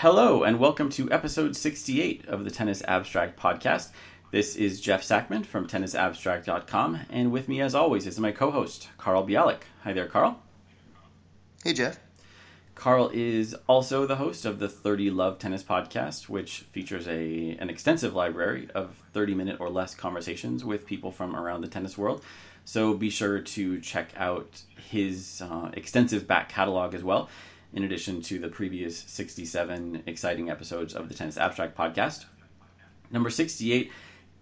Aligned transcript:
Hello, 0.00 0.44
and 0.44 0.58
welcome 0.58 0.88
to 0.92 1.12
episode 1.12 1.54
68 1.54 2.26
of 2.26 2.44
the 2.44 2.50
Tennis 2.50 2.82
Abstract 2.88 3.38
podcast. 3.38 3.90
This 4.30 4.56
is 4.56 4.80
Jeff 4.80 5.02
Sackmann 5.02 5.44
from 5.44 5.68
tennisabstract.com, 5.68 7.00
and 7.10 7.30
with 7.30 7.48
me, 7.48 7.60
as 7.60 7.74
always, 7.74 8.06
is 8.06 8.18
my 8.18 8.32
co 8.32 8.50
host, 8.50 8.88
Carl 8.96 9.26
Bialik. 9.26 9.60
Hi 9.84 9.92
there, 9.92 10.06
Carl. 10.06 10.40
Hey, 11.62 11.74
Jeff. 11.74 12.00
Carl 12.74 13.10
is 13.12 13.54
also 13.66 14.06
the 14.06 14.16
host 14.16 14.46
of 14.46 14.58
the 14.58 14.70
30 14.70 15.10
Love 15.10 15.38
Tennis 15.38 15.62
podcast, 15.62 16.30
which 16.30 16.60
features 16.60 17.06
a 17.06 17.58
an 17.60 17.68
extensive 17.68 18.14
library 18.14 18.70
of 18.74 18.96
30 19.12 19.34
minute 19.34 19.60
or 19.60 19.68
less 19.68 19.94
conversations 19.94 20.64
with 20.64 20.86
people 20.86 21.12
from 21.12 21.36
around 21.36 21.60
the 21.60 21.68
tennis 21.68 21.98
world. 21.98 22.24
So 22.64 22.94
be 22.94 23.10
sure 23.10 23.38
to 23.38 23.80
check 23.80 24.14
out 24.16 24.62
his 24.88 25.42
uh, 25.42 25.70
extensive 25.74 26.26
back 26.26 26.48
catalog 26.48 26.94
as 26.94 27.04
well, 27.04 27.28
in 27.72 27.84
addition 27.84 28.20
to 28.22 28.38
the 28.38 28.48
previous 28.48 28.98
67 28.98 30.02
exciting 30.06 30.50
episodes 30.50 30.94
of 30.94 31.08
the 31.08 31.14
Tennis 31.14 31.36
Abstract 31.36 31.76
podcast. 31.76 32.24
Number 33.10 33.30
68 33.30 33.90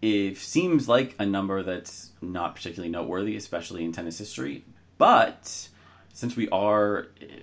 it 0.01 0.37
seems 0.37 0.89
like 0.89 1.17
a 1.19 1.27
number 1.27 1.63
that's 1.63 2.13
not 2.23 2.55
particularly 2.55 2.91
noteworthy, 2.91 3.37
especially 3.37 3.85
in 3.85 3.93
tennis 3.93 4.19
history. 4.19 4.65
But 4.97 5.69
since 6.13 6.37
we 6.37 6.49
are 6.51 7.09
eh, 7.21 7.41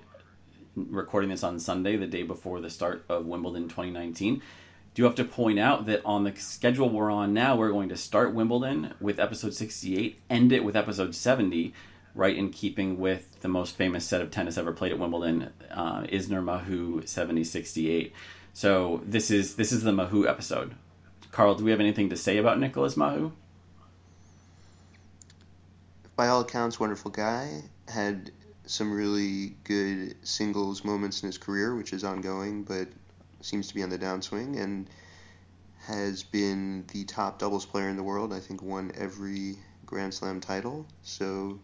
recording 0.75 1.29
this 1.29 1.43
on 1.43 1.59
Sunday, 1.59 1.97
the 1.97 2.07
day 2.07 2.23
before 2.23 2.61
the 2.61 2.69
start 2.69 3.05
of 3.09 3.25
Wimbledon 3.25 3.63
2019. 3.63 4.41
Do 4.93 5.03
have 5.03 5.15
to 5.15 5.25
point 5.25 5.59
out 5.59 5.87
that 5.87 6.01
on 6.05 6.23
the 6.23 6.33
schedule 6.37 6.89
we're 6.89 7.11
on 7.11 7.33
now, 7.33 7.57
we're 7.57 7.71
going 7.71 7.89
to 7.89 7.97
start 7.97 8.33
Wimbledon 8.33 8.93
with 9.01 9.19
episode 9.19 9.53
68, 9.53 10.21
end 10.29 10.53
it 10.53 10.63
with 10.63 10.77
episode 10.77 11.13
70, 11.13 11.73
right 12.15 12.35
in 12.35 12.49
keeping 12.49 12.97
with 12.97 13.39
the 13.41 13.47
most 13.47 13.75
famous 13.75 14.05
set 14.05 14.21
of 14.21 14.31
tennis 14.31 14.57
ever 14.57 14.71
played 14.71 14.93
at 14.93 14.97
Wimbledon, 14.97 15.51
uh, 15.69 16.01
Isner 16.03 16.41
Mahut 16.41 17.07
7068. 17.07 18.13
So 18.53 19.01
this 19.05 19.29
is 19.29 19.55
this 19.57 19.71
is 19.71 19.83
the 19.83 19.91
Mahut 19.91 20.27
episode. 20.27 20.75
Carl, 21.31 21.55
do 21.55 21.65
we 21.65 21.71
have 21.71 21.81
anything 21.81 22.09
to 22.09 22.15
say 22.15 22.37
about 22.37 22.59
Nicolas 22.59 22.95
Mahut? 22.95 23.33
By 26.15 26.29
all 26.29 26.39
accounts, 26.39 26.79
wonderful 26.79 27.11
guy. 27.11 27.63
Had 27.89 28.31
some 28.65 28.93
really 28.93 29.55
good 29.65 30.15
singles 30.25 30.85
moments 30.85 31.21
in 31.21 31.27
his 31.27 31.37
career, 31.37 31.75
which 31.75 31.91
is 31.91 32.05
ongoing, 32.05 32.63
but 32.63 32.87
seems 33.41 33.67
to 33.67 33.75
be 33.75 33.83
on 33.83 33.89
the 33.89 33.99
downswing, 33.99 34.59
and 34.59 34.89
has 35.85 36.23
been 36.23 36.85
the 36.93 37.03
top 37.03 37.37
doubles 37.37 37.65
player 37.65 37.89
in 37.89 37.97
the 37.97 38.03
world. 38.03 38.33
I 38.33 38.39
think 38.39 38.63
won 38.63 38.93
every 38.97 39.57
Grand 39.85 40.13
Slam 40.13 40.39
title. 40.39 40.87
So 41.03 41.59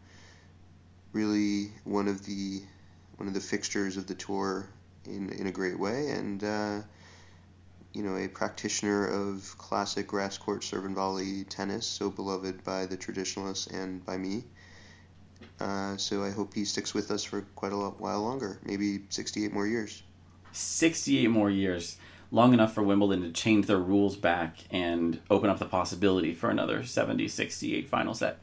really 1.14 1.72
one 1.84 2.08
of 2.08 2.26
the 2.26 2.62
one 3.18 3.28
of 3.28 3.34
the 3.34 3.40
fixtures 3.40 3.98
of 3.98 4.08
the 4.08 4.16
tour 4.16 4.68
in 5.06 5.30
in 5.30 5.48
a 5.48 5.52
great 5.52 5.80
way, 5.80 6.10
and 6.10 6.44
uh, 6.44 6.80
you 7.94 8.04
know 8.04 8.16
a 8.18 8.28
practitioner 8.28 9.06
of 9.06 9.56
classic 9.58 10.08
grass 10.08 10.38
court 10.38 10.64
serve 10.64 10.86
and 10.86 10.96
volley 10.96 11.44
tennis, 11.46 11.86
so 11.86 12.10
beloved 12.10 12.64
by 12.64 12.86
the 12.86 12.98
traditionalists 12.98 13.68
and 13.68 14.06
by 14.06 14.18
me. 14.18 14.44
Uh, 15.60 15.96
so 15.98 16.24
I 16.24 16.32
hope 16.32 16.54
he 16.54 16.66
sticks 16.66 16.94
with 16.94 17.12
us 17.12 17.24
for 17.24 17.42
quite 17.56 17.72
a 17.72 17.76
while 17.76 18.22
longer, 18.22 18.60
maybe 18.64 19.02
68 19.10 19.54
more 19.54 19.68
years. 19.68 20.04
68 20.54 21.28
more 21.28 21.50
years, 21.50 21.98
long 22.32 22.54
enough 22.54 22.74
for 22.74 22.84
Wimbledon 22.84 23.22
to 23.24 23.32
change 23.32 23.68
their 23.68 23.80
rules 23.80 24.16
back 24.16 24.58
and 24.72 25.20
open 25.30 25.50
up 25.50 25.60
the 25.60 25.66
possibility 25.66 26.34
for 26.34 26.50
another 26.50 26.84
70 26.84 27.28
68 27.28 27.90
final 27.90 28.14
set. 28.14 28.40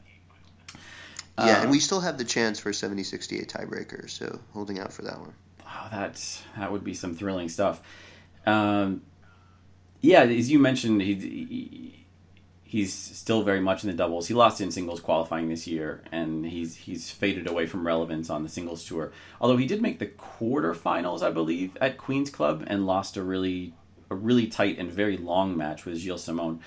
Yeah, 1.45 1.59
uh, 1.59 1.61
and 1.63 1.71
we 1.71 1.79
still 1.79 2.01
have 2.01 2.17
the 2.17 2.23
chance 2.23 2.59
for 2.59 2.69
a 2.69 2.73
70 2.73 3.03
68 3.03 3.47
tiebreaker, 3.47 4.09
so 4.09 4.39
holding 4.53 4.79
out 4.79 4.93
for 4.93 5.03
that 5.03 5.19
one. 5.19 5.33
Oh, 5.65 5.87
that's, 5.91 6.43
that 6.57 6.71
would 6.71 6.83
be 6.83 6.93
some 6.93 7.15
thrilling 7.15 7.49
stuff. 7.49 7.81
Um, 8.45 9.01
yeah, 10.01 10.21
as 10.23 10.49
you 10.49 10.59
mentioned, 10.59 11.01
he, 11.01 11.13
he 11.15 12.05
he's 12.69 12.93
still 12.93 13.41
very 13.41 13.59
much 13.59 13.83
in 13.83 13.89
the 13.89 13.95
doubles. 13.95 14.27
He 14.27 14.35
lost 14.35 14.61
in 14.61 14.71
singles 14.71 14.99
qualifying 14.99 15.49
this 15.49 15.65
year, 15.67 16.01
and 16.11 16.45
he's 16.45 16.75
he's 16.75 17.09
faded 17.09 17.47
away 17.47 17.65
from 17.65 17.85
relevance 17.85 18.29
on 18.29 18.43
the 18.43 18.49
singles 18.49 18.85
tour. 18.85 19.11
Although 19.41 19.57
he 19.57 19.65
did 19.65 19.81
make 19.81 19.99
the 19.99 20.05
quarterfinals, 20.05 21.21
I 21.21 21.31
believe, 21.31 21.75
at 21.81 21.97
Queens 21.97 22.29
Club, 22.29 22.63
and 22.67 22.85
lost 22.85 23.17
a 23.17 23.23
really 23.23 23.73
a 24.09 24.15
really 24.15 24.47
tight 24.47 24.77
and 24.77 24.91
very 24.91 25.17
long 25.17 25.57
match 25.57 25.85
with 25.85 25.97
Gilles 25.97 26.23
Simon. 26.23 26.59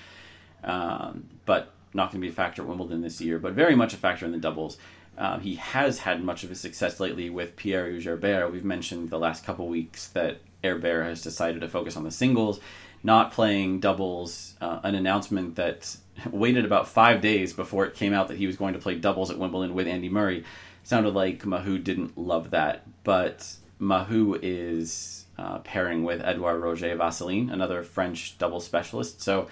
Um, 0.63 1.29
but 1.45 1.72
not 1.93 2.11
going 2.11 2.21
to 2.21 2.25
be 2.25 2.31
a 2.31 2.35
factor 2.35 2.61
at 2.61 2.67
Wimbledon 2.67 3.01
this 3.01 3.21
year, 3.21 3.39
but 3.39 3.53
very 3.53 3.75
much 3.75 3.93
a 3.93 3.97
factor 3.97 4.25
in 4.25 4.31
the 4.31 4.37
doubles. 4.37 4.77
Um, 5.17 5.41
he 5.41 5.55
has 5.55 5.99
had 5.99 6.23
much 6.23 6.43
of 6.43 6.49
his 6.49 6.59
success 6.59 6.99
lately 6.99 7.29
with 7.29 7.55
Pierre 7.55 7.91
Herbert. 7.99 8.51
We've 8.51 8.65
mentioned 8.65 9.09
the 9.09 9.19
last 9.19 9.45
couple 9.45 9.67
weeks 9.67 10.07
that 10.07 10.39
Herbert 10.63 11.03
has 11.03 11.21
decided 11.21 11.61
to 11.61 11.67
focus 11.67 11.95
on 11.95 12.03
the 12.03 12.11
singles 12.11 12.59
not 13.03 13.33
playing 13.33 13.81
doubles, 13.81 14.55
uh, 14.61 14.79
an 14.83 14.95
announcement 14.95 15.55
that 15.57 15.97
waited 16.31 16.65
about 16.65 16.87
five 16.87 17.21
days 17.21 17.53
before 17.53 17.85
it 17.85 17.95
came 17.95 18.13
out 18.13 18.29
that 18.29 18.37
he 18.37 18.47
was 18.47 18.55
going 18.55 18.73
to 18.73 18.79
play 18.79 18.95
doubles 18.95 19.29
at 19.29 19.37
Wimbledon 19.37 19.75
with 19.75 19.87
Andy 19.87 20.09
Murray. 20.09 20.43
Sounded 20.83 21.13
like 21.13 21.43
Mahut 21.43 21.83
didn't 21.83 22.17
love 22.17 22.51
that, 22.51 22.83
but 23.03 23.55
Mahut 23.79 24.39
is 24.41 25.25
uh, 25.37 25.59
pairing 25.59 26.03
with 26.03 26.21
Edouard 26.21 26.61
Roger 26.61 26.95
Vasselin, 26.95 27.51
another 27.51 27.83
French 27.83 28.37
doubles 28.37 28.65
specialist. 28.65 29.21
So, 29.21 29.47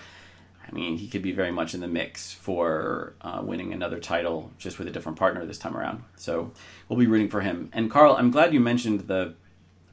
I 0.67 0.71
mean, 0.73 0.97
he 0.97 1.07
could 1.07 1.21
be 1.21 1.31
very 1.31 1.51
much 1.51 1.73
in 1.73 1.81
the 1.81 1.87
mix 1.87 2.33
for 2.33 3.13
uh, 3.21 3.41
winning 3.43 3.73
another 3.73 3.99
title 3.99 4.51
just 4.57 4.79
with 4.79 4.87
a 4.87 4.91
different 4.91 5.17
partner 5.17 5.45
this 5.45 5.57
time 5.57 5.75
around. 5.75 6.03
So, 6.15 6.51
we'll 6.87 6.99
be 6.99 7.07
rooting 7.07 7.29
for 7.29 7.41
him. 7.41 7.69
And 7.73 7.89
Carl, 7.91 8.15
I'm 8.15 8.31
glad 8.31 8.53
you 8.53 8.59
mentioned 8.59 9.01
the 9.01 9.35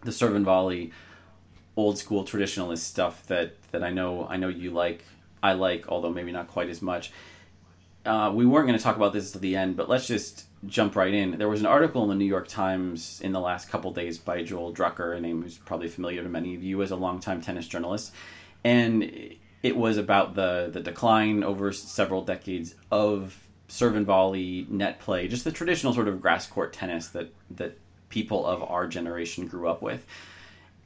the 0.04 0.12
serve 0.12 0.36
and 0.36 0.44
volley 0.44 0.92
old 1.76 1.96
school 1.98 2.24
traditionalist 2.24 2.78
stuff 2.78 3.26
that 3.26 3.54
that 3.70 3.82
I 3.82 3.90
know 3.90 4.26
I 4.28 4.36
know 4.36 4.48
you 4.48 4.70
like. 4.70 5.04
I 5.42 5.52
like, 5.52 5.88
although 5.88 6.10
maybe 6.10 6.32
not 6.32 6.48
quite 6.48 6.68
as 6.68 6.82
much. 6.82 7.12
Uh, 8.04 8.32
we 8.34 8.44
weren't 8.44 8.66
going 8.66 8.78
to 8.78 8.82
talk 8.82 8.96
about 8.96 9.12
this 9.12 9.36
at 9.36 9.42
the 9.42 9.54
end, 9.54 9.76
but 9.76 9.88
let's 9.88 10.06
just 10.06 10.46
jump 10.66 10.96
right 10.96 11.14
in. 11.14 11.38
There 11.38 11.48
was 11.48 11.60
an 11.60 11.66
article 11.66 12.02
in 12.02 12.08
the 12.08 12.14
New 12.16 12.24
York 12.24 12.48
Times 12.48 13.20
in 13.20 13.32
the 13.32 13.40
last 13.40 13.68
couple 13.68 13.92
days 13.92 14.18
by 14.18 14.42
Joel 14.42 14.72
Drucker, 14.72 15.16
a 15.16 15.20
name 15.20 15.42
who's 15.42 15.58
probably 15.58 15.88
familiar 15.88 16.22
to 16.22 16.28
many 16.28 16.54
of 16.56 16.62
you 16.64 16.82
as 16.82 16.90
a 16.90 16.96
longtime 16.96 17.40
tennis 17.40 17.68
journalist, 17.68 18.12
and 18.64 19.04
it 19.62 19.76
was 19.76 19.96
about 19.96 20.34
the 20.34 20.70
the 20.72 20.80
decline 20.80 21.42
over 21.44 21.72
several 21.72 22.22
decades 22.22 22.74
of 22.90 23.46
serve 23.68 23.96
and 23.96 24.06
volley, 24.06 24.66
net 24.70 24.98
play, 25.00 25.28
just 25.28 25.44
the 25.44 25.52
traditional 25.52 25.92
sort 25.92 26.08
of 26.08 26.20
grass 26.22 26.46
court 26.46 26.72
tennis 26.72 27.08
that 27.08 27.32
that 27.50 27.78
people 28.08 28.46
of 28.46 28.62
our 28.62 28.86
generation 28.86 29.46
grew 29.46 29.68
up 29.68 29.82
with 29.82 30.06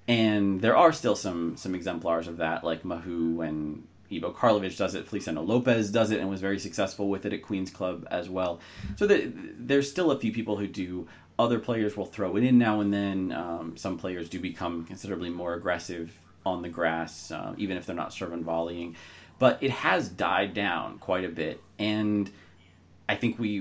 and 0.09 0.61
there 0.61 0.77
are 0.77 0.93
still 0.93 1.17
some 1.17 1.57
some 1.57 1.75
exemplars 1.75 2.29
of 2.29 2.39
that, 2.39 2.65
like 2.65 2.83
Mahut 2.83 3.47
and 3.47 3.87
Ivo 4.13 4.33
Karlovic 4.33 4.77
does 4.77 4.95
it, 4.95 5.07
Feliciano 5.07 5.43
Lopez 5.43 5.91
does 5.91 6.11
it, 6.11 6.21
and 6.21 6.29
was 6.29 6.41
very 6.41 6.59
successful 6.59 7.09
with 7.09 7.25
it 7.25 7.33
at 7.33 7.43
Queens 7.43 7.71
Club 7.71 8.07
as 8.11 8.29
well. 8.29 8.61
So 8.97 9.07
the, 9.07 9.33
there's 9.59 9.91
still 9.91 10.11
a 10.11 10.19
few 10.19 10.33
people 10.33 10.57
who 10.57 10.67
do. 10.67 11.09
Other 11.39 11.59
players 11.59 11.97
will 11.97 12.05
throw 12.05 12.37
it 12.37 12.45
in 12.45 12.59
now 12.59 12.81
and 12.81 12.93
then. 12.93 13.33
Um, 13.33 13.77
some 13.77 13.97
players 13.97 14.29
do 14.29 14.39
become 14.39 14.85
considerably 14.85 15.31
more 15.31 15.55
aggressive 15.55 16.13
on 16.45 16.63
the 16.63 16.69
grass, 16.69 17.31
uh, 17.31 17.55
even 17.57 17.77
if 17.77 17.87
they're 17.87 17.97
not 17.97 18.13
serving 18.13 18.45
volleying. 18.45 18.97
But 19.39 19.63
it 19.63 19.71
has 19.71 20.09
died 20.09 20.55
down 20.55 20.99
quite 20.99 21.25
a 21.25 21.29
bit, 21.29 21.61
and 21.79 22.31
I 23.09 23.17
think 23.17 23.39
we 23.39 23.61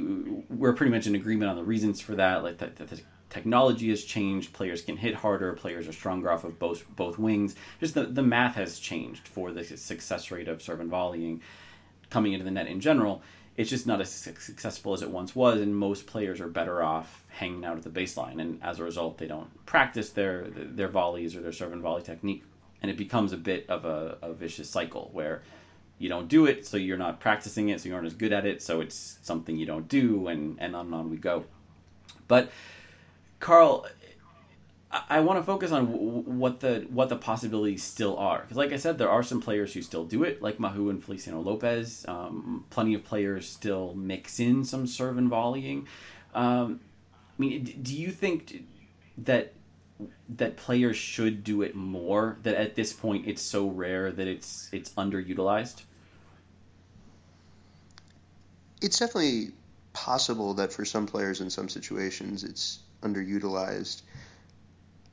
we're 0.49 0.73
pretty 0.73 0.91
much 0.91 1.07
in 1.07 1.15
agreement 1.15 1.49
on 1.49 1.55
the 1.55 1.63
reasons 1.63 1.99
for 2.01 2.15
that. 2.15 2.43
Like 2.43 2.59
that, 2.59 2.75
the 2.75 3.01
technology 3.29 3.89
has 3.89 4.03
changed. 4.03 4.53
Players 4.53 4.81
can 4.81 4.97
hit 4.97 5.15
harder. 5.15 5.53
Players 5.53 5.87
are 5.87 5.93
stronger 5.93 6.31
off 6.31 6.43
of 6.43 6.59
both 6.59 6.85
both 6.95 7.17
wings. 7.17 7.55
Just 7.79 7.95
the, 7.95 8.03
the 8.03 8.21
math 8.21 8.55
has 8.55 8.77
changed 8.77 9.27
for 9.27 9.51
the 9.51 9.63
success 9.63 10.29
rate 10.29 10.47
of 10.47 10.61
serve 10.61 10.81
and 10.81 10.91
volleying 10.91 11.41
coming 12.09 12.33
into 12.33 12.45
the 12.45 12.51
net 12.51 12.67
in 12.67 12.79
general. 12.79 13.23
It's 13.57 13.69
just 13.69 13.87
not 13.87 13.99
as 13.99 14.09
successful 14.09 14.93
as 14.93 15.01
it 15.01 15.09
once 15.09 15.35
was, 15.35 15.59
and 15.59 15.75
most 15.75 16.07
players 16.07 16.39
are 16.39 16.47
better 16.47 16.81
off 16.81 17.23
hanging 17.29 17.65
out 17.65 17.77
at 17.77 17.83
the 17.83 17.89
baseline. 17.89 18.39
And 18.39 18.59
as 18.63 18.79
a 18.79 18.83
result, 18.83 19.17
they 19.17 19.27
don't 19.27 19.65
practice 19.65 20.11
their 20.11 20.45
their 20.49 20.87
volleys 20.87 21.35
or 21.35 21.41
their 21.41 21.51
serve 21.51 21.73
and 21.73 21.81
volley 21.81 22.03
technique, 22.03 22.43
and 22.81 22.89
it 22.89 22.97
becomes 22.97 23.33
a 23.33 23.37
bit 23.37 23.65
of 23.69 23.85
a, 23.85 24.17
a 24.21 24.33
vicious 24.33 24.69
cycle 24.69 25.09
where 25.13 25.43
you 25.97 26.09
don't 26.09 26.27
do 26.27 26.47
it, 26.47 26.65
so 26.65 26.77
you're 26.77 26.97
not 26.97 27.19
practicing 27.19 27.69
it, 27.69 27.79
so 27.79 27.89
you 27.89 27.95
aren't 27.95 28.07
as 28.07 28.15
good 28.15 28.33
at 28.33 28.45
it, 28.45 28.61
so 28.61 28.81
it's 28.81 29.19
something 29.21 29.57
you 29.57 29.67
don't 29.67 29.87
do, 29.87 30.27
and, 30.27 30.57
and 30.59 30.75
on 30.75 30.87
and 30.87 30.95
on 30.95 31.09
we 31.09 31.17
go. 31.17 31.45
But 32.27 32.51
Carl, 33.39 33.85
I, 34.91 35.19
want 35.21 35.39
to 35.39 35.43
focus 35.43 35.71
on 35.71 36.39
what 36.39 36.59
the 36.59 36.87
what 36.89 37.09
the 37.09 37.15
possibilities 37.15 37.83
still 37.83 38.17
are 38.17 38.41
because, 38.41 38.57
like 38.57 38.73
I 38.73 38.77
said, 38.77 38.97
there 38.97 39.09
are 39.09 39.23
some 39.23 39.41
players 39.41 39.73
who 39.73 39.81
still 39.81 40.05
do 40.05 40.23
it, 40.23 40.41
like 40.41 40.57
Mahut 40.57 40.89
and 40.89 41.03
Feliciano 41.03 41.39
Lopez. 41.39 42.05
Um, 42.07 42.65
plenty 42.69 42.93
of 42.93 43.03
players 43.03 43.47
still 43.47 43.93
mix 43.95 44.39
in 44.39 44.65
some 44.65 44.87
serve 44.87 45.17
and 45.17 45.29
volleying. 45.29 45.87
Um, 46.33 46.81
I 47.13 47.41
mean, 47.41 47.63
do 47.81 47.95
you 47.95 48.11
think 48.11 48.63
that 49.19 49.53
that 50.29 50.57
players 50.57 50.97
should 50.97 51.43
do 51.43 51.61
it 51.61 51.75
more? 51.75 52.37
That 52.43 52.55
at 52.55 52.75
this 52.75 52.93
point 52.93 53.27
it's 53.27 53.41
so 53.41 53.67
rare 53.67 54.11
that 54.11 54.27
it's 54.27 54.69
it's 54.71 54.91
underutilized. 54.91 55.83
It's 58.81 58.97
definitely 58.97 59.51
possible 59.93 60.55
that 60.55 60.71
for 60.73 60.85
some 60.85 61.05
players 61.05 61.41
in 61.41 61.49
some 61.49 61.69
situations 61.69 62.43
it's 62.43 62.79
underutilized. 63.01 64.01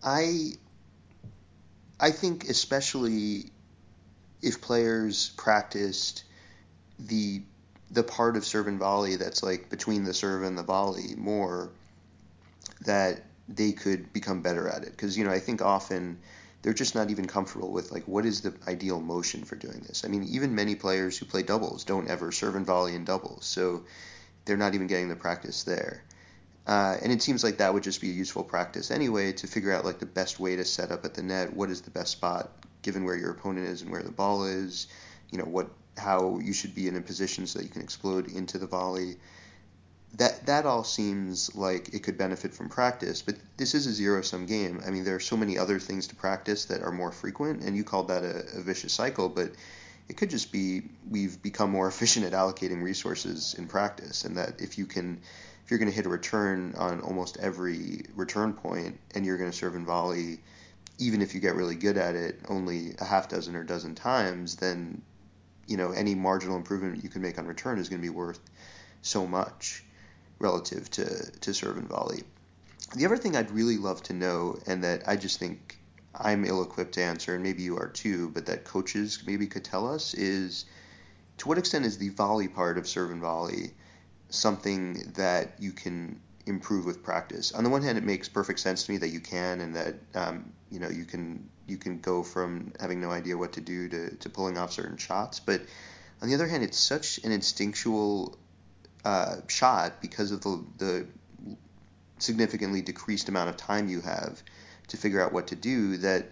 I 0.03 0.53
I 2.01 2.11
think 2.11 2.49
especially 2.49 3.51
if 4.43 4.61
players 4.61 5.31
practiced 5.37 6.25
the 6.99 7.43
the 7.91 8.03
part 8.03 8.37
of 8.37 8.45
serve 8.45 8.67
and 8.67 8.79
volley 8.79 9.17
that's 9.17 9.43
like 9.43 9.71
between 9.71 10.05
the 10.05 10.15
serve 10.15 10.43
and 10.43 10.57
the 10.57 10.63
volley 10.63 11.15
more 11.17 11.71
that 12.85 13.23
they 13.49 13.73
could 13.73 14.13
become 14.13 14.43
better 14.43 14.69
at 14.69 14.83
it 14.83 14.91
because 14.91 15.17
you 15.17 15.25
know 15.25 15.31
I 15.31 15.39
think 15.41 15.63
often 15.63 16.19
they're 16.63 16.75
just 16.75 16.95
not 16.95 17.11
even 17.11 17.27
comfortable 17.27 17.71
with 17.71 17.93
like 17.93 18.05
what 18.05 18.27
is 18.27 18.41
the 18.43 18.55
ideal 18.67 19.01
motion 19.01 19.45
for 19.45 19.57
doing 19.57 19.81
this. 19.87 20.05
I 20.05 20.09
mean, 20.09 20.25
even 20.25 20.55
many 20.55 20.75
players 20.75 21.17
who 21.17 21.25
play 21.25 21.43
doubles 21.43 21.85
don't 21.85 22.09
ever 22.09 22.33
serve 22.33 22.57
and 22.57 22.67
volley 22.67 22.95
in 22.95 23.05
doubles, 23.05 23.45
so 23.47 23.85
they're 24.45 24.57
not 24.57 24.75
even 24.75 24.87
getting 24.87 25.09
the 25.09 25.17
practice 25.17 25.65
there. 25.65 26.03
Uh, 26.67 26.97
and 27.03 27.11
it 27.11 27.23
seems 27.23 27.43
like 27.43 27.59
that 27.59 27.73
would 27.73 27.83
just 27.83 28.01
be 28.01 28.11
a 28.11 28.13
useful 28.13 28.45
practice 28.45 28.91
anyway 28.91 29.33
to 29.33 29.47
figure 29.47 29.73
out 29.73 29.87
like 29.87 29.99
the 29.99 30.07
best 30.07 30.39
way 30.39 30.57
to 30.57 30.65
set 30.65 30.91
up 30.91 31.05
at 31.05 31.15
the 31.15 31.23
net. 31.23 31.55
What 31.55 31.71
is 31.71 31.81
the 31.81 31.91
best 31.91 32.13
spot 32.13 32.51
given 32.83 33.05
where 33.05 33.17
your 33.17 33.31
opponent 33.31 33.67
is 33.69 33.81
and 33.81 33.91
where 33.91 34.03
the 34.03 34.13
ball 34.13 34.45
is? 34.45 34.89
You 35.31 35.39
know 35.39 35.45
what 35.45 35.71
how 35.97 36.39
you 36.39 36.53
should 36.53 36.75
be 36.75 36.87
in 36.87 36.97
a 36.97 37.01
position 37.01 37.47
so 37.47 37.59
that 37.59 37.65
you 37.65 37.71
can 37.71 37.83
explode 37.83 38.31
into 38.31 38.59
the 38.59 38.67
volley 38.67 39.17
that 40.15 40.47
that 40.47 40.65
all 40.65 40.85
seems 40.85 41.55
like 41.55 41.93
it 41.93 42.03
could 42.03 42.17
benefit 42.17 42.55
from 42.55 42.69
practice, 42.69 43.23
but 43.23 43.37
this 43.57 43.75
is 43.75 43.87
a 43.87 43.93
zero 43.93 44.23
sum 44.23 44.47
game. 44.47 44.81
I 44.87 44.91
mean, 44.91 45.05
there 45.05 45.15
are 45.15 45.21
so 45.21 45.37
many 45.37 45.59
other 45.59 45.79
things 45.79 46.07
to 46.09 46.17
practice 46.17 46.67
that 46.67 46.83
are 46.83 46.93
more 46.93 47.13
frequent, 47.13 47.63
and 47.63 47.77
you 47.77 47.85
called 47.85 48.09
that 48.09 48.25
a, 48.25 48.59
a 48.59 48.63
vicious 48.63 48.93
cycle, 48.93 49.29
but 49.29 49.53
it 50.09 50.17
could 50.17 50.31
just 50.31 50.51
be 50.51 50.83
we've 51.11 51.43
become 51.43 51.71
more 51.71 51.89
efficient 51.95 52.25
at 52.25 52.33
allocating 52.33 52.83
resources 52.83 53.55
in 53.59 53.67
practice, 53.69 54.25
and 54.25 54.39
that 54.39 54.61
if 54.61 54.79
you 54.79 54.87
can, 54.87 55.21
if 55.65 55.71
you're 55.71 55.79
going 55.79 55.91
to 55.91 55.95
hit 55.95 56.07
a 56.07 56.11
return 56.11 56.75
on 56.79 57.01
almost 57.01 57.37
every 57.39 58.07
return 58.17 58.55
point, 58.55 58.99
and 59.15 59.27
you're 59.27 59.39
going 59.39 59.51
to 59.51 59.57
serve 59.57 59.75
and 59.75 59.87
volley, 59.87 60.41
even 60.99 61.21
if 61.21 61.35
you 61.35 61.41
get 61.41 61.55
really 61.55 61.77
good 61.77 61.99
at 61.99 62.15
it, 62.17 62.41
only 62.49 62.95
a 62.99 63.05
half 63.05 63.29
dozen 63.29 63.55
or 63.55 63.63
dozen 63.63 63.95
times, 63.95 64.57
then 64.57 65.03
you 65.67 65.77
know 65.77 65.91
any 65.93 66.15
marginal 66.15 66.57
improvement 66.57 67.05
you 67.05 67.11
can 67.11 67.21
make 67.21 67.39
on 67.39 67.47
return 67.47 67.79
is 67.79 67.91
going 67.91 68.01
to 68.01 68.07
be 68.07 68.15
worth 68.15 68.41
so 69.03 69.27
much 69.27 69.85
relative 70.39 70.91
to, 70.93 71.31
to 71.41 71.55
serve 71.55 71.77
and 71.77 71.89
volley. 71.89 72.23
The 72.97 73.05
other 73.05 73.19
thing 73.19 73.37
I'd 73.37 73.51
really 73.51 73.77
love 73.77 74.03
to 74.05 74.13
know, 74.13 74.59
and 74.67 74.85
that 74.85 75.07
I 75.07 75.17
just 75.17 75.39
think 75.39 75.79
I'm 76.15 76.45
ill 76.45 76.63
equipped 76.63 76.95
to 76.95 77.03
answer, 77.03 77.35
and 77.35 77.43
maybe 77.43 77.63
you 77.63 77.77
are 77.77 77.89
too, 77.89 78.31
but 78.31 78.47
that 78.47 78.65
coaches 78.65 79.23
maybe 79.27 79.47
could 79.47 79.65
tell 79.65 79.93
us 79.93 80.15
is 80.15 80.65
to 81.39 81.49
what 81.49 81.59
extent 81.59 81.85
is 81.85 81.99
the 81.99 82.09
volley 82.11 82.49
part 82.49 82.79
of 82.79 82.89
serve 82.89 83.11
and 83.11 83.21
volley 83.21 83.75
something 84.31 85.13
that 85.17 85.55
you 85.59 85.73
can 85.73 86.21
improve 86.47 86.85
with 86.87 87.03
practice? 87.03 87.53
On 87.53 87.63
the 87.63 87.71
one 87.71 87.83
hand, 87.83 87.99
it 87.99 88.05
makes 88.05 88.29
perfect 88.29 88.61
sense 88.61 88.85
to 88.85 88.93
me 88.93 88.99
that 88.99 89.09
you 89.09 89.21
can, 89.21 89.61
and 89.61 89.77
that 89.77 89.95
um, 90.15 90.53
you 90.71 90.81
know 90.81 90.89
you 90.89 91.05
can 91.05 91.49
you 91.67 91.77
can 91.77 92.01
go 92.01 92.23
from 92.23 92.73
having 92.81 93.01
no 93.01 93.11
idea 93.11 93.37
what 93.37 93.53
to 93.53 93.61
do 93.61 93.89
to, 93.89 94.17
to 94.17 94.29
pulling 94.31 94.59
off 94.59 94.73
certain 94.73 94.97
shots. 94.97 95.41
But 95.41 95.63
on 96.23 96.29
the 96.29 96.35
other 96.35 96.49
hand, 96.49 96.65
it's 96.65 96.79
such 96.79 97.19
an 97.19 97.31
instinctual 97.31 98.39
uh, 99.05 99.37
shot 99.49 100.01
because 100.01 100.33
of 100.33 100.43
the, 100.43 100.65
the 100.79 101.07
significantly 102.19 102.83
decreased 102.83 103.29
amount 103.29 103.49
of 103.49 103.57
time 103.57 103.89
you 103.89 104.01
have 104.01 104.43
to 104.89 104.97
figure 104.97 105.21
out 105.21 105.33
what 105.33 105.47
to 105.47 105.57
do 105.57 105.97
that 105.99 106.27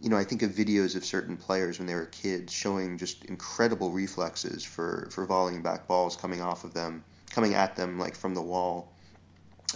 you 0.00 0.10
know 0.10 0.16
I 0.16 0.24
think 0.24 0.42
of 0.42 0.50
videos 0.50 0.96
of 0.96 1.04
certain 1.04 1.36
players 1.36 1.78
when 1.78 1.86
they 1.86 1.94
were 1.94 2.06
kids 2.06 2.52
showing 2.52 2.98
just 2.98 3.24
incredible 3.24 3.90
reflexes 3.90 4.62
for 4.62 5.08
for 5.10 5.26
volleying 5.26 5.62
back 5.62 5.86
balls 5.86 6.16
coming 6.16 6.42
off 6.42 6.64
of 6.64 6.74
them 6.74 7.04
coming 7.30 7.54
at 7.54 7.76
them 7.76 7.98
like 7.98 8.14
from 8.14 8.34
the 8.34 8.42
wall. 8.42 8.92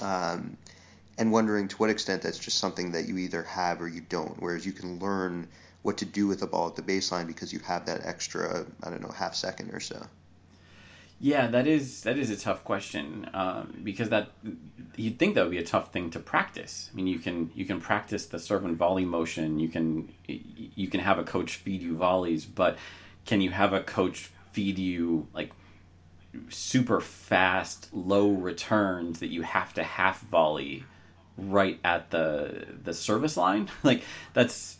Um, 0.03 0.59
and 1.19 1.33
wondering 1.33 1.69
to 1.69 1.77
what 1.77 1.89
extent 1.89 2.21
that's 2.21 2.39
just 2.39 2.59
something 2.59 2.93
that 2.93 3.09
you 3.09 3.17
either 3.17 3.43
have 3.45 3.81
or 3.81 3.89
you 3.89 4.03
don't 4.03 4.43
whereas 4.43 4.67
you 4.67 4.73
can 4.73 4.99
learn 4.99 5.49
what 5.81 5.97
to 5.99 6.05
do 6.05 6.27
with 6.27 6.41
the 6.41 6.47
ball 6.47 6.69
at 6.69 6.77
the 6.77 6.83
baseline 6.83 7.27
because 7.27 7.53
you 7.53 7.61
have 7.61 7.87
that 7.87 8.05
extra 8.05 8.67
I 8.83 8.91
don't 8.91 9.01
know 9.01 9.09
half 9.09 9.35
second 9.35 9.73
or 9.73 9.81
so 9.81 10.05
yeah, 11.19 11.47
that 11.47 11.67
is 11.67 12.03
that 12.03 12.19
is 12.19 12.31
a 12.31 12.37
tough 12.37 12.63
question 12.63 13.29
um, 13.33 13.81
because 13.83 14.11
that 14.11 14.29
you'd 14.97 15.19
think 15.19 15.35
that 15.35 15.43
would 15.43 15.51
be 15.51 15.59
a 15.59 15.65
tough 15.65 15.93
thing 15.93 16.11
to 16.11 16.19
practice. 16.19 16.91
I 16.93 16.97
mean, 16.97 17.07
you 17.07 17.19
can 17.19 17.51
you 17.55 17.65
can 17.65 17.81
practice 17.81 18.27
the 18.27 18.39
serve 18.39 18.65
and 18.65 18.77
volley 18.77 19.07
motion. 19.07 19.59
You 19.59 19.69
can 19.69 20.13
you 20.27 20.89
can 20.89 21.01
have 21.01 21.19
a 21.19 21.25
coach 21.25 21.57
feed 21.57 21.83
you 21.83 21.97
volleys, 21.97 22.45
but 22.45 22.77
can 23.25 23.41
you 23.41 23.51
have 23.51 23.73
a 23.73 23.83
coach 23.83 24.31
feed 24.53 24.79
you 24.79 25.27
like 25.33 25.53
super 26.51 27.01
fast 27.01 27.89
low 27.95 28.29
returns 28.31 29.21
that 29.21 29.29
you 29.29 29.41
have 29.41 29.73
to 29.75 29.83
half 29.83 30.21
volley 30.21 30.85
right 31.39 31.81
at 31.83 32.11
the 32.11 32.67
the 32.85 32.93
service 32.93 33.39
line? 33.39 33.71
like 33.83 34.03
that's 34.35 34.76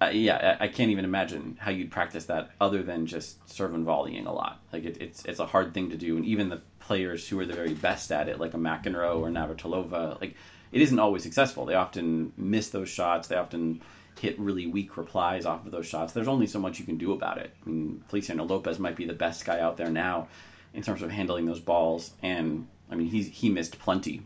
uh, 0.00 0.10
yeah, 0.12 0.56
I, 0.58 0.68
can't 0.68 0.90
even 0.90 1.04
imagine 1.04 1.58
how 1.60 1.70
you'd 1.70 1.90
practice 1.90 2.24
that 2.26 2.52
other 2.58 2.82
than 2.82 3.04
just 3.04 3.46
serve 3.50 3.74
and 3.74 3.84
volleying 3.84 4.26
a 4.26 4.32
lot. 4.32 4.60
Like 4.72 4.84
it, 4.84 4.96
it's 4.98 5.24
it's 5.26 5.40
a 5.40 5.46
hard 5.46 5.74
thing 5.74 5.90
to 5.90 5.96
do, 5.96 6.16
and 6.16 6.24
even 6.24 6.48
the 6.48 6.62
players 6.78 7.28
who 7.28 7.38
are 7.38 7.44
the 7.44 7.52
very 7.52 7.74
best 7.74 8.10
at 8.10 8.28
it, 8.28 8.40
like 8.40 8.54
a 8.54 8.56
McEnroe 8.56 9.20
or 9.20 9.28
Navratilova, 9.28 10.18
like 10.20 10.36
it 10.72 10.80
isn't 10.80 10.98
always 10.98 11.22
successful. 11.22 11.66
They 11.66 11.74
often 11.74 12.32
miss 12.38 12.70
those 12.70 12.88
shots. 12.88 13.28
They 13.28 13.36
often 13.36 13.82
hit 14.18 14.38
really 14.38 14.66
weak 14.66 14.96
replies 14.96 15.44
off 15.44 15.66
of 15.66 15.72
those 15.72 15.86
shots. 15.86 16.14
There's 16.14 16.28
only 16.28 16.46
so 16.46 16.58
much 16.58 16.78
you 16.78 16.86
can 16.86 16.96
do 16.96 17.12
about 17.12 17.36
it. 17.38 17.54
I 17.66 17.68
mean, 17.68 18.02
Feliciano 18.08 18.44
Lopez 18.44 18.78
might 18.78 18.96
be 18.96 19.04
the 19.04 19.12
best 19.12 19.44
guy 19.44 19.60
out 19.60 19.76
there 19.76 19.90
now 19.90 20.28
in 20.72 20.82
terms 20.82 21.02
of 21.02 21.10
handling 21.10 21.44
those 21.44 21.60
balls, 21.60 22.12
and 22.22 22.68
I 22.90 22.94
mean 22.94 23.08
he's 23.08 23.28
he 23.28 23.50
missed 23.50 23.78
plenty 23.78 24.22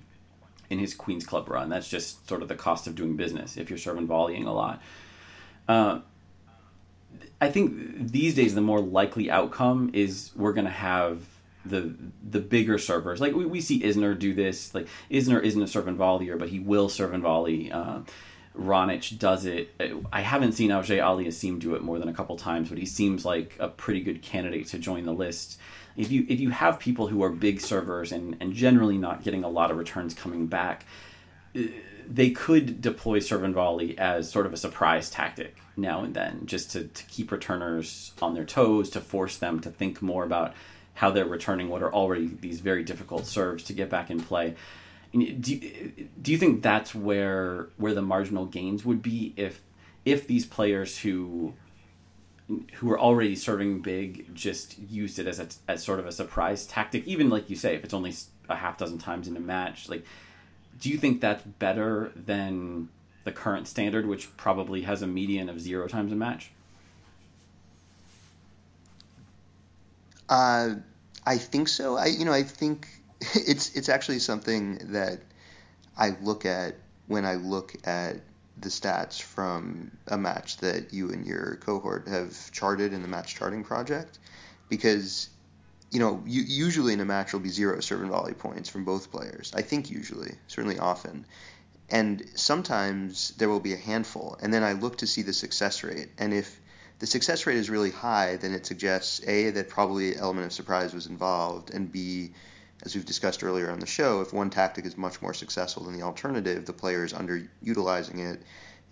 in 0.70 0.78
his 0.78 0.94
Queens 0.94 1.26
Club 1.26 1.48
run. 1.48 1.68
That's 1.68 1.88
just 1.88 2.28
sort 2.28 2.42
of 2.42 2.48
the 2.48 2.54
cost 2.54 2.86
of 2.86 2.94
doing 2.94 3.16
business 3.16 3.56
if 3.56 3.70
you're 3.70 3.78
serving 3.78 4.06
volleying 4.06 4.46
a 4.46 4.52
lot. 4.52 4.80
Uh, 5.68 6.00
I 7.40 7.50
think 7.50 8.10
these 8.10 8.34
days 8.34 8.54
the 8.54 8.60
more 8.60 8.80
likely 8.80 9.30
outcome 9.30 9.90
is 9.92 10.30
we're 10.36 10.52
going 10.52 10.66
to 10.66 10.70
have 10.70 11.22
the 11.64 11.94
the 12.22 12.40
bigger 12.40 12.78
servers. 12.78 13.20
Like 13.20 13.34
we, 13.34 13.46
we 13.46 13.60
see 13.60 13.82
Isner 13.82 14.18
do 14.18 14.34
this. 14.34 14.74
Like 14.74 14.88
Isner 15.10 15.42
isn't 15.42 15.62
a 15.62 15.66
serve 15.66 15.88
and 15.88 15.98
volleyer, 15.98 16.38
but 16.38 16.48
he 16.48 16.60
will 16.60 16.88
serve 16.88 17.12
and 17.12 17.22
volley. 17.22 17.70
Uh, 17.72 18.00
Raonic 18.58 19.18
does 19.18 19.46
it. 19.46 19.74
I 20.12 20.20
haven't 20.20 20.52
seen 20.52 20.70
Auger 20.70 20.96
Aliassime 20.96 21.58
do 21.58 21.74
it 21.74 21.82
more 21.82 21.98
than 21.98 22.08
a 22.08 22.14
couple 22.14 22.36
times, 22.36 22.68
but 22.68 22.78
he 22.78 22.86
seems 22.86 23.24
like 23.24 23.56
a 23.58 23.68
pretty 23.68 24.00
good 24.00 24.22
candidate 24.22 24.68
to 24.68 24.78
join 24.78 25.04
the 25.04 25.12
list. 25.12 25.58
If 25.96 26.10
you 26.10 26.24
if 26.28 26.38
you 26.40 26.50
have 26.50 26.78
people 26.78 27.08
who 27.08 27.22
are 27.22 27.30
big 27.30 27.60
servers 27.60 28.12
and, 28.12 28.36
and 28.40 28.52
generally 28.52 28.98
not 28.98 29.24
getting 29.24 29.42
a 29.42 29.48
lot 29.48 29.70
of 29.70 29.76
returns 29.76 30.14
coming 30.14 30.46
back, 30.46 30.86
they 32.08 32.30
could 32.30 32.80
deploy 32.80 33.18
serve 33.18 33.42
and 33.42 33.54
volley 33.54 33.96
as 33.98 34.30
sort 34.30 34.46
of 34.46 34.52
a 34.52 34.56
surprise 34.56 35.10
tactic 35.10 35.56
now 35.76 36.02
and 36.02 36.14
then, 36.14 36.46
just 36.46 36.70
to, 36.72 36.84
to 36.84 37.04
keep 37.04 37.32
returners 37.32 38.12
on 38.22 38.34
their 38.34 38.44
toes, 38.44 38.90
to 38.90 39.00
force 39.00 39.36
them 39.36 39.60
to 39.60 39.70
think 39.70 40.00
more 40.02 40.24
about 40.24 40.54
how 40.94 41.10
they're 41.10 41.26
returning 41.26 41.68
what 41.68 41.82
are 41.82 41.92
already 41.92 42.26
these 42.26 42.60
very 42.60 42.84
difficult 42.84 43.26
serves 43.26 43.64
to 43.64 43.72
get 43.72 43.90
back 43.90 44.10
in 44.10 44.20
play. 44.20 44.54
Do 45.12 45.20
you, 45.20 46.08
do 46.20 46.32
you 46.32 46.38
think 46.38 46.62
that's 46.62 46.94
where 46.94 47.68
where 47.76 47.94
the 47.94 48.02
marginal 48.02 48.46
gains 48.46 48.84
would 48.84 49.02
be 49.02 49.32
if 49.36 49.60
if 50.04 50.26
these 50.26 50.44
players 50.44 50.98
who 50.98 51.54
who 52.74 52.90
are 52.90 53.00
already 53.00 53.34
serving 53.36 53.80
big 53.80 54.34
just 54.34 54.78
used 54.78 55.18
it 55.18 55.26
as 55.26 55.40
a, 55.40 55.48
as 55.66 55.82
sort 55.82 55.98
of 55.98 56.06
a 56.06 56.12
surprise 56.12 56.66
tactic 56.66 57.06
even 57.06 57.30
like 57.30 57.48
you 57.48 57.56
say 57.56 57.74
if 57.74 57.84
it's 57.84 57.94
only 57.94 58.12
a 58.48 58.56
half 58.56 58.76
dozen 58.76 58.98
times 58.98 59.26
in 59.26 59.36
a 59.36 59.40
match 59.40 59.88
like 59.88 60.04
do 60.80 60.88
you 60.88 60.98
think 60.98 61.20
that's 61.20 61.42
better 61.42 62.12
than 62.16 62.88
the 63.24 63.32
current 63.32 63.68
standard, 63.68 64.06
which 64.06 64.36
probably 64.36 64.82
has 64.82 65.02
a 65.02 65.06
median 65.06 65.48
of 65.48 65.60
zero 65.60 65.88
times 65.88 66.12
a 66.12 66.16
match? 66.16 66.50
Uh, 70.28 70.74
I 71.26 71.38
think 71.38 71.68
so. 71.68 71.96
I 71.96 72.06
you 72.06 72.24
know 72.24 72.32
I 72.32 72.42
think 72.42 72.88
it's 73.34 73.74
it's 73.76 73.88
actually 73.88 74.18
something 74.18 74.92
that 74.92 75.20
I 75.96 76.10
look 76.22 76.46
at 76.46 76.76
when 77.06 77.24
I 77.24 77.34
look 77.34 77.74
at 77.84 78.16
the 78.60 78.68
stats 78.68 79.20
from 79.20 79.90
a 80.08 80.16
match 80.16 80.58
that 80.58 80.92
you 80.92 81.10
and 81.10 81.26
your 81.26 81.56
cohort 81.56 82.08
have 82.08 82.52
charted 82.52 82.92
in 82.92 83.02
the 83.02 83.08
match 83.08 83.34
charting 83.34 83.64
project 83.64 84.18
because 84.68 85.28
you 85.94 86.00
know, 86.00 86.20
usually 86.26 86.92
in 86.92 86.98
a 86.98 87.04
match 87.04 87.32
will 87.32 87.38
be 87.38 87.50
zero 87.50 87.78
serve 87.78 88.02
and 88.02 88.10
volley 88.10 88.34
points 88.34 88.68
from 88.68 88.84
both 88.84 89.12
players. 89.12 89.52
I 89.54 89.62
think 89.62 89.90
usually, 89.90 90.32
certainly 90.48 90.76
often. 90.76 91.24
And 91.88 92.28
sometimes 92.34 93.30
there 93.36 93.48
will 93.48 93.60
be 93.60 93.74
a 93.74 93.76
handful, 93.78 94.36
and 94.42 94.52
then 94.52 94.64
I 94.64 94.72
look 94.72 94.98
to 94.98 95.06
see 95.06 95.22
the 95.22 95.32
success 95.32 95.84
rate. 95.84 96.08
And 96.18 96.34
if 96.34 96.60
the 96.98 97.06
success 97.06 97.46
rate 97.46 97.58
is 97.58 97.70
really 97.70 97.92
high, 97.92 98.36
then 98.36 98.54
it 98.54 98.66
suggests 98.66 99.20
A, 99.24 99.50
that 99.50 99.68
probably 99.68 100.16
element 100.16 100.46
of 100.46 100.52
surprise 100.52 100.92
was 100.92 101.06
involved, 101.06 101.72
and 101.72 101.92
B, 101.92 102.32
as 102.82 102.96
we've 102.96 103.06
discussed 103.06 103.44
earlier 103.44 103.70
on 103.70 103.78
the 103.78 103.86
show, 103.86 104.20
if 104.20 104.32
one 104.32 104.50
tactic 104.50 104.86
is 104.86 104.96
much 104.96 105.22
more 105.22 105.32
successful 105.32 105.84
than 105.84 105.96
the 105.96 106.02
alternative, 106.02 106.66
the 106.66 106.72
player 106.72 107.04
is 107.04 107.12
underutilizing 107.12 108.18
it 108.18 108.42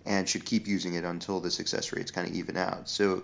and 0.05 0.29
should 0.29 0.45
keep 0.45 0.67
using 0.67 0.93
it 0.93 1.03
until 1.03 1.41
the 1.41 1.51
success 1.51 1.91
rates 1.91 2.11
kind 2.11 2.29
of 2.29 2.33
even 2.33 2.55
out. 2.55 2.87
So 2.87 3.23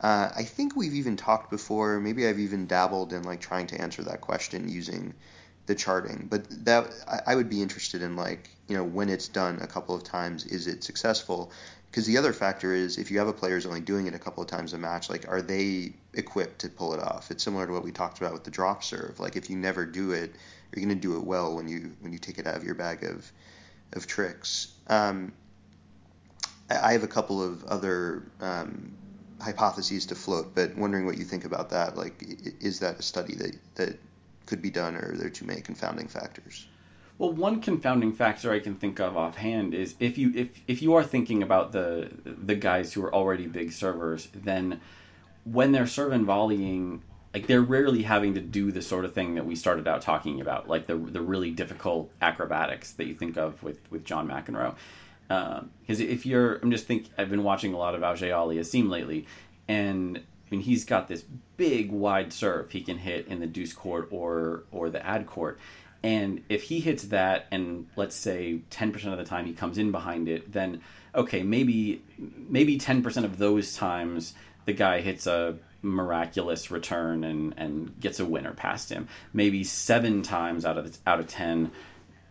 uh, 0.00 0.30
I 0.34 0.44
think 0.44 0.76
we've 0.76 0.94
even 0.94 1.16
talked 1.16 1.50
before. 1.50 2.00
Maybe 2.00 2.26
I've 2.26 2.38
even 2.38 2.66
dabbled 2.66 3.12
in 3.12 3.22
like 3.22 3.40
trying 3.40 3.66
to 3.68 3.80
answer 3.80 4.02
that 4.04 4.20
question 4.20 4.68
using 4.68 5.14
the 5.66 5.74
charting. 5.74 6.28
But 6.30 6.64
that 6.64 6.90
I, 7.06 7.32
I 7.32 7.34
would 7.34 7.50
be 7.50 7.62
interested 7.62 8.02
in 8.02 8.16
like 8.16 8.50
you 8.68 8.76
know 8.76 8.84
when 8.84 9.08
it's 9.08 9.28
done 9.28 9.58
a 9.60 9.66
couple 9.66 9.94
of 9.94 10.04
times, 10.04 10.46
is 10.46 10.66
it 10.66 10.84
successful? 10.84 11.52
because 11.90 12.06
the 12.06 12.18
other 12.18 12.32
factor 12.32 12.74
is 12.74 12.98
if 12.98 13.10
you 13.10 13.18
have 13.18 13.28
a 13.28 13.32
player 13.32 13.54
who's 13.54 13.66
only 13.66 13.80
doing 13.80 14.06
it 14.06 14.14
a 14.14 14.18
couple 14.18 14.42
of 14.42 14.48
times 14.48 14.72
a 14.72 14.78
match, 14.78 15.08
like 15.08 15.26
are 15.28 15.40
they 15.40 15.94
equipped 16.14 16.60
to 16.60 16.68
pull 16.68 16.92
it 16.92 17.00
off? 17.00 17.30
It's 17.30 17.42
similar 17.42 17.66
to 17.66 17.72
what 17.72 17.82
we 17.82 17.92
talked 17.92 18.18
about 18.18 18.32
with 18.32 18.44
the 18.44 18.50
drop 18.50 18.84
serve. 18.84 19.18
Like 19.18 19.36
if 19.36 19.48
you 19.48 19.56
never 19.56 19.86
do 19.86 20.12
it, 20.12 20.34
you're 20.72 20.84
going 20.84 20.94
to 20.94 21.00
do 21.00 21.16
it 21.16 21.24
well 21.24 21.56
when 21.56 21.66
you 21.66 21.96
when 22.00 22.12
you 22.12 22.18
take 22.18 22.38
it 22.38 22.46
out 22.46 22.56
of 22.56 22.64
your 22.64 22.74
bag 22.74 23.04
of 23.04 23.30
of 23.94 24.06
tricks. 24.06 24.74
Um, 24.86 25.32
I 26.70 26.92
have 26.92 27.04
a 27.04 27.08
couple 27.08 27.42
of 27.42 27.64
other 27.64 28.30
um, 28.40 28.92
hypotheses 29.40 30.06
to 30.06 30.14
float, 30.14 30.54
but 30.54 30.76
wondering 30.76 31.06
what 31.06 31.18
you 31.18 31.24
think 31.24 31.44
about 31.44 31.70
that. 31.70 31.96
Like, 31.96 32.22
is 32.60 32.80
that 32.80 32.98
a 32.98 33.02
study 33.02 33.34
that 33.36 33.56
that 33.76 33.98
could 34.46 34.62
be 34.62 34.70
done, 34.70 34.96
or 34.96 35.12
are 35.12 35.16
there 35.16 35.30
too 35.30 35.44
many 35.44 35.60
confounding 35.60 36.08
factors? 36.08 36.66
Well, 37.18 37.32
one 37.32 37.60
confounding 37.60 38.12
factor 38.12 38.52
I 38.52 38.60
can 38.60 38.76
think 38.76 39.00
of 39.00 39.16
offhand 39.16 39.74
is 39.74 39.96
if 39.98 40.16
you 40.16 40.32
if 40.34 40.60
if 40.66 40.82
you 40.82 40.94
are 40.94 41.02
thinking 41.02 41.42
about 41.42 41.72
the 41.72 42.10
the 42.24 42.54
guys 42.54 42.92
who 42.92 43.04
are 43.04 43.14
already 43.14 43.46
big 43.46 43.72
servers, 43.72 44.28
then 44.32 44.80
when 45.44 45.72
they're 45.72 45.86
serve 45.86 46.12
and 46.12 46.24
volleying, 46.24 47.02
like 47.34 47.46
they're 47.48 47.60
rarely 47.60 48.04
having 48.04 48.34
to 48.34 48.40
do 48.40 48.70
the 48.70 48.82
sort 48.82 49.04
of 49.04 49.14
thing 49.14 49.34
that 49.34 49.46
we 49.46 49.56
started 49.56 49.88
out 49.88 50.00
talking 50.00 50.40
about, 50.40 50.68
like 50.68 50.86
the 50.86 50.96
the 50.96 51.20
really 51.20 51.50
difficult 51.50 52.10
acrobatics 52.22 52.92
that 52.92 53.06
you 53.06 53.14
think 53.14 53.36
of 53.36 53.62
with 53.62 53.80
with 53.90 54.04
John 54.04 54.28
McEnroe. 54.28 54.76
Because 55.28 55.60
um, 56.00 56.08
if 56.08 56.24
you're, 56.24 56.56
I'm 56.56 56.70
just 56.70 56.86
think 56.86 57.08
I've 57.18 57.30
been 57.30 57.44
watching 57.44 57.74
a 57.74 57.78
lot 57.78 57.94
of 57.94 58.02
Auger 58.02 58.26
Aliassime 58.26 58.88
lately, 58.88 59.26
and 59.68 60.18
I 60.18 60.50
mean 60.50 60.60
he's 60.60 60.84
got 60.84 61.08
this 61.08 61.24
big 61.56 61.92
wide 61.92 62.32
serve 62.32 62.70
he 62.70 62.80
can 62.80 62.98
hit 62.98 63.28
in 63.28 63.40
the 63.40 63.46
deuce 63.46 63.72
court 63.72 64.08
or 64.10 64.64
or 64.72 64.88
the 64.90 65.04
ad 65.04 65.26
court, 65.26 65.58
and 66.02 66.44
if 66.48 66.64
he 66.64 66.80
hits 66.80 67.04
that, 67.04 67.46
and 67.50 67.88
let's 67.96 68.14
say 68.14 68.60
10% 68.70 69.12
of 69.12 69.18
the 69.18 69.24
time 69.24 69.46
he 69.46 69.52
comes 69.52 69.78
in 69.78 69.90
behind 69.90 70.28
it, 70.28 70.52
then 70.52 70.80
okay, 71.14 71.42
maybe 71.42 72.02
maybe 72.18 72.78
10% 72.78 73.24
of 73.24 73.38
those 73.38 73.76
times 73.76 74.34
the 74.64 74.72
guy 74.72 75.00
hits 75.00 75.26
a 75.26 75.56
miraculous 75.82 76.70
return 76.70 77.24
and, 77.24 77.54
and 77.56 77.98
gets 78.00 78.20
a 78.20 78.24
winner 78.24 78.52
past 78.52 78.90
him. 78.90 79.08
Maybe 79.32 79.64
seven 79.64 80.22
times 80.22 80.64
out 80.64 80.78
of 80.78 80.96
out 81.06 81.20
of 81.20 81.26
10, 81.26 81.70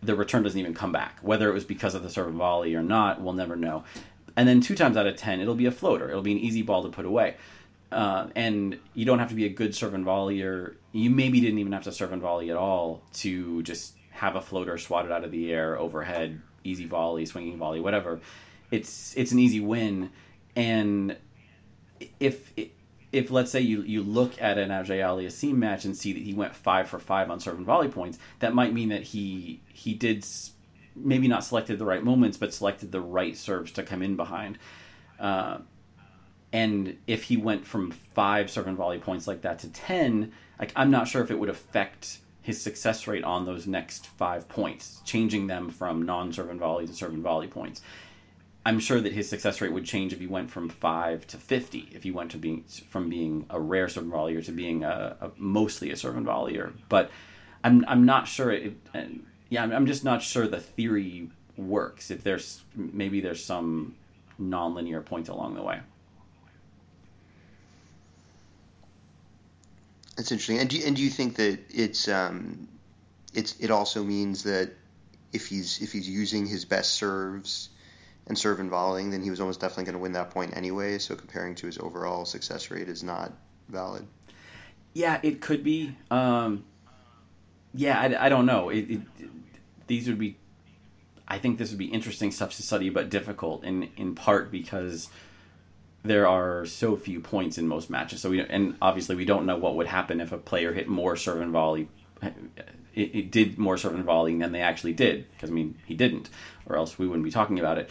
the 0.02 0.14
return 0.14 0.42
doesn't 0.42 0.58
even 0.58 0.74
come 0.74 0.92
back. 0.92 1.18
Whether 1.22 1.48
it 1.48 1.54
was 1.54 1.64
because 1.64 1.94
of 1.94 2.02
the 2.02 2.10
serve 2.10 2.32
volley 2.32 2.74
or 2.74 2.82
not, 2.82 3.20
we'll 3.20 3.32
never 3.32 3.56
know. 3.56 3.84
And 4.36 4.48
then 4.48 4.60
two 4.60 4.76
times 4.76 4.96
out 4.96 5.06
of 5.06 5.16
10, 5.16 5.40
it'll 5.40 5.54
be 5.54 5.66
a 5.66 5.72
floater. 5.72 6.08
It'll 6.08 6.22
be 6.22 6.32
an 6.32 6.38
easy 6.38 6.62
ball 6.62 6.82
to 6.84 6.88
put 6.88 7.04
away. 7.04 7.36
Uh, 7.90 8.28
and 8.36 8.78
you 8.94 9.04
don't 9.04 9.18
have 9.18 9.30
to 9.30 9.34
be 9.34 9.46
a 9.46 9.48
good 9.48 9.74
serve 9.74 9.94
and 9.94 10.04
volleyer. 10.04 10.74
You 10.92 11.10
maybe 11.10 11.40
didn't 11.40 11.58
even 11.58 11.72
have 11.72 11.84
to 11.84 11.92
serve 11.92 12.12
and 12.12 12.22
volley 12.22 12.50
at 12.50 12.56
all 12.56 13.02
to 13.14 13.62
just 13.62 13.94
have 14.10 14.36
a 14.36 14.40
floater 14.40 14.76
swatted 14.78 15.10
out 15.10 15.24
of 15.24 15.30
the 15.30 15.52
air 15.52 15.78
overhead, 15.78 16.40
easy 16.64 16.86
volley, 16.86 17.24
swinging 17.24 17.58
volley, 17.58 17.80
whatever. 17.80 18.20
It's 18.70 19.16
it's 19.16 19.32
an 19.32 19.38
easy 19.38 19.60
win, 19.60 20.10
and 20.54 21.16
if 22.20 22.52
if 23.12 23.30
let's 23.30 23.50
say 23.50 23.60
you, 23.60 23.82
you 23.82 24.02
look 24.02 24.40
at 24.40 24.58
an 24.58 24.70
Auger 24.70 24.94
Aliassime 24.94 25.54
match 25.54 25.84
and 25.84 25.96
see 25.96 26.12
that 26.12 26.22
he 26.22 26.34
went 26.34 26.54
five 26.54 26.88
for 26.88 26.98
five 26.98 27.30
on 27.30 27.40
serve 27.40 27.56
and 27.56 27.66
volley 27.66 27.88
points, 27.88 28.18
that 28.40 28.54
might 28.54 28.72
mean 28.72 28.90
that 28.90 29.02
he 29.02 29.60
he 29.72 29.94
did 29.94 30.26
maybe 30.94 31.28
not 31.28 31.44
selected 31.44 31.78
the 31.78 31.84
right 31.84 32.02
moments, 32.02 32.36
but 32.36 32.52
selected 32.52 32.92
the 32.92 33.00
right 33.00 33.36
serves 33.36 33.72
to 33.72 33.82
come 33.82 34.02
in 34.02 34.16
behind. 34.16 34.58
Uh, 35.18 35.58
and 36.52 36.96
if 37.06 37.24
he 37.24 37.36
went 37.36 37.66
from 37.66 37.90
five 37.90 38.50
serve 38.50 38.66
and 38.66 38.76
volley 38.76 38.98
points 38.98 39.26
like 39.26 39.42
that 39.42 39.58
to 39.60 39.68
ten, 39.68 40.32
like 40.58 40.72
I'm 40.76 40.90
not 40.90 41.08
sure 41.08 41.22
if 41.22 41.30
it 41.30 41.38
would 41.38 41.50
affect 41.50 42.18
his 42.42 42.60
success 42.60 43.06
rate 43.06 43.24
on 43.24 43.44
those 43.44 43.66
next 43.66 44.06
five 44.06 44.48
points, 44.48 45.02
changing 45.04 45.46
them 45.48 45.68
from 45.68 46.02
non-serve 46.02 46.48
and 46.48 46.58
volley 46.58 46.86
to 46.86 46.94
serve 46.94 47.12
and 47.12 47.22
volley 47.22 47.46
points. 47.46 47.82
I'm 48.68 48.80
sure 48.80 49.00
that 49.00 49.14
his 49.14 49.30
success 49.30 49.62
rate 49.62 49.72
would 49.72 49.86
change 49.86 50.12
if 50.12 50.20
he 50.20 50.26
went 50.26 50.50
from 50.50 50.68
five 50.68 51.26
to 51.28 51.38
fifty. 51.38 51.88
If 51.90 52.02
he 52.02 52.10
went 52.10 52.32
to 52.32 52.36
being 52.36 52.64
from 52.90 53.08
being 53.08 53.46
a 53.48 53.58
rare 53.58 53.88
serve 53.88 54.04
volleyer 54.04 54.44
to 54.44 54.52
being 54.52 54.84
a, 54.84 55.16
a 55.22 55.30
mostly 55.38 55.90
a 55.90 55.96
serve 55.96 56.16
volleyer, 56.16 56.74
but 56.90 57.10
I'm 57.64 57.82
I'm 57.88 58.04
not 58.04 58.28
sure 58.28 58.50
it. 58.50 58.74
yeah, 59.48 59.62
I'm, 59.62 59.72
I'm 59.72 59.86
just 59.86 60.04
not 60.04 60.20
sure 60.20 60.46
the 60.46 60.60
theory 60.60 61.30
works. 61.56 62.10
If 62.10 62.22
there's 62.22 62.60
maybe 62.76 63.22
there's 63.22 63.42
some 63.42 63.94
nonlinear 64.38 65.02
point 65.02 65.30
along 65.30 65.54
the 65.54 65.62
way. 65.62 65.80
That's 70.18 70.30
interesting. 70.30 70.58
And 70.58 70.68
do 70.68 70.78
and 70.84 70.94
do 70.94 71.02
you 71.02 71.10
think 71.10 71.36
that 71.36 71.58
it's 71.70 72.06
um, 72.06 72.68
it's 73.32 73.58
it 73.60 73.70
also 73.70 74.04
means 74.04 74.42
that 74.42 74.72
if 75.32 75.46
he's 75.46 75.80
if 75.80 75.90
he's 75.90 76.06
using 76.06 76.44
his 76.44 76.66
best 76.66 76.96
serves 76.96 77.70
and 78.28 78.38
serve 78.38 78.60
and 78.60 78.70
volleying, 78.70 79.10
then 79.10 79.22
he 79.22 79.30
was 79.30 79.40
almost 79.40 79.60
definitely 79.60 79.84
going 79.84 79.94
to 79.94 79.98
win 79.98 80.12
that 80.12 80.30
point 80.30 80.56
anyway. 80.56 80.98
So 80.98 81.16
comparing 81.16 81.54
to 81.56 81.66
his 81.66 81.78
overall 81.78 82.24
success 82.24 82.70
rate 82.70 82.88
is 82.88 83.02
not 83.02 83.32
valid. 83.68 84.06
Yeah, 84.92 85.18
it 85.22 85.40
could 85.40 85.64
be. 85.64 85.96
Um, 86.10 86.64
yeah, 87.74 88.00
I, 88.00 88.26
I 88.26 88.28
don't 88.28 88.46
know. 88.46 88.68
It, 88.68 88.90
it, 88.90 89.00
these 89.86 90.08
would 90.08 90.18
be. 90.18 90.36
I 91.26 91.38
think 91.38 91.58
this 91.58 91.70
would 91.70 91.78
be 91.78 91.86
interesting 91.86 92.30
stuff 92.30 92.54
to 92.56 92.62
study, 92.62 92.88
but 92.90 93.10
difficult 93.10 93.64
in 93.64 93.90
in 93.96 94.14
part 94.14 94.50
because 94.50 95.08
there 96.02 96.26
are 96.26 96.64
so 96.64 96.96
few 96.96 97.20
points 97.20 97.58
in 97.58 97.68
most 97.68 97.90
matches. 97.90 98.22
So 98.22 98.30
we 98.30 98.40
and 98.40 98.76
obviously 98.80 99.16
we 99.16 99.24
don't 99.24 99.46
know 99.46 99.56
what 99.56 99.76
would 99.76 99.86
happen 99.86 100.20
if 100.20 100.32
a 100.32 100.38
player 100.38 100.72
hit 100.72 100.88
more 100.88 101.16
serve 101.16 101.40
and 101.40 101.52
volley. 101.52 101.88
It, 102.94 103.14
it 103.14 103.30
did 103.30 103.58
more 103.58 103.76
serve 103.76 103.94
and 103.94 104.04
volleying 104.04 104.38
than 104.38 104.52
they 104.52 104.60
actually 104.60 104.94
did 104.94 105.30
because 105.32 105.50
I 105.50 105.52
mean 105.52 105.78
he 105.86 105.94
didn't, 105.94 106.30
or 106.66 106.76
else 106.76 106.98
we 106.98 107.06
wouldn't 107.06 107.24
be 107.24 107.30
talking 107.30 107.58
about 107.58 107.78
it. 107.78 107.90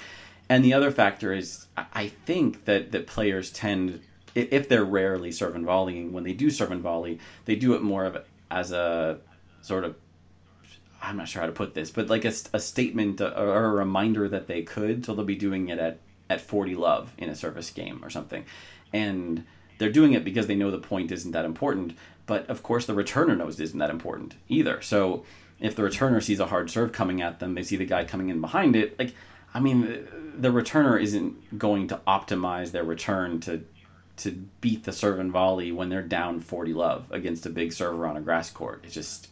And 0.50 0.64
the 0.64 0.74
other 0.74 0.92
factor 0.92 1.34
is 1.34 1.68
I 1.76 2.08
think 2.08 2.66
that 2.66 2.92
that 2.92 3.08
players 3.08 3.52
tend 3.52 4.02
if 4.34 4.70
they're 4.70 4.86
rarely 4.86 5.32
serve 5.32 5.56
and 5.56 5.66
volleying 5.66 6.12
when 6.12 6.24
they 6.24 6.34
do 6.34 6.50
serve 6.50 6.72
and 6.72 6.82
volley 6.82 7.20
they 7.46 7.56
do 7.56 7.74
it 7.74 7.82
more 7.82 8.06
of 8.06 8.24
as 8.52 8.72
a 8.72 9.20
sort 9.62 9.84
of 9.84 9.96
I'm 11.02 11.18
not 11.18 11.28
sure 11.28 11.42
how 11.42 11.46
to 11.46 11.54
put 11.54 11.74
this, 11.74 11.92
but 11.92 12.08
like 12.08 12.26
a, 12.26 12.34
a 12.54 12.60
statement 12.60 13.22
uh, 13.22 13.34
or 13.36 13.66
a 13.66 13.72
reminder 13.72 14.28
that 14.30 14.48
they 14.48 14.64
could, 14.64 15.06
so 15.06 15.14
they'll 15.14 15.26
be 15.26 15.36
doing 15.36 15.70
it 15.70 15.80
at 15.80 16.00
at 16.30 16.42
40 16.42 16.76
love 16.76 17.14
in 17.18 17.30
a 17.30 17.36
service 17.36 17.70
game 17.70 18.02
or 18.04 18.10
something. 18.10 18.44
And 18.92 19.46
they're 19.78 19.92
doing 19.92 20.14
it 20.14 20.26
because 20.26 20.48
they 20.48 20.56
know 20.56 20.72
the 20.72 20.78
point 20.78 21.12
isn't 21.12 21.32
that 21.32 21.46
important. 21.46 21.98
But 22.26 22.50
of 22.50 22.64
course, 22.64 22.86
the 22.86 22.94
returner 22.94 23.38
knows 23.38 23.60
it 23.60 23.64
isn't 23.64 23.80
that 23.80 23.90
important 23.90 24.36
either. 24.50 24.82
So 24.82 25.24
if 25.60 25.76
the 25.76 25.84
returner 25.84 26.22
sees 26.22 26.40
a 26.40 26.48
hard 26.48 26.70
serve 26.70 26.92
coming 26.92 27.22
at 27.22 27.40
them, 27.40 27.56
they 27.56 27.64
see 27.64 27.78
the 27.78 27.86
guy 27.86 28.04
coming 28.04 28.30
in 28.30 28.42
behind 28.42 28.76
it. 28.76 29.00
Like, 29.00 29.14
I 29.54 29.60
mean, 29.60 30.08
the 30.38 30.50
returner 30.50 31.02
isn't 31.02 31.58
going 31.58 31.88
to 31.88 32.02
optimize 32.08 32.72
their 32.72 32.84
return 32.84 33.40
to 33.42 33.64
to 34.18 34.32
beat 34.62 34.84
the 34.84 34.92
serve 34.92 35.20
and 35.20 35.32
volley 35.32 35.72
when 35.72 35.90
they're 35.90 36.02
down 36.02 36.40
40 36.40 36.74
love 36.74 37.06
against 37.12 37.46
a 37.46 37.52
big 37.52 37.72
server 37.72 38.08
on 38.08 38.18
a 38.18 38.22
grass 38.22 38.50
court. 38.50 38.82
It's 38.84 38.96
just 38.96 39.28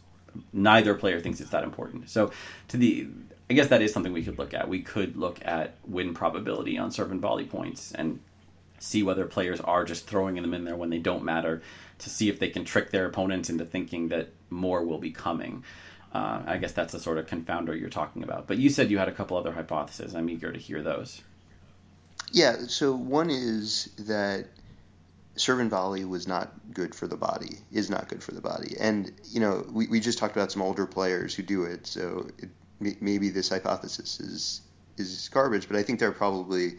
neither 0.52 0.94
player 0.94 1.20
thinks 1.20 1.40
it's 1.40 1.50
that 1.50 1.64
important. 1.64 2.08
So 2.08 2.30
to 2.68 2.76
the 2.76 3.08
I 3.48 3.54
guess 3.54 3.68
that 3.68 3.82
is 3.82 3.92
something 3.92 4.12
we 4.12 4.24
could 4.24 4.38
look 4.38 4.54
at. 4.54 4.68
We 4.68 4.82
could 4.82 5.16
look 5.16 5.44
at 5.44 5.74
win 5.86 6.14
probability 6.14 6.78
on 6.78 6.90
serve 6.90 7.12
and 7.12 7.20
volley 7.20 7.44
points 7.44 7.92
and 7.92 8.20
see 8.78 9.02
whether 9.02 9.24
players 9.24 9.60
are 9.60 9.84
just 9.84 10.06
throwing 10.06 10.34
them 10.36 10.52
in 10.52 10.64
there 10.64 10.76
when 10.76 10.90
they 10.90 10.98
don't 10.98 11.24
matter 11.24 11.62
to 11.98 12.10
see 12.10 12.28
if 12.28 12.38
they 12.38 12.48
can 12.48 12.64
trick 12.64 12.90
their 12.90 13.06
opponents 13.06 13.48
into 13.48 13.64
thinking 13.64 14.08
that 14.08 14.28
more 14.50 14.84
will 14.84 14.98
be 14.98 15.10
coming. 15.10 15.64
Uh, 16.16 16.42
I 16.46 16.56
guess 16.56 16.72
that's 16.72 16.92
the 16.92 16.98
sort 17.00 17.18
of 17.18 17.26
confounder 17.26 17.78
you're 17.78 17.90
talking 17.90 18.22
about. 18.22 18.46
But 18.46 18.56
you 18.56 18.70
said 18.70 18.90
you 18.90 18.96
had 18.96 19.08
a 19.08 19.12
couple 19.12 19.36
other 19.36 19.52
hypotheses. 19.52 20.14
I'm 20.14 20.30
eager 20.30 20.50
to 20.50 20.58
hear 20.58 20.82
those. 20.82 21.22
Yeah, 22.32 22.56
so 22.68 22.94
one 22.94 23.28
is 23.28 23.90
that 23.98 24.46
serve 25.36 25.60
and 25.60 25.70
volley 25.70 26.06
was 26.06 26.26
not 26.26 26.52
good 26.72 26.94
for 26.94 27.06
the 27.06 27.16
body, 27.16 27.58
is 27.70 27.90
not 27.90 28.08
good 28.08 28.22
for 28.22 28.32
the 28.32 28.40
body. 28.40 28.76
And, 28.80 29.12
you 29.24 29.40
know, 29.40 29.66
we, 29.70 29.88
we 29.88 30.00
just 30.00 30.16
talked 30.16 30.34
about 30.34 30.50
some 30.50 30.62
older 30.62 30.86
players 30.86 31.34
who 31.34 31.42
do 31.42 31.64
it, 31.64 31.86
so 31.86 32.28
it 32.38 32.48
maybe 33.00 33.28
this 33.28 33.48
hypothesis 33.50 34.20
is 34.20 34.62
is 34.98 35.28
garbage, 35.30 35.68
but 35.68 35.76
I 35.76 35.82
think 35.82 36.00
there 36.00 36.08
are 36.08 36.12
probably 36.12 36.76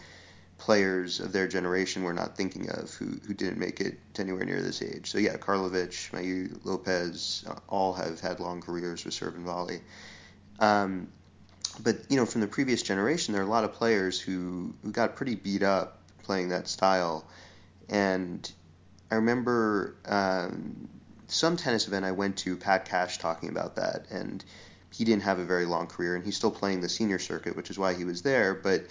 players 0.58 1.20
of 1.20 1.32
their 1.32 1.48
generation 1.48 2.04
we're 2.04 2.14
not 2.14 2.36
thinking 2.36 2.70
of 2.70 2.94
who, 2.96 3.06
who 3.28 3.34
didn't 3.34 3.60
make 3.60 3.80
it 3.80 3.98
to 4.14 4.22
anywhere 4.22 4.46
near 4.46 4.62
this 4.62 4.82
age. 4.82 5.12
So 5.12 5.18
yeah, 5.18 5.38
Karlovic, 5.38 6.12
Mahut, 6.12 6.66
Lopez, 6.66 7.46
uh, 7.48 7.56
all 7.68 7.94
have 7.94 8.20
had 8.20 8.40
long 8.40 8.62
careers 8.62 9.06
with 9.06 9.14
serve 9.14 9.36
and 9.36 9.46
volley. 9.46 9.82
Um, 10.60 11.10
but 11.84 11.98
you 12.10 12.18
know, 12.18 12.26
from 12.26 12.42
the 12.42 12.48
previous 12.48 12.82
generation, 12.82 13.34
there 13.34 13.44
are 13.44 13.46
a 13.46 13.50
lot 13.50 13.64
of 13.64 13.74
players 13.74 14.20
who, 14.20 14.74
who 14.84 14.92
got 14.92 15.16
pretty 15.16 15.36
beat 15.36 15.64
up 15.64 16.00
playing 16.24 16.50
that 16.50 16.68
style. 16.68 17.26
And 17.90 18.50
I 19.12 19.16
remember 19.16 19.96
um, 20.06 20.90
some 21.28 21.56
tennis 21.56 21.88
event 21.88 22.06
I 22.06 22.12
went 22.12 22.38
to, 22.38 22.58
Pat 22.58 22.86
Cash 22.86 23.20
talking 23.20 23.50
about 23.50 23.76
that, 23.76 24.08
and 24.10 24.44
he 24.92 25.06
didn't 25.06 25.24
have 25.24 25.40
a 25.40 25.46
very 25.46 25.66
long 25.66 25.88
career, 25.88 26.16
and 26.16 26.26
he's 26.26 26.36
still 26.36 26.52
playing 26.52 26.82
the 26.82 26.90
senior 26.90 27.20
circuit, 27.20 27.56
which 27.56 27.70
is 27.70 27.78
why 27.78 27.94
he 27.94 28.04
was 28.04 28.22
there. 28.24 28.56
But 28.56 28.86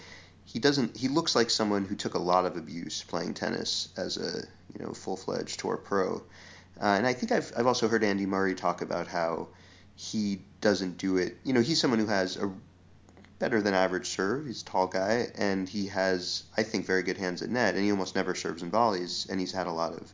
he 0.47 0.59
doesn't. 0.59 0.95
He 0.95 1.09
looks 1.09 1.35
like 1.35 1.49
someone 1.49 1.83
who 1.83 1.95
took 1.95 2.13
a 2.13 2.19
lot 2.19 2.45
of 2.45 2.55
abuse 2.55 3.03
playing 3.03 3.33
tennis 3.33 3.89
as 3.97 4.15
a 4.17 4.47
you 4.73 4.83
know 4.83 4.93
full 4.93 5.17
fledged 5.17 5.59
tour 5.59 5.75
pro. 5.75 6.23
Uh, 6.79 6.85
and 6.85 7.05
I 7.05 7.13
think 7.13 7.33
I've 7.33 7.51
I've 7.55 7.67
also 7.67 7.89
heard 7.89 8.03
Andy 8.03 8.25
Murray 8.25 8.55
talk 8.55 8.81
about 8.81 9.07
how 9.07 9.49
he 9.95 10.39
doesn't 10.61 10.97
do 10.97 11.17
it. 11.17 11.37
You 11.43 11.53
know, 11.53 11.59
he's 11.59 11.81
someone 11.81 11.99
who 11.99 12.07
has 12.07 12.37
a 12.37 12.49
better 13.39 13.61
than 13.61 13.73
average 13.73 14.07
serve. 14.07 14.47
He's 14.47 14.61
a 14.61 14.65
tall 14.65 14.87
guy, 14.87 15.27
and 15.35 15.67
he 15.67 15.87
has, 15.87 16.43
I 16.55 16.63
think, 16.63 16.85
very 16.85 17.03
good 17.03 17.17
hands 17.17 17.41
at 17.41 17.49
net, 17.49 17.75
and 17.75 17.83
he 17.83 17.91
almost 17.91 18.15
never 18.15 18.33
serves 18.33 18.63
in 18.63 18.71
volleys, 18.71 19.27
and 19.29 19.39
he's 19.39 19.51
had 19.51 19.67
a 19.67 19.71
lot 19.71 19.93
of 19.93 20.13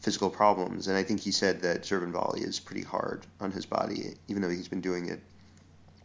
physical 0.00 0.30
problems. 0.30 0.86
And 0.86 0.96
I 0.96 1.02
think 1.02 1.20
he 1.20 1.32
said 1.32 1.62
that 1.62 1.84
serve 1.84 2.04
and 2.04 2.12
volley 2.12 2.42
is 2.42 2.60
pretty 2.60 2.82
hard 2.82 3.26
on 3.40 3.50
his 3.50 3.66
body, 3.66 4.14
even 4.28 4.42
though 4.42 4.48
he's 4.48 4.68
been 4.68 4.80
doing 4.80 5.08
it 5.08 5.20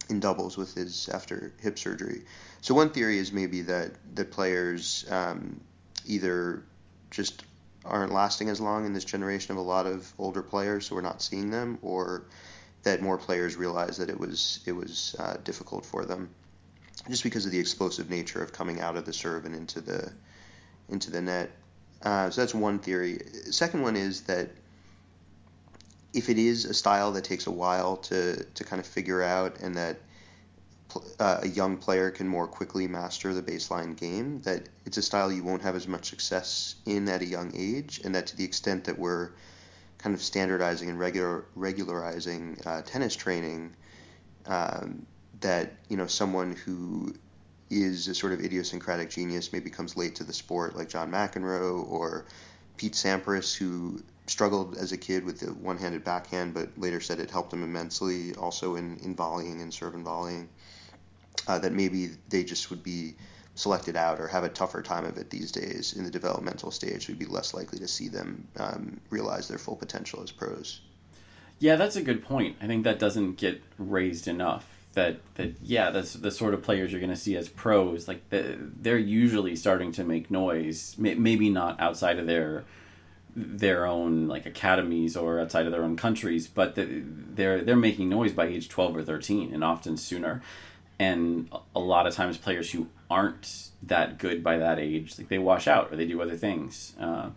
in 0.09 0.19
doubles 0.19 0.57
with 0.57 0.73
his 0.75 1.09
after 1.09 1.53
hip 1.59 1.77
surgery. 1.77 2.23
So 2.61 2.73
one 2.73 2.89
theory 2.89 3.17
is 3.17 3.31
maybe 3.31 3.63
that 3.63 3.91
that 4.15 4.31
players 4.31 5.05
um, 5.09 5.61
either 6.05 6.63
just 7.09 7.43
aren't 7.83 8.13
lasting 8.13 8.49
as 8.49 8.61
long 8.61 8.85
in 8.85 8.93
this 8.93 9.05
generation 9.05 9.51
of 9.51 9.57
a 9.57 9.61
lot 9.61 9.87
of 9.87 10.11
older 10.19 10.41
players, 10.41 10.87
so 10.87 10.95
we're 10.95 11.01
not 11.01 11.21
seeing 11.21 11.49
them, 11.49 11.79
or 11.81 12.25
that 12.83 13.01
more 13.01 13.17
players 13.17 13.55
realize 13.55 13.97
that 13.97 14.09
it 14.09 14.19
was 14.19 14.59
it 14.65 14.73
was 14.73 15.15
uh, 15.19 15.37
difficult 15.43 15.85
for 15.85 16.05
them, 16.05 16.29
just 17.09 17.23
because 17.23 17.45
of 17.45 17.51
the 17.51 17.59
explosive 17.59 18.09
nature 18.09 18.41
of 18.43 18.51
coming 18.53 18.79
out 18.79 18.97
of 18.97 19.05
the 19.05 19.13
serve 19.13 19.45
and 19.45 19.55
into 19.55 19.81
the 19.81 20.11
into 20.89 21.11
the 21.11 21.21
net. 21.21 21.51
Uh, 22.03 22.29
so 22.29 22.41
that's 22.41 22.55
one 22.55 22.79
theory. 22.79 23.19
Second 23.51 23.83
one 23.83 23.95
is 23.95 24.21
that 24.23 24.49
if 26.13 26.29
it 26.29 26.37
is 26.37 26.65
a 26.65 26.73
style 26.73 27.11
that 27.13 27.23
takes 27.23 27.47
a 27.47 27.51
while 27.51 27.97
to 27.97 28.43
to 28.43 28.63
kind 28.63 28.79
of 28.79 28.85
figure 28.85 29.21
out, 29.23 29.59
and 29.59 29.75
that 29.75 29.97
uh, 31.19 31.39
a 31.43 31.47
young 31.47 31.77
player 31.77 32.11
can 32.11 32.27
more 32.27 32.47
quickly 32.47 32.87
master 32.87 33.33
the 33.33 33.41
baseline 33.41 33.95
game, 33.95 34.41
that 34.41 34.67
it's 34.85 34.97
a 34.97 35.01
style 35.01 35.31
you 35.31 35.43
won't 35.43 35.61
have 35.61 35.75
as 35.75 35.87
much 35.87 36.09
success 36.09 36.75
in 36.85 37.07
at 37.07 37.21
a 37.21 37.25
young 37.25 37.51
age, 37.55 38.01
and 38.03 38.15
that 38.15 38.27
to 38.27 38.35
the 38.35 38.43
extent 38.43 38.85
that 38.85 38.97
we're 38.97 39.29
kind 39.97 40.15
of 40.15 40.21
standardizing 40.21 40.89
and 40.89 40.99
regular 40.99 41.45
regularizing 41.55 42.57
uh, 42.65 42.81
tennis 42.81 43.15
training, 43.15 43.75
um, 44.47 45.05
that 45.39 45.73
you 45.89 45.97
know 45.97 46.07
someone 46.07 46.55
who 46.65 47.13
is 47.69 48.09
a 48.09 48.13
sort 48.13 48.33
of 48.33 48.41
idiosyncratic 48.41 49.09
genius 49.09 49.53
maybe 49.53 49.69
comes 49.69 49.95
late 49.95 50.15
to 50.15 50.25
the 50.25 50.33
sport, 50.33 50.75
like 50.75 50.89
John 50.89 51.09
McEnroe 51.09 51.89
or 51.89 52.25
Pete 52.75 52.93
Sampras, 52.93 53.55
who 53.55 54.03
struggled 54.31 54.77
as 54.77 54.91
a 54.91 54.97
kid 54.97 55.25
with 55.25 55.39
the 55.39 55.53
one-handed 55.53 56.03
backhand, 56.03 56.53
but 56.53 56.69
later 56.77 56.99
said 56.99 57.19
it 57.19 57.29
helped 57.29 57.53
him 57.53 57.63
immensely, 57.63 58.33
also 58.35 58.75
in, 58.75 58.97
in 59.03 59.15
volleying 59.15 59.61
and 59.61 59.73
serve 59.73 59.93
and 59.93 60.05
volleying. 60.05 60.49
Uh, 61.47 61.59
that 61.59 61.73
maybe 61.73 62.09
they 62.29 62.43
just 62.43 62.69
would 62.69 62.83
be 62.83 63.15
selected 63.55 63.95
out 63.95 64.19
or 64.19 64.27
have 64.27 64.43
a 64.43 64.49
tougher 64.49 64.81
time 64.81 65.05
of 65.05 65.17
it 65.17 65.29
these 65.29 65.51
days 65.51 65.93
in 65.93 66.03
the 66.03 66.11
developmental 66.11 66.71
stage, 66.71 67.07
we'd 67.07 67.19
be 67.19 67.25
less 67.25 67.53
likely 67.53 67.79
to 67.79 67.87
see 67.87 68.07
them 68.07 68.47
um, 68.57 68.99
realize 69.09 69.47
their 69.47 69.57
full 69.57 69.75
potential 69.75 70.21
as 70.23 70.31
pros. 70.31 70.81
Yeah, 71.59 71.75
that's 71.75 71.95
a 71.95 72.01
good 72.01 72.23
point. 72.23 72.57
I 72.61 72.67
think 72.67 72.85
that 72.85 72.99
doesn't 72.99 73.37
get 73.37 73.61
raised 73.77 74.27
enough. 74.27 74.67
That 74.93 75.19
that 75.35 75.53
yeah, 75.61 75.91
that's 75.91 76.13
the 76.13 76.31
sort 76.31 76.53
of 76.53 76.63
players 76.63 76.91
you're 76.91 76.99
going 76.99 77.11
to 77.11 77.15
see 77.19 77.37
as 77.37 77.47
pros. 77.47 78.07
Like 78.07 78.29
the, 78.29 78.57
they're 78.59 78.97
usually 78.97 79.55
starting 79.55 79.91
to 79.93 80.03
make 80.03 80.31
noise. 80.31 80.95
Maybe 80.97 81.49
not 81.49 81.79
outside 81.79 82.19
of 82.19 82.25
their 82.25 82.65
their 83.35 83.85
own 83.85 84.27
like 84.27 84.45
academies 84.45 85.15
or 85.15 85.39
outside 85.39 85.65
of 85.65 85.71
their 85.71 85.83
own 85.83 85.95
countries, 85.95 86.47
but 86.47 86.75
they're 86.75 87.61
they're 87.61 87.75
making 87.75 88.09
noise 88.09 88.33
by 88.33 88.45
age 88.45 88.69
twelve 88.69 88.95
or 88.95 89.03
thirteen, 89.03 89.53
and 89.53 89.63
often 89.63 89.97
sooner. 89.97 90.41
And 90.99 91.49
a 91.75 91.79
lot 91.79 92.05
of 92.05 92.13
times, 92.13 92.37
players 92.37 92.71
who 92.71 92.87
aren't 93.09 93.69
that 93.83 94.19
good 94.19 94.43
by 94.43 94.57
that 94.57 94.77
age, 94.77 95.17
like 95.17 95.29
they 95.29 95.39
wash 95.39 95.67
out 95.67 95.91
or 95.91 95.95
they 95.95 96.05
do 96.05 96.21
other 96.21 96.37
things. 96.37 96.93
Uh, 96.99 97.31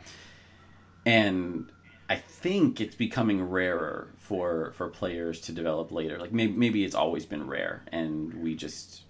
and 1.06 1.70
I 2.08 2.16
think 2.16 2.80
it's 2.80 2.94
becoming 2.94 3.42
rarer 3.42 4.08
for 4.18 4.72
for 4.76 4.88
players 4.88 5.40
to 5.42 5.52
develop 5.52 5.92
later. 5.92 6.18
Like 6.18 6.32
maybe 6.32 6.52
maybe 6.52 6.84
it's 6.84 6.94
always 6.94 7.24
been 7.24 7.46
rare, 7.46 7.82
and 7.92 8.34
we 8.34 8.54
just 8.54 9.02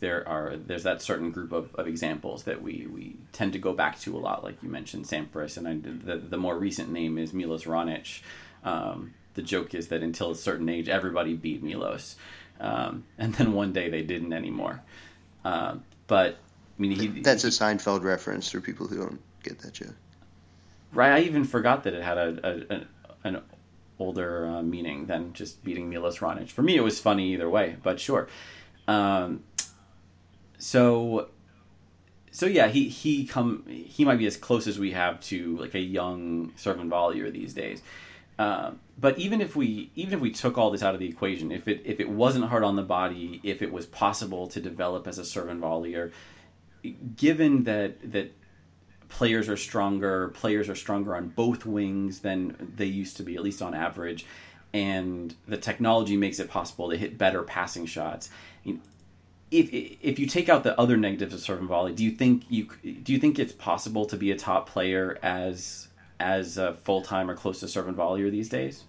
there 0.00 0.26
are 0.26 0.56
there's 0.56 0.82
that 0.82 1.02
certain 1.02 1.30
group 1.30 1.52
of, 1.52 1.74
of 1.74 1.86
examples 1.86 2.44
that 2.44 2.62
we, 2.62 2.86
we 2.90 3.16
tend 3.32 3.52
to 3.52 3.58
go 3.58 3.72
back 3.72 4.00
to 4.00 4.16
a 4.16 4.18
lot. 4.18 4.42
Like 4.42 4.62
you 4.62 4.68
mentioned, 4.68 5.04
Sampras, 5.04 5.56
and 5.56 5.68
I, 5.68 5.74
the 5.74 6.16
the 6.16 6.38
more 6.38 6.58
recent 6.58 6.90
name 6.90 7.18
is 7.18 7.32
Milos 7.32 7.64
Raonic. 7.64 8.22
Um, 8.64 9.14
the 9.34 9.42
joke 9.42 9.74
is 9.74 9.88
that 9.88 10.02
until 10.02 10.30
a 10.30 10.34
certain 10.34 10.68
age, 10.68 10.88
everybody 10.88 11.34
beat 11.34 11.62
Milos, 11.62 12.16
um, 12.58 13.04
and 13.18 13.34
then 13.34 13.52
one 13.52 13.72
day 13.72 13.88
they 13.88 14.02
didn't 14.02 14.32
anymore. 14.32 14.82
Uh, 15.44 15.76
but 16.06 16.38
I 16.78 16.82
mean, 16.82 16.92
he, 16.92 17.20
that's 17.20 17.44
a 17.44 17.48
Seinfeld 17.48 18.02
reference 18.02 18.50
for 18.50 18.60
people 18.60 18.86
who 18.86 18.96
don't 18.96 19.20
get 19.42 19.60
that 19.60 19.74
joke. 19.74 19.94
Right, 20.92 21.12
I 21.12 21.20
even 21.20 21.44
forgot 21.44 21.84
that 21.84 21.94
it 21.94 22.02
had 22.02 22.18
a, 22.18 22.38
a, 22.42 22.74
a 22.74 22.86
an 23.22 23.42
older 23.98 24.46
uh, 24.46 24.62
meaning 24.62 25.06
than 25.06 25.34
just 25.34 25.62
beating 25.62 25.90
Milos 25.90 26.18
Raonic. 26.18 26.48
For 26.48 26.62
me, 26.62 26.76
it 26.76 26.80
was 26.80 26.98
funny 26.98 27.34
either 27.34 27.48
way, 27.48 27.76
but 27.82 28.00
sure. 28.00 28.28
Um, 28.88 29.44
so, 30.60 31.30
so 32.30 32.46
yeah, 32.46 32.68
he 32.68 32.88
he 32.88 33.26
come 33.26 33.64
he 33.66 34.04
might 34.04 34.18
be 34.18 34.26
as 34.26 34.36
close 34.36 34.66
as 34.66 34.78
we 34.78 34.92
have 34.92 35.20
to 35.22 35.56
like 35.56 35.74
a 35.74 35.80
young 35.80 36.52
serve 36.56 36.78
and 36.78 36.90
volleyer 36.90 37.32
these 37.32 37.54
days. 37.54 37.82
Uh, 38.38 38.72
but 38.98 39.18
even 39.18 39.40
if 39.40 39.56
we 39.56 39.90
even 39.96 40.14
if 40.14 40.20
we 40.20 40.30
took 40.30 40.58
all 40.58 40.70
this 40.70 40.82
out 40.82 40.94
of 40.94 41.00
the 41.00 41.08
equation, 41.08 41.50
if 41.50 41.66
it 41.66 41.82
if 41.84 41.98
it 41.98 42.10
wasn't 42.10 42.44
hard 42.44 42.62
on 42.62 42.76
the 42.76 42.82
body, 42.82 43.40
if 43.42 43.62
it 43.62 43.72
was 43.72 43.86
possible 43.86 44.46
to 44.48 44.60
develop 44.60 45.08
as 45.08 45.18
a 45.18 45.24
serve 45.24 45.48
and 45.48 45.62
volleyer, 45.62 46.12
given 47.16 47.64
that 47.64 48.12
that 48.12 48.32
players 49.08 49.48
are 49.48 49.56
stronger, 49.56 50.28
players 50.28 50.68
are 50.68 50.74
stronger 50.74 51.16
on 51.16 51.28
both 51.28 51.64
wings 51.64 52.20
than 52.20 52.72
they 52.76 52.84
used 52.84 53.16
to 53.16 53.22
be, 53.22 53.34
at 53.34 53.42
least 53.42 53.62
on 53.62 53.74
average, 53.74 54.26
and 54.74 55.34
the 55.48 55.56
technology 55.56 56.18
makes 56.18 56.38
it 56.38 56.50
possible 56.50 56.90
to 56.90 56.98
hit 56.98 57.16
better 57.16 57.42
passing 57.42 57.86
shots. 57.86 58.28
If 59.50 59.68
if 59.72 60.18
you 60.18 60.26
take 60.26 60.48
out 60.48 60.62
the 60.62 60.78
other 60.78 60.96
negatives 60.96 61.34
of 61.34 61.40
serve 61.40 61.58
and 61.58 61.68
volley, 61.68 61.92
do 61.92 62.04
you 62.04 62.12
think 62.12 62.44
you 62.48 62.68
do 63.02 63.12
you 63.12 63.18
think 63.18 63.38
it's 63.38 63.52
possible 63.52 64.06
to 64.06 64.16
be 64.16 64.30
a 64.30 64.36
top 64.36 64.68
player 64.68 65.18
as 65.22 65.88
as 66.20 66.56
a 66.58 66.74
full 66.74 67.02
time 67.02 67.30
or 67.30 67.34
close 67.34 67.60
to 67.60 67.68
serve 67.68 67.88
and 67.88 67.96
volleyer 67.96 68.30
these 68.30 68.48
days? 68.48 68.84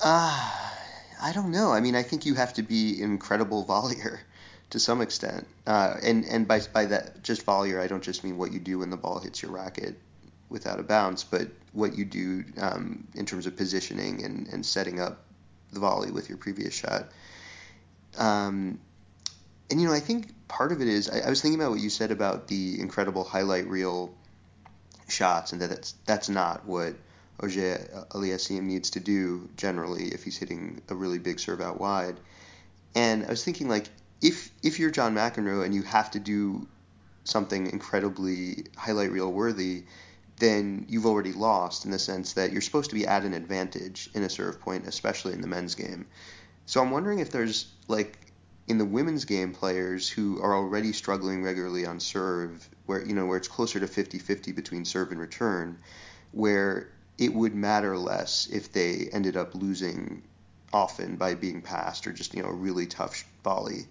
Uh, 0.00 0.50
I 1.22 1.32
don't 1.32 1.50
know. 1.50 1.72
I 1.72 1.80
mean, 1.80 1.96
I 1.96 2.02
think 2.02 2.26
you 2.26 2.34
have 2.34 2.52
to 2.54 2.62
be 2.62 3.00
incredible 3.00 3.64
volleyer 3.68 4.20
to 4.70 4.78
some 4.78 5.00
extent. 5.00 5.46
Uh, 5.66 5.96
and 6.02 6.24
and 6.26 6.46
by, 6.46 6.60
by 6.72 6.84
that, 6.86 7.22
just 7.22 7.44
volleyer, 7.46 7.80
I 7.80 7.86
don't 7.86 8.02
just 8.02 8.22
mean 8.22 8.36
what 8.36 8.52
you 8.52 8.60
do 8.60 8.80
when 8.80 8.90
the 8.90 8.96
ball 8.96 9.18
hits 9.18 9.42
your 9.42 9.50
racket 9.50 9.96
without 10.54 10.78
a 10.78 10.84
bounce, 10.84 11.24
but 11.24 11.48
what 11.72 11.98
you 11.98 12.04
do 12.04 12.44
um, 12.58 13.06
in 13.14 13.26
terms 13.26 13.46
of 13.46 13.56
positioning 13.56 14.24
and, 14.24 14.46
and 14.46 14.64
setting 14.64 15.00
up 15.00 15.24
the 15.72 15.80
volley 15.80 16.12
with 16.12 16.28
your 16.28 16.38
previous 16.38 16.72
shot. 16.72 17.08
Um, 18.16 18.78
and 19.68 19.80
you 19.80 19.88
know, 19.88 19.92
I 19.92 19.98
think 19.98 20.32
part 20.46 20.70
of 20.70 20.80
it 20.80 20.86
is 20.86 21.10
I, 21.10 21.26
I, 21.26 21.28
was 21.28 21.42
thinking 21.42 21.60
about 21.60 21.72
what 21.72 21.80
you 21.80 21.90
said 21.90 22.12
about 22.12 22.46
the 22.46 22.80
incredible 22.80 23.24
highlight 23.24 23.66
reel 23.66 24.14
shots, 25.08 25.52
and 25.52 25.60
that 25.60 25.70
that's 25.70 25.94
that's 26.06 26.28
not 26.28 26.64
what 26.64 26.94
Auger 27.42 28.06
Aliassime 28.10 28.62
needs 28.62 28.90
to 28.90 29.00
do 29.00 29.48
generally 29.56 30.04
if 30.04 30.22
he's 30.22 30.36
hitting 30.36 30.80
a 30.88 30.94
really 30.94 31.18
big 31.18 31.40
serve 31.40 31.60
out 31.60 31.80
wide. 31.80 32.20
And 32.94 33.24
I 33.24 33.30
was 33.30 33.42
thinking 33.42 33.68
like 33.68 33.88
if 34.22 34.52
if 34.62 34.78
you're 34.78 34.92
John 34.92 35.16
McEnroe 35.16 35.64
and 35.64 35.74
you 35.74 35.82
have 35.82 36.12
to 36.12 36.20
do 36.20 36.68
something 37.24 37.66
incredibly 37.72 38.66
highlight 38.76 39.10
reel 39.10 39.32
worthy, 39.32 39.84
then 40.38 40.86
you've 40.88 41.06
already 41.06 41.32
lost 41.32 41.84
in 41.84 41.90
the 41.90 41.98
sense 41.98 42.32
that 42.34 42.52
you're 42.52 42.60
supposed 42.60 42.90
to 42.90 42.96
be 42.96 43.06
at 43.06 43.24
an 43.24 43.34
advantage 43.34 44.10
in 44.14 44.22
a 44.22 44.28
serve 44.28 44.60
point, 44.60 44.86
especially 44.86 45.32
in 45.32 45.40
the 45.40 45.46
men's 45.46 45.74
game. 45.74 46.06
So 46.66 46.80
I'm 46.80 46.90
wondering 46.90 47.20
if 47.20 47.30
there's 47.30 47.66
like 47.88 48.18
in 48.66 48.78
the 48.78 48.84
women's 48.84 49.24
game 49.24 49.52
players 49.52 50.08
who 50.08 50.40
are 50.40 50.54
already 50.54 50.92
struggling 50.92 51.42
regularly 51.42 51.86
on 51.86 52.00
serve 52.00 52.68
where 52.86 53.04
you 53.04 53.14
know 53.14 53.26
where 53.26 53.36
it's 53.36 53.48
closer 53.48 53.78
to 53.78 53.86
50-50 53.86 54.54
between 54.54 54.84
serve 54.84 55.10
and 55.10 55.20
return 55.20 55.78
where 56.32 56.90
it 57.18 57.32
would 57.32 57.54
matter 57.54 57.96
less 57.96 58.48
if 58.50 58.72
they 58.72 59.08
ended 59.12 59.36
up 59.36 59.54
losing 59.54 60.22
often 60.72 61.16
by 61.16 61.34
being 61.34 61.62
passed 61.62 62.06
or 62.06 62.12
just 62.12 62.34
you 62.34 62.42
know 62.42 62.48
a 62.48 62.54
really 62.54 62.86
tough 62.86 63.24
volley 63.42 63.86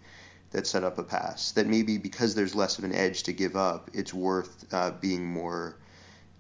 that 0.52 0.68
set 0.68 0.84
up 0.84 0.98
a 0.98 1.04
pass 1.04 1.52
that 1.54 1.68
maybe 1.68 1.98
because 1.98 2.36
there's 2.36 2.56
less 2.56 2.78
of 2.78 2.84
an 2.84 2.94
edge 2.94 3.24
to 3.24 3.32
give 3.32 3.56
up 3.56 3.90
it's 3.94 4.14
worth 4.14 4.66
uh, 4.74 4.92
being 4.92 5.26
more 5.26 5.76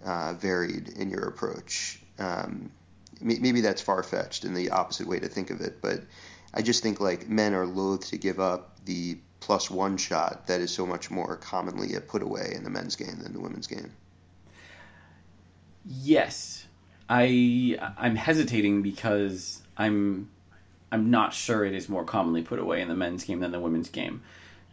uh, 0.05 0.33
varied 0.33 0.89
in 0.89 1.09
your 1.09 1.23
approach 1.23 1.99
um, 2.19 2.71
maybe 3.21 3.61
that's 3.61 3.81
far-fetched 3.81 4.43
and 4.43 4.55
the 4.55 4.69
opposite 4.69 5.07
way 5.07 5.19
to 5.19 5.27
think 5.27 5.49
of 5.49 5.61
it 5.61 5.81
but 5.81 6.01
I 6.53 6.61
just 6.61 6.83
think 6.83 6.99
like 6.99 7.27
men 7.27 7.53
are 7.53 7.65
loath 7.65 8.09
to 8.09 8.17
give 8.17 8.39
up 8.39 8.77
the 8.85 9.17
plus 9.39 9.69
one 9.69 9.97
shot 9.97 10.47
that 10.47 10.61
is 10.61 10.71
so 10.71 10.85
much 10.85 11.09
more 11.09 11.35
commonly 11.35 11.95
a 11.95 12.01
put 12.01 12.21
away 12.21 12.53
in 12.55 12.63
the 12.63 12.69
men's 12.69 12.95
game 12.95 13.19
than 13.21 13.33
the 13.33 13.39
women's 13.39 13.67
game. 13.67 13.91
Yes, 15.85 16.65
I 17.09 17.77
I'm 17.97 18.15
hesitating 18.15 18.83
because 18.83 19.61
I'm 19.75 20.29
I'm 20.91 21.09
not 21.09 21.33
sure 21.33 21.65
it 21.65 21.73
is 21.73 21.89
more 21.89 22.05
commonly 22.05 22.43
put 22.43 22.59
away 22.59 22.81
in 22.81 22.87
the 22.87 22.95
men's 22.95 23.23
game 23.23 23.39
than 23.39 23.51
the 23.51 23.59
women's 23.59 23.89
game, 23.89 24.21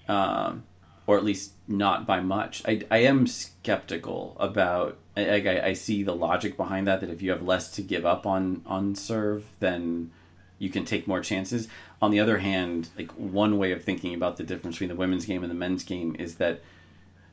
um, 0.07 0.65
or 1.07 1.17
at 1.17 1.25
least 1.25 1.53
not 1.67 2.07
by 2.07 2.21
much. 2.21 2.63
I, 2.67 2.83
I 2.91 2.99
am 2.99 3.27
skeptical 3.27 4.37
about. 4.39 4.99
I, 5.21 5.51
I, 5.51 5.67
I 5.67 5.73
see 5.73 6.03
the 6.03 6.15
logic 6.15 6.57
behind 6.57 6.87
that. 6.87 7.01
That 7.01 7.11
if 7.11 7.23
you 7.23 7.31
have 7.31 7.43
less 7.43 7.71
to 7.73 7.83
give 7.83 8.07
up 8.07 8.27
on 8.27 8.63
on 8.67 8.95
serve, 8.95 9.45
then 9.61 10.11
you 10.59 10.71
can 10.71 10.85
take 10.85 11.09
more 11.09 11.21
chances. 11.21 11.69
On 12.03 12.11
the 12.11 12.21
other 12.21 12.39
hand, 12.39 12.89
like 12.97 13.11
one 13.13 13.59
way 13.59 13.73
of 13.73 13.83
thinking 13.83 14.15
about 14.15 14.37
the 14.37 14.45
difference 14.45 14.77
between 14.77 14.91
the 14.91 14.95
women's 14.95 15.25
game 15.25 15.43
and 15.43 15.51
the 15.51 15.57
men's 15.57 15.85
game 15.85 16.17
is 16.19 16.37
that 16.37 16.61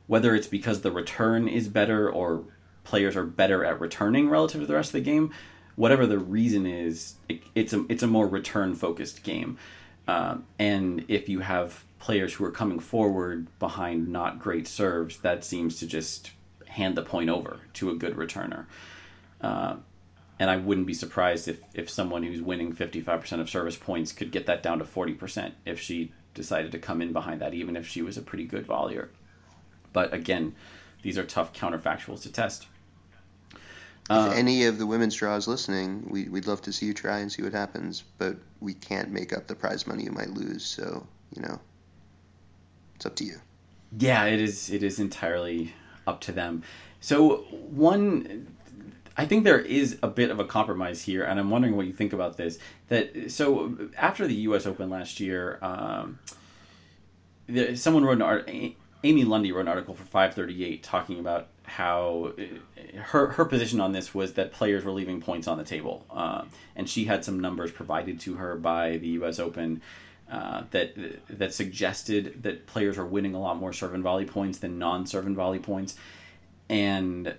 whether 0.07 0.33
it's 0.33 0.47
because 0.47 0.81
the 0.81 0.91
return 0.91 1.47
is 1.47 1.67
better 1.67 2.09
or 2.09 2.43
players 2.83 3.15
are 3.15 3.25
better 3.25 3.65
at 3.65 3.79
returning 3.79 4.29
relative 4.29 4.61
to 4.61 4.67
the 4.67 4.73
rest 4.73 4.89
of 4.89 4.93
the 4.93 5.01
game, 5.01 5.31
whatever 5.75 6.07
the 6.07 6.17
reason 6.17 6.65
is, 6.65 7.15
it, 7.27 7.41
it's 7.53 7.73
a 7.73 7.85
it's 7.89 8.03
a 8.03 8.07
more 8.07 8.27
return 8.27 8.73
focused 8.75 9.23
game. 9.23 9.57
Um, 10.07 10.45
and 10.57 11.03
if 11.09 11.27
you 11.27 11.41
have 11.41 11.83
players 11.99 12.33
who 12.33 12.45
are 12.45 12.51
coming 12.51 12.79
forward 12.79 13.47
behind 13.59 14.07
not 14.07 14.39
great 14.39 14.67
serves, 14.67 15.17
that 15.19 15.43
seems 15.43 15.79
to 15.79 15.87
just 15.87 16.31
hand 16.67 16.95
the 16.95 17.01
point 17.01 17.29
over 17.29 17.61
to 17.73 17.89
a 17.89 17.95
good 17.95 18.15
returner. 18.15 18.65
Uh, 19.41 19.77
and 20.39 20.49
I 20.49 20.57
wouldn't 20.57 20.87
be 20.87 20.93
surprised 20.93 21.47
if, 21.47 21.59
if 21.73 21.89
someone 21.89 22.23
who's 22.23 22.41
winning 22.41 22.73
55% 22.73 23.39
of 23.39 23.49
service 23.49 23.75
points 23.75 24.11
could 24.11 24.31
get 24.31 24.45
that 24.45 24.61
down 24.61 24.79
to 24.79 24.85
40% 24.85 25.53
if 25.65 25.79
she 25.79 26.11
decided 26.33 26.71
to 26.71 26.79
come 26.79 27.01
in 27.01 27.11
behind 27.11 27.41
that, 27.41 27.53
even 27.53 27.75
if 27.75 27.87
she 27.87 28.01
was 28.01 28.17
a 28.17 28.21
pretty 28.21 28.45
good 28.45 28.67
volleyer. 28.67 29.09
But 29.93 30.13
again, 30.13 30.55
these 31.01 31.17
are 31.17 31.23
tough 31.23 31.53
counterfactuals 31.53 32.21
to 32.23 32.31
test. 32.31 32.67
Uh, 34.09 34.29
if 34.31 34.37
any 34.37 34.65
of 34.65 34.77
the 34.77 34.85
women's 34.85 35.15
draws 35.15 35.47
listening, 35.47 36.05
we, 36.09 36.29
we'd 36.29 36.47
love 36.47 36.61
to 36.61 36.71
see 36.71 36.85
you 36.85 36.93
try 36.93 37.19
and 37.19 37.31
see 37.31 37.41
what 37.41 37.51
happens, 37.51 38.03
but 38.17 38.37
we 38.61 38.73
can't 38.73 39.09
make 39.11 39.33
up 39.33 39.47
the 39.47 39.55
prize 39.55 39.85
money 39.87 40.03
you 40.03 40.11
might 40.11 40.29
lose, 40.29 40.63
so, 40.63 41.05
you 41.35 41.41
know, 41.41 41.59
it's 42.95 43.05
up 43.05 43.15
to 43.15 43.25
you. 43.25 43.35
Yeah, 43.97 44.25
it 44.25 44.39
is. 44.39 44.69
It 44.69 44.83
is 44.83 44.99
entirely 44.99 45.73
up 46.07 46.21
to 46.21 46.31
them. 46.31 46.63
So 46.99 47.37
one, 47.69 48.47
I 49.15 49.25
think 49.25 49.43
there 49.43 49.59
is 49.59 49.97
a 50.01 50.07
bit 50.07 50.31
of 50.31 50.39
a 50.39 50.45
compromise 50.45 51.03
here, 51.03 51.23
and 51.23 51.39
I'm 51.39 51.49
wondering 51.49 51.75
what 51.75 51.85
you 51.85 51.93
think 51.93 52.13
about 52.13 52.37
this. 52.37 52.57
That 52.87 53.31
so 53.31 53.77
after 53.97 54.27
the 54.27 54.35
U.S. 54.35 54.65
Open 54.65 54.89
last 54.89 55.19
year, 55.19 55.59
um, 55.61 56.19
someone 57.75 58.05
wrote 58.05 58.17
an 58.17 58.21
article. 58.21 58.71
Amy 59.03 59.23
Lundy 59.23 59.51
wrote 59.51 59.61
an 59.61 59.67
article 59.67 59.93
for 59.93 60.03
538 60.03 60.81
talking 60.81 61.19
about 61.19 61.49
how 61.63 62.33
her 62.95 63.27
her 63.27 63.45
position 63.45 63.79
on 63.79 63.91
this 63.91 64.13
was 64.13 64.33
that 64.33 64.51
players 64.51 64.83
were 64.83 64.91
leaving 64.91 65.21
points 65.21 65.47
on 65.47 65.57
the 65.57 65.63
table, 65.63 66.05
uh, 66.09 66.45
and 66.75 66.89
she 66.89 67.05
had 67.05 67.23
some 67.23 67.39
numbers 67.39 67.71
provided 67.71 68.19
to 68.21 68.35
her 68.35 68.55
by 68.55 68.97
the 68.97 69.07
U.S. 69.09 69.39
Open 69.39 69.81
uh, 70.31 70.63
that 70.71 70.93
that 71.29 71.53
suggested 71.53 72.43
that 72.43 72.67
players 72.67 72.97
were 72.97 73.05
winning 73.05 73.33
a 73.33 73.39
lot 73.39 73.57
more 73.57 73.73
serve 73.73 73.93
and 73.93 74.03
volley 74.03 74.25
points 74.25 74.59
than 74.59 74.77
non-serve 74.77 75.25
and 75.25 75.35
volley 75.35 75.59
points. 75.59 75.95
And 76.69 77.35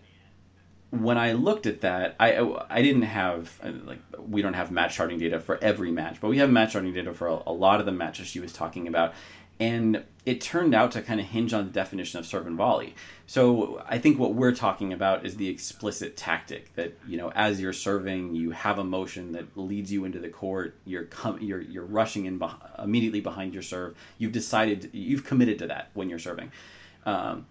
when 0.90 1.18
I 1.18 1.32
looked 1.32 1.66
at 1.66 1.82
that, 1.82 2.16
I 2.18 2.38
I 2.70 2.82
didn't 2.82 3.02
have 3.02 3.60
like 3.84 4.00
we 4.18 4.40
don't 4.40 4.54
have 4.54 4.70
match 4.70 4.96
charting 4.96 5.18
data 5.18 5.38
for 5.38 5.58
every 5.62 5.90
match, 5.90 6.18
but 6.20 6.28
we 6.28 6.38
have 6.38 6.50
match 6.50 6.72
charting 6.72 6.94
data 6.94 7.12
for 7.12 7.28
a, 7.28 7.42
a 7.46 7.52
lot 7.52 7.80
of 7.80 7.86
the 7.86 7.92
matches 7.92 8.26
she 8.26 8.40
was 8.40 8.52
talking 8.52 8.88
about, 8.88 9.12
and 9.60 10.02
it 10.28 10.42
turned 10.42 10.74
out 10.74 10.92
to 10.92 11.00
kind 11.00 11.20
of 11.20 11.26
hinge 11.26 11.54
on 11.54 11.64
the 11.64 11.70
definition 11.70 12.18
of 12.18 12.26
serve 12.26 12.46
and 12.46 12.54
volley. 12.54 12.94
So 13.26 13.82
I 13.88 13.96
think 13.96 14.18
what 14.18 14.34
we're 14.34 14.54
talking 14.54 14.92
about 14.92 15.24
is 15.24 15.36
the 15.36 15.48
explicit 15.48 16.18
tactic 16.18 16.74
that 16.74 16.98
you 17.08 17.16
know 17.16 17.32
as 17.34 17.62
you're 17.62 17.72
serving, 17.72 18.34
you 18.34 18.50
have 18.50 18.78
a 18.78 18.84
motion 18.84 19.32
that 19.32 19.56
leads 19.56 19.90
you 19.90 20.04
into 20.04 20.18
the 20.18 20.28
court. 20.28 20.74
You're 20.84 21.04
com- 21.04 21.40
you're 21.40 21.62
you're 21.62 21.86
rushing 21.86 22.26
in 22.26 22.38
beh- 22.38 22.84
immediately 22.84 23.22
behind 23.22 23.54
your 23.54 23.62
serve. 23.62 23.96
You've 24.18 24.32
decided 24.32 24.90
you've 24.92 25.24
committed 25.24 25.58
to 25.60 25.66
that 25.68 25.88
when 25.94 26.10
you're 26.10 26.18
serving. 26.18 26.52
Um, 27.06 27.46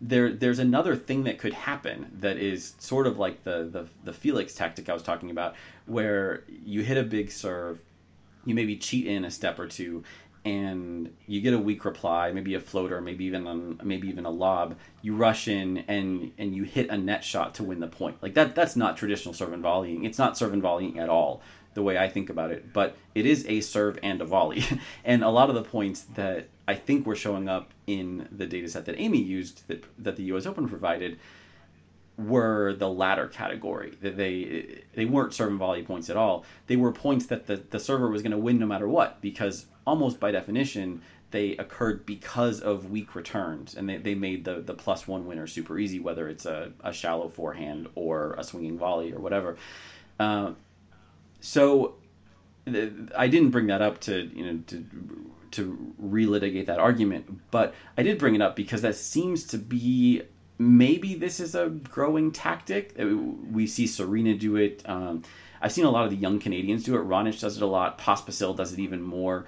there 0.00 0.32
there's 0.32 0.58
another 0.58 0.96
thing 0.96 1.24
that 1.24 1.38
could 1.38 1.52
happen 1.52 2.12
that 2.20 2.38
is 2.38 2.72
sort 2.78 3.06
of 3.06 3.18
like 3.18 3.44
the, 3.44 3.68
the 3.70 3.86
the 4.04 4.14
Felix 4.14 4.54
tactic 4.54 4.88
I 4.88 4.94
was 4.94 5.02
talking 5.02 5.30
about, 5.30 5.54
where 5.84 6.44
you 6.64 6.82
hit 6.82 6.96
a 6.96 7.02
big 7.02 7.30
serve, 7.30 7.78
you 8.46 8.54
maybe 8.54 8.78
cheat 8.78 9.06
in 9.06 9.26
a 9.26 9.30
step 9.30 9.58
or 9.58 9.66
two, 9.66 10.02
and 10.44 11.14
you 11.26 11.40
get 11.40 11.52
a 11.52 11.58
weak 11.58 11.84
reply, 11.84 12.32
maybe 12.32 12.54
a 12.54 12.60
floater, 12.60 13.00
maybe 13.00 13.24
even 13.26 13.46
a, 13.46 13.84
maybe 13.84 14.08
even 14.08 14.24
a 14.24 14.30
lob. 14.30 14.76
You 15.02 15.14
rush 15.14 15.48
in 15.48 15.78
and 15.88 16.32
and 16.38 16.54
you 16.54 16.64
hit 16.64 16.88
a 16.88 16.96
net 16.96 17.24
shot 17.24 17.54
to 17.56 17.64
win 17.64 17.80
the 17.80 17.88
point. 17.88 18.22
Like 18.22 18.34
that 18.34 18.54
that's 18.54 18.76
not 18.76 18.96
traditional 18.96 19.34
serve 19.34 19.52
and 19.52 19.62
volleying. 19.62 20.04
It's 20.04 20.18
not 20.18 20.38
serve 20.38 20.52
and 20.52 20.62
volleying 20.62 20.98
at 20.98 21.08
all 21.08 21.42
the 21.74 21.82
way 21.82 21.96
I 21.96 22.08
think 22.08 22.30
about 22.30 22.50
it, 22.50 22.72
but 22.72 22.96
it 23.14 23.26
is 23.26 23.46
a 23.46 23.60
serve 23.60 23.98
and 24.02 24.20
a 24.20 24.24
volley. 24.24 24.64
and 25.04 25.22
a 25.22 25.28
lot 25.28 25.50
of 25.50 25.54
the 25.54 25.62
points 25.62 26.02
that 26.14 26.48
I 26.66 26.74
think 26.74 27.06
were 27.06 27.16
showing 27.16 27.48
up 27.48 27.70
in 27.86 28.28
the 28.32 28.46
data 28.46 28.68
set 28.68 28.86
that 28.86 28.98
Amy 28.98 29.20
used 29.20 29.66
that 29.68 29.84
that 29.98 30.16
the 30.16 30.24
US 30.24 30.46
Open 30.46 30.68
provided 30.68 31.18
were 32.16 32.74
the 32.74 32.88
latter 32.88 33.28
category. 33.28 33.96
That 34.02 34.16
they 34.16 34.82
they 34.94 35.04
weren't 35.04 35.34
serve 35.34 35.50
and 35.50 35.58
volley 35.58 35.82
points 35.82 36.10
at 36.10 36.16
all. 36.16 36.44
They 36.66 36.76
were 36.76 36.92
points 36.92 37.26
that 37.26 37.46
the, 37.46 37.56
the 37.56 37.80
server 37.80 38.08
was 38.08 38.22
going 38.22 38.32
to 38.32 38.38
win 38.38 38.58
no 38.58 38.66
matter 38.66 38.88
what 38.88 39.20
because 39.20 39.66
almost 39.86 40.20
by 40.20 40.30
definition, 40.30 41.02
they 41.30 41.56
occurred 41.56 42.06
because 42.06 42.60
of 42.60 42.90
weak 42.90 43.14
returns, 43.14 43.74
and 43.74 43.88
they, 43.88 43.96
they 43.98 44.14
made 44.14 44.44
the, 44.44 44.56
the 44.60 44.74
plus 44.74 45.06
one 45.06 45.26
winner 45.26 45.46
super 45.46 45.78
easy, 45.78 46.00
whether 46.00 46.28
it's 46.28 46.44
a, 46.46 46.72
a 46.82 46.92
shallow 46.92 47.28
forehand 47.28 47.88
or 47.94 48.34
a 48.36 48.44
swinging 48.44 48.78
volley 48.78 49.12
or 49.12 49.20
whatever. 49.20 49.56
Uh, 50.18 50.52
so 51.40 51.94
th- 52.66 52.92
I 53.16 53.28
didn't 53.28 53.50
bring 53.50 53.68
that 53.68 53.82
up 53.82 54.00
to 54.02 54.30
you 54.34 54.46
know 54.46 54.62
to 54.68 54.86
to 55.52 55.94
relitigate 56.00 56.66
that 56.66 56.78
argument, 56.78 57.50
but 57.50 57.74
I 57.96 58.02
did 58.02 58.18
bring 58.18 58.34
it 58.34 58.42
up 58.42 58.54
because 58.54 58.82
that 58.82 58.94
seems 58.96 59.44
to 59.48 59.58
be 59.58 60.22
maybe 60.58 61.14
this 61.14 61.40
is 61.40 61.54
a 61.54 61.68
growing 61.68 62.30
tactic. 62.32 62.94
Uh, 63.00 63.06
we 63.50 63.66
see 63.66 63.86
Serena 63.86 64.34
do 64.34 64.56
it. 64.56 64.82
Um, 64.86 65.22
I've 65.62 65.72
seen 65.72 65.84
a 65.84 65.90
lot 65.90 66.04
of 66.04 66.10
the 66.10 66.16
young 66.16 66.38
Canadians 66.38 66.84
do 66.84 66.96
it. 66.96 67.06
Raonic 67.06 67.40
does 67.40 67.56
it 67.56 67.62
a 67.62 67.66
lot. 67.66 67.98
Pospisil 67.98 68.56
does 68.56 68.72
it 68.72 68.78
even 68.78 69.02
more. 69.02 69.46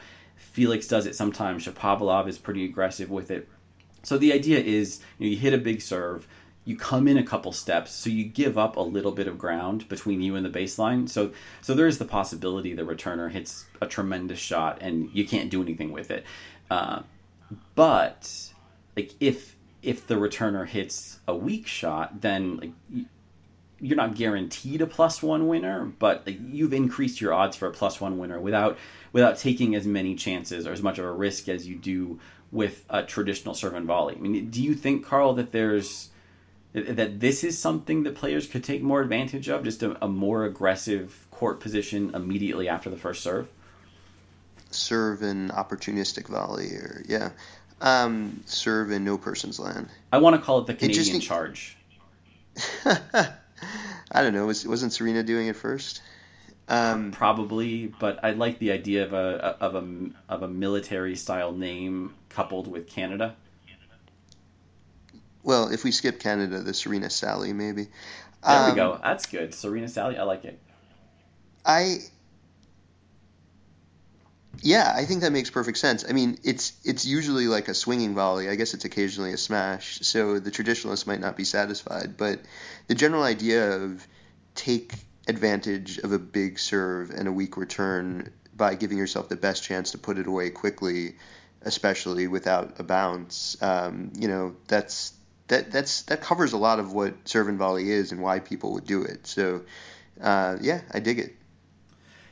Felix 0.52 0.86
does 0.86 1.06
it 1.06 1.16
sometimes. 1.16 1.66
Shapovalov 1.66 2.28
is 2.28 2.38
pretty 2.38 2.64
aggressive 2.64 3.10
with 3.10 3.30
it. 3.30 3.48
So 4.02 4.18
the 4.18 4.32
idea 4.32 4.58
is 4.58 5.00
you, 5.18 5.26
know, 5.26 5.30
you 5.30 5.38
hit 5.38 5.54
a 5.54 5.58
big 5.58 5.80
serve, 5.80 6.26
you 6.64 6.76
come 6.76 7.08
in 7.08 7.16
a 7.16 7.24
couple 7.24 7.52
steps, 7.52 7.92
so 7.92 8.10
you 8.10 8.24
give 8.24 8.58
up 8.58 8.76
a 8.76 8.80
little 8.80 9.12
bit 9.12 9.26
of 9.26 9.38
ground 9.38 9.88
between 9.88 10.20
you 10.20 10.36
and 10.36 10.44
the 10.44 10.50
baseline. 10.50 11.08
So 11.08 11.32
so 11.60 11.74
there 11.74 11.86
is 11.86 11.98
the 11.98 12.04
possibility 12.04 12.74
the 12.74 12.82
returner 12.82 13.30
hits 13.30 13.66
a 13.80 13.86
tremendous 13.86 14.38
shot 14.38 14.78
and 14.80 15.10
you 15.12 15.26
can't 15.26 15.50
do 15.50 15.62
anything 15.62 15.92
with 15.92 16.10
it. 16.10 16.24
Uh, 16.70 17.02
but 17.74 18.52
like 18.96 19.12
if 19.20 19.56
if 19.82 20.06
the 20.06 20.14
returner 20.14 20.66
hits 20.66 21.18
a 21.26 21.34
weak 21.34 21.66
shot, 21.66 22.20
then 22.20 22.56
like 22.56 23.06
you're 23.82 23.96
not 23.96 24.14
guaranteed 24.14 24.80
a 24.80 24.86
plus 24.86 25.22
one 25.22 25.48
winner, 25.48 25.84
but 25.98 26.24
like, 26.24 26.38
you've 26.40 26.72
increased 26.72 27.20
your 27.20 27.34
odds 27.34 27.56
for 27.56 27.66
a 27.66 27.72
plus 27.72 28.00
one 28.00 28.16
winner 28.16 28.40
without 28.40 28.78
without 29.12 29.36
taking 29.36 29.74
as 29.74 29.86
many 29.86 30.14
chances 30.14 30.66
or 30.66 30.72
as 30.72 30.82
much 30.82 30.98
of 30.98 31.04
a 31.04 31.12
risk 31.12 31.48
as 31.48 31.66
you 31.66 31.76
do 31.76 32.18
with 32.52 32.84
a 32.88 33.02
traditional 33.02 33.54
serve 33.54 33.74
and 33.74 33.86
volley. 33.86 34.14
I 34.16 34.20
mean, 34.20 34.50
do 34.50 34.62
you 34.62 34.74
think, 34.74 35.04
Carl, 35.04 35.34
that 35.34 35.50
there's 35.50 36.10
that 36.72 37.20
this 37.20 37.42
is 37.42 37.58
something 37.58 38.04
that 38.04 38.14
players 38.14 38.46
could 38.46 38.62
take 38.62 38.82
more 38.82 39.02
advantage 39.02 39.48
of, 39.48 39.64
just 39.64 39.82
a, 39.82 40.02
a 40.02 40.08
more 40.08 40.44
aggressive 40.44 41.26
court 41.30 41.60
position 41.60 42.14
immediately 42.14 42.68
after 42.68 42.88
the 42.88 42.96
first 42.96 43.22
serve? 43.22 43.48
Serve 44.70 45.22
and 45.22 45.50
opportunistic 45.50 46.28
volley, 46.28 46.68
or 46.68 47.02
yeah, 47.06 47.30
um, 47.80 48.42
serve 48.46 48.92
in 48.92 49.04
no 49.04 49.18
person's 49.18 49.58
land. 49.58 49.88
I 50.12 50.18
want 50.18 50.36
to 50.36 50.40
call 50.40 50.60
it 50.60 50.66
the 50.68 50.74
Canadian 50.74 51.16
it 51.16 51.20
charge. 51.20 51.76
I 54.12 54.22
don't 54.22 54.34
know. 54.34 54.46
Was, 54.46 54.66
wasn't 54.66 54.92
Serena 54.92 55.22
doing 55.22 55.48
it 55.48 55.56
first? 55.56 56.02
Um, 56.68 57.10
Probably, 57.10 57.86
but 57.98 58.20
I 58.22 58.32
like 58.32 58.58
the 58.58 58.70
idea 58.70 59.04
of 59.04 59.12
a 59.12 59.56
of 59.60 59.74
a 59.74 60.10
of 60.28 60.42
a 60.42 60.48
military 60.48 61.16
style 61.16 61.52
name 61.52 62.14
coupled 62.28 62.68
with 62.68 62.86
Canada. 62.86 63.34
Well, 65.42 65.72
if 65.72 65.82
we 65.82 65.90
skip 65.90 66.20
Canada, 66.20 66.60
the 66.60 66.72
Serena 66.72 67.10
Sally 67.10 67.52
maybe. 67.52 67.88
There 68.46 68.58
um, 68.58 68.70
we 68.70 68.76
go. 68.76 68.98
That's 69.02 69.26
good. 69.26 69.54
Serena 69.54 69.88
Sally, 69.88 70.16
I 70.16 70.22
like 70.22 70.44
it. 70.44 70.58
I 71.64 71.98
yeah, 74.60 74.92
I 74.94 75.04
think 75.04 75.22
that 75.22 75.32
makes 75.32 75.50
perfect 75.50 75.78
sense. 75.78 76.04
I 76.08 76.12
mean, 76.12 76.38
it's 76.44 76.72
it's 76.84 77.04
usually 77.04 77.46
like 77.46 77.68
a 77.68 77.74
swinging 77.74 78.14
volley. 78.14 78.48
I 78.48 78.54
guess 78.54 78.74
it's 78.74 78.84
occasionally 78.84 79.32
a 79.32 79.38
smash. 79.38 80.00
So 80.00 80.38
the 80.38 80.50
traditionalists 80.50 81.06
might 81.06 81.20
not 81.20 81.36
be 81.36 81.44
satisfied, 81.44 82.16
but 82.16 82.40
the 82.86 82.94
general 82.94 83.22
idea 83.22 83.72
of 83.72 84.06
take 84.54 84.92
advantage 85.26 85.98
of 85.98 86.12
a 86.12 86.18
big 86.18 86.58
serve 86.58 87.10
and 87.10 87.28
a 87.28 87.32
weak 87.32 87.56
return 87.56 88.32
by 88.54 88.74
giving 88.74 88.98
yourself 88.98 89.28
the 89.28 89.36
best 89.36 89.62
chance 89.62 89.92
to 89.92 89.98
put 89.98 90.18
it 90.18 90.26
away 90.26 90.50
quickly, 90.50 91.16
especially 91.62 92.26
without 92.26 92.78
a 92.78 92.82
bounce. 92.82 93.60
Um, 93.62 94.12
you 94.18 94.28
know, 94.28 94.56
that's 94.68 95.14
that 95.48 95.70
that's 95.70 96.02
that 96.02 96.20
covers 96.20 96.52
a 96.52 96.58
lot 96.58 96.78
of 96.78 96.92
what 96.92 97.14
serve 97.24 97.48
and 97.48 97.58
volley 97.58 97.90
is 97.90 98.12
and 98.12 98.20
why 98.20 98.40
people 98.40 98.74
would 98.74 98.86
do 98.86 99.02
it. 99.02 99.26
So, 99.26 99.62
uh, 100.20 100.58
yeah, 100.60 100.82
I 100.92 101.00
dig 101.00 101.18
it. 101.18 101.34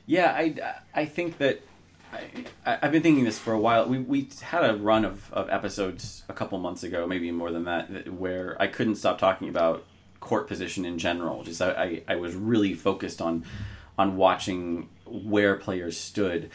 Yeah, 0.07 0.33
I 0.33 0.55
I 0.95 1.07
think 1.07 1.39
that 1.39 1.63
I, 2.13 2.79
have 2.83 2.93
been 2.93 3.03
thinking 3.03 3.25
this 3.25 3.39
for 3.39 3.53
a 3.53 3.61
while. 3.61 3.87
We 3.87 3.99
we 3.99 4.29
had 4.41 4.69
a 4.69 4.77
run 4.77 5.05
of, 5.05 5.33
of 5.33 5.49
episodes 5.51 6.25
a 6.29 6.33
couple 6.33 6.59
months 6.59 6.83
ago, 6.83 7.07
maybe 7.07 7.31
more 7.31 7.51
than 7.51 7.65
that, 7.65 8.13
where 8.13 8.57
I 8.61 8.67
couldn't 8.67 8.97
stop 8.97 9.19
talking 9.19 9.49
about 9.49 9.85
court 10.21 10.49
position 10.49 10.85
in 10.85 10.99
general. 10.99 11.43
Just 11.43 11.63
I, 11.63 12.03
I, 12.09 12.15
I 12.15 12.17
was 12.17 12.35
really 12.35 12.75
focused 12.75 13.21
on 13.21 13.45
on 13.99 14.17
watching 14.17 14.89
where 15.07 15.57
players 15.57 15.99
stood 15.99 16.51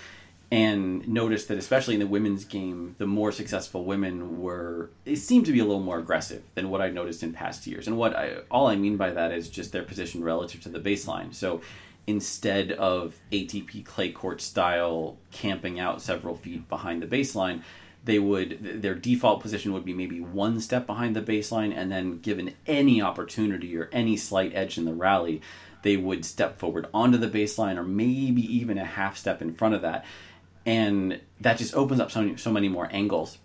and 0.52 1.08
noticed 1.08 1.48
that 1.48 1.58
especially 1.58 1.96
in 1.96 2.00
the 2.00 2.08
women's 2.08 2.46
game 2.46 2.96
the 3.00 3.08
more 3.08 3.32
successful 3.32 3.84
women 3.84 4.40
were 4.40 4.90
it 5.04 5.18
seemed 5.18 5.46
to 5.46 5.52
be 5.52 5.60
a 5.60 5.66
little 5.66 5.82
more 5.82 5.98
aggressive 5.98 6.44
than 6.54 6.70
what 6.70 6.82
i 6.82 6.90
noticed 6.90 7.24
in 7.24 7.34
past 7.34 7.66
years 7.66 7.88
and 7.88 7.98
what 7.98 8.16
i 8.16 8.38
all 8.52 8.68
i 8.68 8.76
mean 8.76 8.96
by 8.96 9.10
that 9.10 9.32
is 9.32 9.50
just 9.50 9.72
their 9.72 9.82
position 9.82 10.24
relative 10.24 10.62
to 10.62 10.70
the 10.70 10.80
baseline 10.80 11.34
so 11.34 11.62
instead 12.08 12.72
of 12.72 13.16
atp 13.32 13.84
clay 13.86 14.12
court 14.12 14.42
style 14.42 15.18
camping 15.32 15.80
out 15.80 16.02
several 16.02 16.36
feet 16.36 16.68
behind 16.70 17.02
the 17.02 17.08
baseline 17.08 17.62
they 18.04 18.20
would 18.20 18.60
their 18.62 18.94
default 18.94 19.42
position 19.42 19.74
would 19.74 19.86
be 19.86 19.94
maybe 19.94 20.20
one 20.20 20.60
step 20.60 20.86
behind 20.86 21.16
the 21.16 21.22
baseline 21.22 21.76
and 21.76 21.92
then 21.92 22.20
given 22.20 22.54
any 22.68 23.02
opportunity 23.02 23.76
or 23.76 23.90
any 23.92 24.16
slight 24.16 24.54
edge 24.56 24.78
in 24.78 24.86
the 24.86 24.94
rally 24.94 25.42
they 25.86 25.96
would 25.98 26.26
step 26.26 26.58
forward 26.58 26.88
onto 26.96 27.16
the 27.16 27.28
baseline 27.28 27.78
or 27.78 27.84
maybe 27.84 28.42
even 28.42 28.80
a 28.80 28.84
half 28.84 29.16
step 29.16 29.40
in 29.40 29.54
front 29.54 29.76
of 29.76 29.84
that. 29.84 30.04
And 30.66 31.22
that 31.42 31.60
just 31.60 31.76
opens 31.76 32.00
up 32.00 32.10
so, 32.10 32.36
so 32.38 32.52
many 32.52 32.68
more 32.70 32.90
angles. 32.92 33.38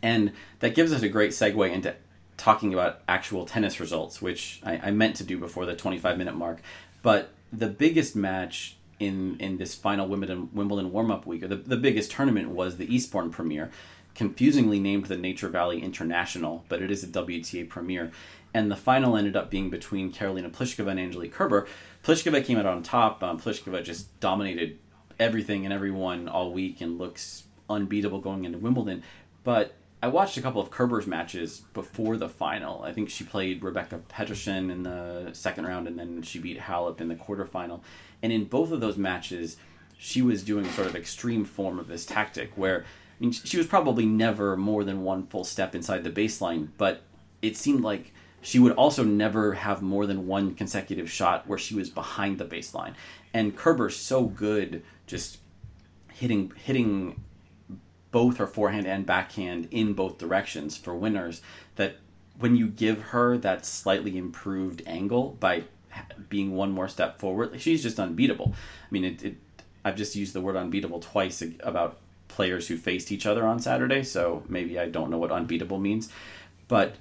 And 0.00 0.30
that 0.60 0.76
gives 0.76 0.92
us 0.92 1.02
a 1.02 1.08
great 1.08 1.32
segue 1.32 1.68
into 1.72 1.96
talking 2.36 2.72
about 2.72 3.00
actual 3.08 3.44
tennis 3.44 3.80
results 3.80 4.22
which 4.22 4.60
I, 4.64 4.76
I 4.84 4.90
meant 4.92 5.16
to 5.16 5.24
do 5.24 5.36
before 5.36 5.66
the 5.66 5.74
25 5.74 6.16
minute 6.16 6.36
mark. 6.36 6.60
But 7.02 7.30
the 7.56 7.68
biggest 7.68 8.16
match 8.16 8.76
in 9.00 9.36
in 9.38 9.56
this 9.56 9.74
final 9.74 10.06
Wimbledon 10.06 10.48
Wimbledon 10.52 10.92
warm 10.92 11.10
up 11.10 11.26
week, 11.26 11.42
or 11.42 11.48
the, 11.48 11.56
the 11.56 11.76
biggest 11.76 12.10
tournament 12.10 12.50
was 12.50 12.76
the 12.76 12.92
Eastbourne 12.94 13.30
Premier, 13.30 13.70
confusingly 14.14 14.78
named 14.78 15.06
the 15.06 15.16
Nature 15.16 15.48
Valley 15.48 15.82
International, 15.82 16.64
but 16.68 16.82
it 16.82 16.90
is 16.90 17.02
a 17.04 17.08
WTA 17.08 17.68
Premier. 17.68 18.12
And 18.52 18.70
the 18.70 18.76
final 18.76 19.16
ended 19.16 19.34
up 19.34 19.50
being 19.50 19.68
between 19.68 20.12
Karolina 20.12 20.48
Pliskova 20.50 20.92
and 20.92 21.00
Angelique 21.00 21.32
Kerber. 21.32 21.66
Pliskova 22.04 22.44
came 22.44 22.56
out 22.56 22.66
on 22.66 22.84
top. 22.84 23.20
Um, 23.22 23.40
Pliskova 23.40 23.82
just 23.82 24.20
dominated 24.20 24.78
everything 25.18 25.64
and 25.64 25.74
everyone 25.74 26.28
all 26.28 26.52
week 26.52 26.80
and 26.80 26.96
looks 26.96 27.44
unbeatable 27.68 28.20
going 28.20 28.44
into 28.44 28.58
Wimbledon. 28.58 29.02
But 29.42 29.74
I 30.04 30.08
watched 30.08 30.36
a 30.36 30.42
couple 30.42 30.60
of 30.60 30.70
Kerber's 30.70 31.06
matches 31.06 31.62
before 31.72 32.18
the 32.18 32.28
final. 32.28 32.82
I 32.82 32.92
think 32.92 33.08
she 33.08 33.24
played 33.24 33.64
Rebecca 33.64 34.02
Peterson 34.14 34.70
in 34.70 34.82
the 34.82 35.30
second 35.32 35.66
round, 35.66 35.88
and 35.88 35.98
then 35.98 36.20
she 36.20 36.38
beat 36.38 36.58
Halep 36.58 37.00
in 37.00 37.08
the 37.08 37.14
quarterfinal. 37.14 37.80
And 38.22 38.30
in 38.30 38.44
both 38.44 38.70
of 38.70 38.82
those 38.82 38.98
matches, 38.98 39.56
she 39.96 40.20
was 40.20 40.42
doing 40.44 40.70
sort 40.72 40.88
of 40.88 40.94
extreme 40.94 41.46
form 41.46 41.78
of 41.78 41.88
this 41.88 42.04
tactic 42.04 42.50
where 42.54 42.80
I 42.82 42.84
mean, 43.18 43.32
she 43.32 43.56
was 43.56 43.66
probably 43.66 44.04
never 44.04 44.58
more 44.58 44.84
than 44.84 45.04
one 45.04 45.26
full 45.26 45.42
step 45.42 45.74
inside 45.74 46.04
the 46.04 46.10
baseline, 46.10 46.68
but 46.76 47.00
it 47.40 47.56
seemed 47.56 47.80
like 47.80 48.12
she 48.42 48.58
would 48.58 48.72
also 48.72 49.04
never 49.04 49.54
have 49.54 49.80
more 49.80 50.04
than 50.04 50.26
one 50.26 50.54
consecutive 50.54 51.10
shot 51.10 51.48
where 51.48 51.56
she 51.56 51.74
was 51.74 51.88
behind 51.88 52.36
the 52.36 52.44
baseline. 52.44 52.92
And 53.32 53.56
Kerber's 53.56 53.96
so 53.96 54.26
good 54.26 54.82
just 55.06 55.38
hitting 56.12 56.52
hitting 56.62 57.24
both 58.14 58.36
her 58.36 58.46
forehand 58.46 58.86
and 58.86 59.04
backhand 59.04 59.66
in 59.72 59.92
both 59.92 60.18
directions 60.18 60.76
for 60.76 60.94
winners 60.94 61.42
that 61.74 61.96
when 62.38 62.54
you 62.54 62.68
give 62.68 63.02
her 63.06 63.36
that 63.36 63.66
slightly 63.66 64.16
improved 64.16 64.80
angle 64.86 65.36
by 65.40 65.64
being 66.28 66.54
one 66.54 66.70
more 66.70 66.86
step 66.86 67.18
forward 67.18 67.60
she's 67.60 67.82
just 67.82 67.98
unbeatable. 67.98 68.54
I 68.54 68.86
mean 68.92 69.04
it, 69.04 69.24
it 69.24 69.36
i've 69.84 69.96
just 69.96 70.14
used 70.14 70.32
the 70.32 70.40
word 70.40 70.54
unbeatable 70.54 71.00
twice 71.00 71.42
about 71.58 71.98
players 72.28 72.68
who 72.68 72.76
faced 72.76 73.10
each 73.10 73.26
other 73.26 73.44
on 73.44 73.58
saturday 73.58 74.04
so 74.04 74.44
maybe 74.48 74.78
i 74.78 74.88
don't 74.88 75.10
know 75.10 75.18
what 75.18 75.32
unbeatable 75.32 75.80
means. 75.80 76.08
But 76.68 76.94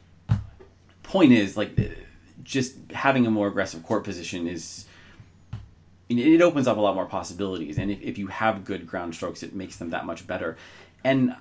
point 1.03 1.31
is 1.31 1.55
like 1.55 1.77
just 2.41 2.73
having 2.91 3.27
a 3.27 3.31
more 3.31 3.47
aggressive 3.49 3.83
court 3.83 4.03
position 4.03 4.47
is 4.47 4.85
it 6.09 6.41
opens 6.41 6.67
up 6.67 6.77
a 6.77 6.81
lot 6.81 6.95
more 6.95 7.05
possibilities. 7.05 7.77
And 7.77 7.89
if, 7.89 8.01
if 8.01 8.17
you 8.17 8.27
have 8.27 8.65
good 8.65 8.87
ground 8.87 9.13
strokes 9.13 9.43
it 9.43 9.53
makes 9.53 9.75
them 9.75 9.91
that 9.91 10.05
much 10.05 10.25
better 10.25 10.57
and 11.03 11.35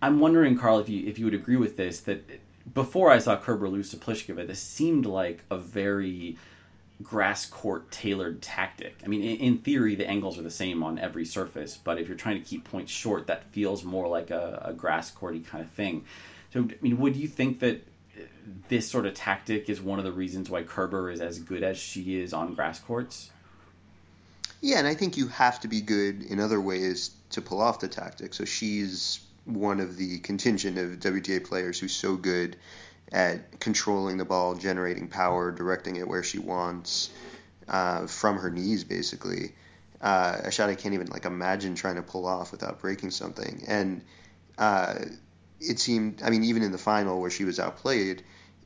I'm 0.00 0.20
wondering, 0.20 0.56
Carl, 0.58 0.78
if 0.78 0.88
you 0.88 1.06
if 1.06 1.18
you 1.18 1.24
would 1.26 1.34
agree 1.34 1.56
with 1.56 1.76
this 1.76 2.00
that 2.00 2.24
before 2.72 3.10
I 3.10 3.18
saw 3.18 3.36
Kerber 3.36 3.68
lose 3.68 3.90
to 3.90 3.96
Pliskova, 3.96 4.46
this 4.46 4.60
seemed 4.60 5.06
like 5.06 5.42
a 5.50 5.58
very 5.58 6.36
grass 7.02 7.46
court 7.46 7.90
tailored 7.90 8.40
tactic. 8.40 8.96
I 9.04 9.08
mean, 9.08 9.22
in, 9.22 9.36
in, 9.38 9.58
theory, 9.58 9.94
the 9.94 10.08
angles 10.08 10.38
are 10.38 10.42
the 10.42 10.50
same 10.50 10.82
on 10.82 10.98
every 10.98 11.24
surface, 11.24 11.76
but 11.76 11.98
if 11.98 12.06
you're 12.06 12.16
trying 12.16 12.40
to 12.40 12.48
keep 12.48 12.64
points 12.64 12.92
short, 12.92 13.26
that 13.26 13.44
feels 13.50 13.82
more 13.82 14.06
like 14.08 14.30
a, 14.30 14.62
a 14.66 14.72
grass 14.72 15.10
courty 15.10 15.44
kind 15.44 15.64
of 15.64 15.70
thing. 15.70 16.04
So, 16.52 16.60
I 16.60 16.74
mean, 16.80 16.98
would 16.98 17.16
you 17.16 17.26
think 17.26 17.60
that 17.60 17.84
this 18.68 18.88
sort 18.88 19.06
of 19.06 19.14
tactic 19.14 19.68
is 19.68 19.80
one 19.80 19.98
of 19.98 20.04
the 20.04 20.12
reasons 20.12 20.50
why 20.50 20.62
Kerber 20.62 21.10
is 21.10 21.20
as 21.20 21.38
good 21.38 21.62
as 21.62 21.76
she 21.76 22.20
is 22.20 22.32
on 22.32 22.54
grass 22.54 22.78
courts? 22.78 23.30
Yeah, 24.62 24.78
and 24.78 24.86
I 24.86 24.94
think 24.94 25.16
you 25.16 25.26
have 25.26 25.58
to 25.60 25.68
be 25.68 25.80
good 25.80 26.22
in 26.22 26.38
other 26.38 26.60
ways 26.60 27.10
to 27.30 27.42
pull 27.42 27.60
off 27.60 27.80
the 27.80 27.88
tactic. 27.88 28.32
So 28.32 28.44
she's 28.44 29.18
one 29.44 29.80
of 29.80 29.96
the 29.96 30.20
contingent 30.20 30.78
of 30.78 31.00
WTA 31.00 31.44
players 31.44 31.80
who's 31.80 31.92
so 31.92 32.14
good 32.14 32.56
at 33.10 33.58
controlling 33.58 34.18
the 34.18 34.24
ball, 34.24 34.54
generating 34.54 35.08
power, 35.08 35.50
directing 35.50 35.96
it 35.96 36.06
where 36.06 36.22
she 36.22 36.38
wants 36.38 37.10
uh, 37.66 38.06
from 38.06 38.38
her 38.38 38.50
knees, 38.50 38.84
basically. 38.84 39.52
Uh, 40.00 40.38
a 40.44 40.52
shot 40.52 40.70
I 40.70 40.76
can't 40.76 40.94
even 40.94 41.08
like 41.08 41.24
imagine 41.24 41.74
trying 41.74 41.96
to 41.96 42.02
pull 42.02 42.24
off 42.24 42.52
without 42.52 42.78
breaking 42.78 43.10
something. 43.10 43.64
And 43.66 44.02
uh, 44.58 44.94
it 45.60 45.80
seemed, 45.80 46.22
I 46.22 46.30
mean, 46.30 46.44
even 46.44 46.62
in 46.62 46.70
the 46.70 46.78
final 46.78 47.20
where 47.20 47.30
she 47.30 47.44
was 47.44 47.58
outplayed, 47.58 48.22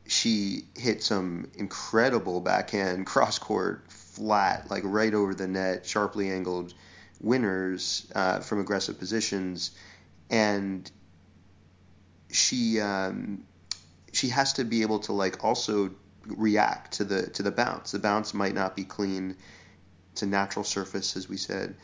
she 0.06 0.66
hit 0.74 1.02
some 1.02 1.50
incredible 1.54 2.42
backhand 2.42 3.06
cross 3.06 3.38
court 3.38 3.82
flat, 4.16 4.70
like 4.70 4.82
right 4.84 5.14
over 5.14 5.34
the 5.34 5.46
net, 5.46 5.86
sharply 5.86 6.30
angled 6.30 6.74
winners 7.20 8.10
uh, 8.14 8.40
from 8.40 8.60
aggressive 8.60 8.98
positions, 8.98 9.70
and 10.30 10.90
she 12.30 12.80
um, 12.80 13.44
she 14.12 14.28
has 14.28 14.54
to 14.54 14.64
be 14.64 14.82
able 14.82 15.00
to 15.00 15.12
like 15.12 15.44
also 15.44 15.90
react 16.26 16.94
to 16.94 17.04
the 17.04 17.28
to 17.30 17.42
the 17.42 17.52
bounce. 17.52 17.92
The 17.92 17.98
bounce 17.98 18.34
might 18.34 18.54
not 18.54 18.74
be 18.74 18.84
clean. 18.84 19.36
It's 20.12 20.22
a 20.22 20.26
natural 20.26 20.64
surface, 20.64 21.16
as 21.16 21.28
we 21.28 21.36
said, 21.36 21.76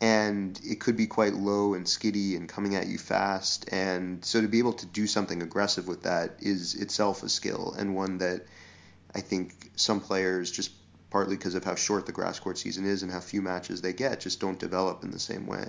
and 0.00 0.58
it 0.64 0.80
could 0.80 0.96
be 0.96 1.08
quite 1.08 1.34
low 1.34 1.74
and 1.74 1.88
skiddy 1.88 2.36
and 2.36 2.48
coming 2.48 2.76
at 2.76 2.86
you 2.86 2.98
fast. 2.98 3.68
And 3.72 4.24
so 4.24 4.40
to 4.40 4.46
be 4.46 4.60
able 4.60 4.74
to 4.74 4.86
do 4.86 5.08
something 5.08 5.42
aggressive 5.42 5.88
with 5.88 6.04
that 6.04 6.36
is 6.38 6.76
itself 6.76 7.24
a 7.24 7.28
skill 7.28 7.74
and 7.76 7.96
one 7.96 8.18
that 8.18 8.46
I 9.12 9.20
think 9.20 9.72
some 9.74 10.00
players 10.00 10.52
just 10.52 10.70
partly 11.14 11.36
because 11.36 11.54
of 11.54 11.62
how 11.62 11.76
short 11.76 12.06
the 12.06 12.12
grass 12.12 12.40
court 12.40 12.58
season 12.58 12.84
is 12.84 13.04
and 13.04 13.12
how 13.12 13.20
few 13.20 13.40
matches 13.40 13.80
they 13.80 13.92
get, 13.92 14.18
just 14.18 14.40
don't 14.40 14.58
develop 14.58 15.04
in 15.04 15.12
the 15.12 15.18
same 15.20 15.46
way. 15.46 15.64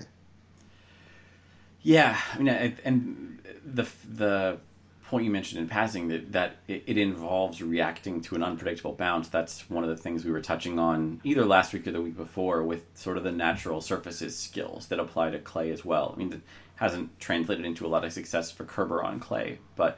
Yeah, 1.84 2.20
I 2.34 2.38
mean, 2.40 2.48
and 2.84 3.40
the 3.64 3.88
the 4.12 4.58
point 5.04 5.24
you 5.24 5.30
mentioned 5.30 5.62
in 5.62 5.70
passing 5.70 6.08
that 6.08 6.32
that 6.32 6.56
it, 6.68 6.98
involves 6.98 7.62
reacting 7.62 8.22
to 8.22 8.34
an 8.34 8.42
unpredictable 8.42 8.94
bounce. 8.94 9.28
That's 9.28 9.70
one 9.70 9.84
of 9.84 9.90
the 9.92 9.98
things 9.98 10.26
we 10.26 10.32
were 10.32 10.42
touching 10.42 10.80
on 10.80 11.22
either 11.24 11.46
last 11.46 11.74
week 11.74 11.86
or 11.86 11.92
the 11.92 12.02
week 12.02 12.18
before 12.18 12.64
with 12.64 12.82
sort 12.96 13.16
of 13.16 13.24
the 13.24 13.32
natural 13.32 13.82
surfaces 13.82 14.36
skills 14.36 14.88
that 14.88 15.00
apply 15.00 15.30
to 15.30 15.38
clay 15.38 15.70
as 15.70 15.86
well. 15.86 16.12
I 16.16 16.18
mean, 16.18 16.30
that 16.32 16.42
hasn't 16.78 17.20
translated 17.20 17.66
into 17.66 17.86
a 17.86 17.90
lot 17.90 18.04
of 18.04 18.12
success 18.12 18.50
for 18.50 18.64
Kerber 18.64 19.04
on 19.04 19.20
clay, 19.20 19.60
but 19.76 19.96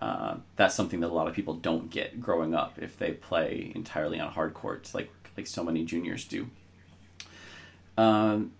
uh, 0.00 0.36
that's 0.56 0.74
something 0.74 1.00
that 1.00 1.08
a 1.08 1.14
lot 1.14 1.26
of 1.26 1.34
people 1.34 1.54
don't 1.54 1.90
get 1.90 2.20
growing 2.20 2.54
up 2.54 2.78
if 2.80 2.98
they 2.98 3.12
play 3.12 3.72
entirely 3.74 4.20
on 4.20 4.30
hard 4.30 4.54
courts, 4.54 4.94
like 4.94 5.10
like 5.36 5.46
so 5.46 5.62
many 5.62 5.84
juniors 5.84 6.24
do. 6.24 6.48
Um, 7.98 8.52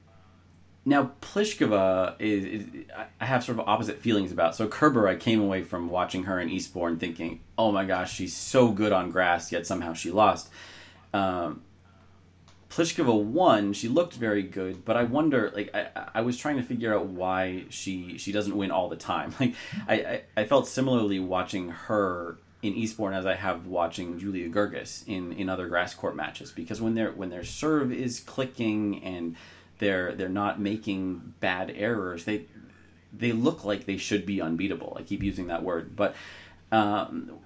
now 0.85 1.12
Pliskova 1.20 2.14
is, 2.18 2.44
is, 2.44 2.66
I 3.20 3.25
have 3.25 3.44
sort 3.44 3.59
of 3.59 3.68
opposite 3.68 3.99
feelings 3.99 4.33
about. 4.33 4.55
So 4.55 4.68
Kerber, 4.68 5.09
I 5.09 5.16
came 5.16 5.40
away 5.40 5.62
from 5.62 5.90
watching 5.90 6.25
her 6.25 6.40
in 6.40 6.49
Eastbourne 6.49 6.99
thinking, 6.99 7.40
"Oh 7.59 7.72
my 7.72 7.85
gosh, 7.85 8.12
she's 8.14 8.35
so 8.35 8.70
good 8.70 8.92
on 8.92 9.11
grass, 9.11 9.53
yet 9.53 9.66
somehow 9.66 9.92
she 9.92 10.11
lost." 10.11 10.49
Um, 11.12 11.62
Pliskova 12.70 13.22
won. 13.22 13.72
She 13.72 13.88
looked 13.88 14.14
very 14.14 14.42
good, 14.42 14.85
but 14.85 14.96
I 14.96 15.05
wonder. 15.05 15.52
Like 15.55 15.74
I, 15.74 15.88
I 16.14 16.20
was 16.22 16.37
trying 16.37 16.57
to 16.57 16.62
figure 16.62 16.94
out 16.94 17.07
why 17.07 17.64
she 17.70 18.18
she 18.18 18.33
doesn't 18.33 18.57
win 18.57 18.70
all 18.70 18.88
the 18.88 18.96
time. 18.96 19.35
Like 19.40 19.55
I, 19.88 19.94
I, 19.94 20.22
I 20.37 20.44
felt 20.44 20.66
similarly 20.66 21.20
watching 21.20 21.68
her 21.70 22.38
in 22.62 22.74
Eastbourne 22.74 23.14
as 23.14 23.26
I 23.26 23.35
have 23.35 23.66
watching 23.66 24.18
Julia 24.18 24.48
Görges 24.48 25.07
in 25.07 25.33
in 25.33 25.48
other 25.48 25.68
grass 25.68 25.94
court 25.94 26.16
matches 26.16 26.50
because 26.50 26.81
when 26.81 26.94
their 26.94 27.12
when 27.12 27.31
their 27.31 27.44
serve 27.44 27.92
is 27.92 28.20
clicking 28.20 29.02
and 29.05 29.37
they're 29.79 30.12
they're 30.14 30.29
not 30.29 30.61
making 30.61 31.35
bad 31.40 31.72
errors, 31.76 32.24
they 32.24 32.46
they 33.12 33.33
look 33.33 33.64
like 33.64 33.87
they 33.87 33.96
should 33.96 34.26
be 34.26 34.40
unbeatable. 34.40 34.96
I 34.98 35.02
keep 35.02 35.22
using 35.22 35.46
that 35.48 35.62
word, 35.62 35.94
but. 35.94 36.14
Um, 36.72 37.38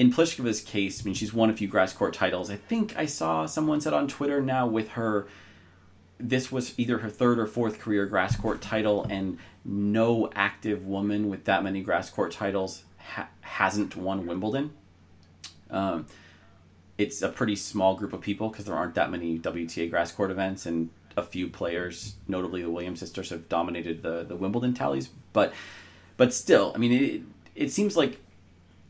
in 0.00 0.10
Pliskova's 0.10 0.62
case, 0.62 1.02
I 1.02 1.04
mean, 1.04 1.12
she's 1.12 1.34
won 1.34 1.50
a 1.50 1.52
few 1.52 1.68
grass 1.68 1.92
court 1.92 2.14
titles. 2.14 2.50
I 2.50 2.56
think 2.56 2.96
I 2.96 3.04
saw 3.04 3.44
someone 3.44 3.82
said 3.82 3.92
on 3.92 4.08
Twitter 4.08 4.40
now 4.40 4.66
with 4.66 4.88
her 4.92 5.28
this 6.18 6.50
was 6.50 6.72
either 6.78 6.96
her 6.98 7.10
third 7.10 7.38
or 7.38 7.46
fourth 7.46 7.78
career 7.78 8.06
grass 8.06 8.34
court 8.34 8.62
title, 8.62 9.04
and 9.10 9.36
no 9.62 10.30
active 10.34 10.86
woman 10.86 11.28
with 11.28 11.44
that 11.44 11.62
many 11.62 11.82
grass 11.82 12.08
court 12.08 12.32
titles 12.32 12.84
ha- 12.96 13.28
hasn't 13.42 13.94
won 13.94 14.24
Wimbledon. 14.24 14.72
Um, 15.70 16.06
it's 16.96 17.20
a 17.20 17.28
pretty 17.28 17.56
small 17.56 17.94
group 17.94 18.14
of 18.14 18.22
people 18.22 18.48
because 18.48 18.64
there 18.64 18.74
aren't 18.74 18.94
that 18.94 19.10
many 19.10 19.38
WTA 19.38 19.90
grass 19.90 20.12
court 20.12 20.30
events, 20.30 20.64
and 20.64 20.88
a 21.18 21.22
few 21.22 21.46
players, 21.46 22.14
notably 22.26 22.62
the 22.62 22.70
Williams 22.70 23.00
sisters, 23.00 23.28
have 23.28 23.50
dominated 23.50 24.02
the 24.02 24.24
the 24.24 24.36
Wimbledon 24.36 24.72
tallies. 24.72 25.10
But 25.34 25.52
but 26.16 26.32
still, 26.32 26.72
I 26.74 26.78
mean, 26.78 26.92
it 26.92 27.22
it 27.54 27.70
seems 27.70 27.98
like 27.98 28.18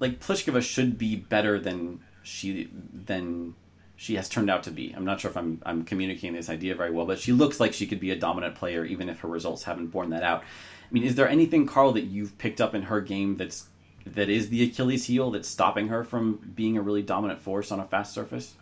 like 0.01 0.19
Pliskova 0.19 0.63
should 0.63 0.99
be 0.99 1.15
better 1.15 1.61
than 1.61 2.01
she 2.23 2.69
than 2.93 3.55
she 3.97 4.17
has 4.17 4.29
turned 4.29 4.51
out 4.51 4.63
to 4.65 4.71
be. 4.71 4.93
I'm 4.97 5.05
not 5.05 5.21
sure 5.21 5.31
if 5.31 5.37
I'm 5.37 5.63
I'm 5.65 5.85
communicating 5.85 6.35
this 6.35 6.49
idea 6.49 6.75
very 6.75 6.91
well, 6.91 7.07
but 7.07 7.21
she 7.21 7.33
looks 7.33 7.61
like 7.61 7.75
she 7.75 7.87
could 7.87 8.01
be 8.01 8.11
a 8.11 8.17
dominant 8.17 8.55
player 8.55 8.85
even 8.85 9.09
if 9.09 9.21
her 9.21 9.29
results 9.29 9.65
haven't 9.65 9.89
borne 9.89 10.11
that 10.11 10.23
out. 10.23 10.41
I 10.43 10.93
mean, 10.93 11.05
is 11.05 11.15
there 11.15 11.29
anything, 11.29 11.67
Carl, 11.67 11.93
that 11.93 12.05
you've 12.05 12.37
picked 12.39 12.61
up 12.61 12.75
in 12.75 12.83
her 12.83 13.01
game 13.01 13.37
that's 13.37 13.67
that 14.07 14.31
is 14.31 14.49
the 14.49 14.65
Achilles 14.65 15.05
heel 15.05 15.31
that's 15.31 15.49
stopping 15.49 15.89
her 15.89 16.03
from 16.03 16.53
being 16.55 16.77
a 16.77 16.83
really 16.83 17.03
dominant 17.03 17.41
force 17.41 17.71
on 17.71 17.79
a 17.79 17.85
fast 17.85 18.15
surface? 18.15 18.55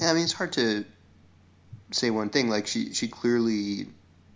Yeah, 0.00 0.10
I 0.10 0.14
mean 0.14 0.24
it's 0.24 0.32
hard 0.32 0.52
to 0.54 0.84
say 1.92 2.10
one 2.10 2.30
thing. 2.30 2.48
Like 2.48 2.66
she 2.66 2.92
she 2.92 3.06
clearly 3.06 3.86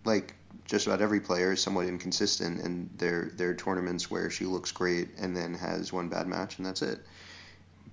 like 0.05 0.35
just 0.65 0.85
about 0.87 1.01
every 1.01 1.19
player 1.19 1.53
is 1.53 1.61
somewhat 1.61 1.87
inconsistent, 1.87 2.61
and 2.61 2.89
there 2.97 3.31
there 3.35 3.49
are 3.49 3.55
tournaments 3.55 4.09
where 4.09 4.29
she 4.29 4.45
looks 4.45 4.71
great 4.71 5.09
and 5.17 5.35
then 5.35 5.53
has 5.55 5.91
one 5.91 6.09
bad 6.09 6.27
match, 6.27 6.57
and 6.57 6.65
that's 6.65 6.81
it. 6.81 6.99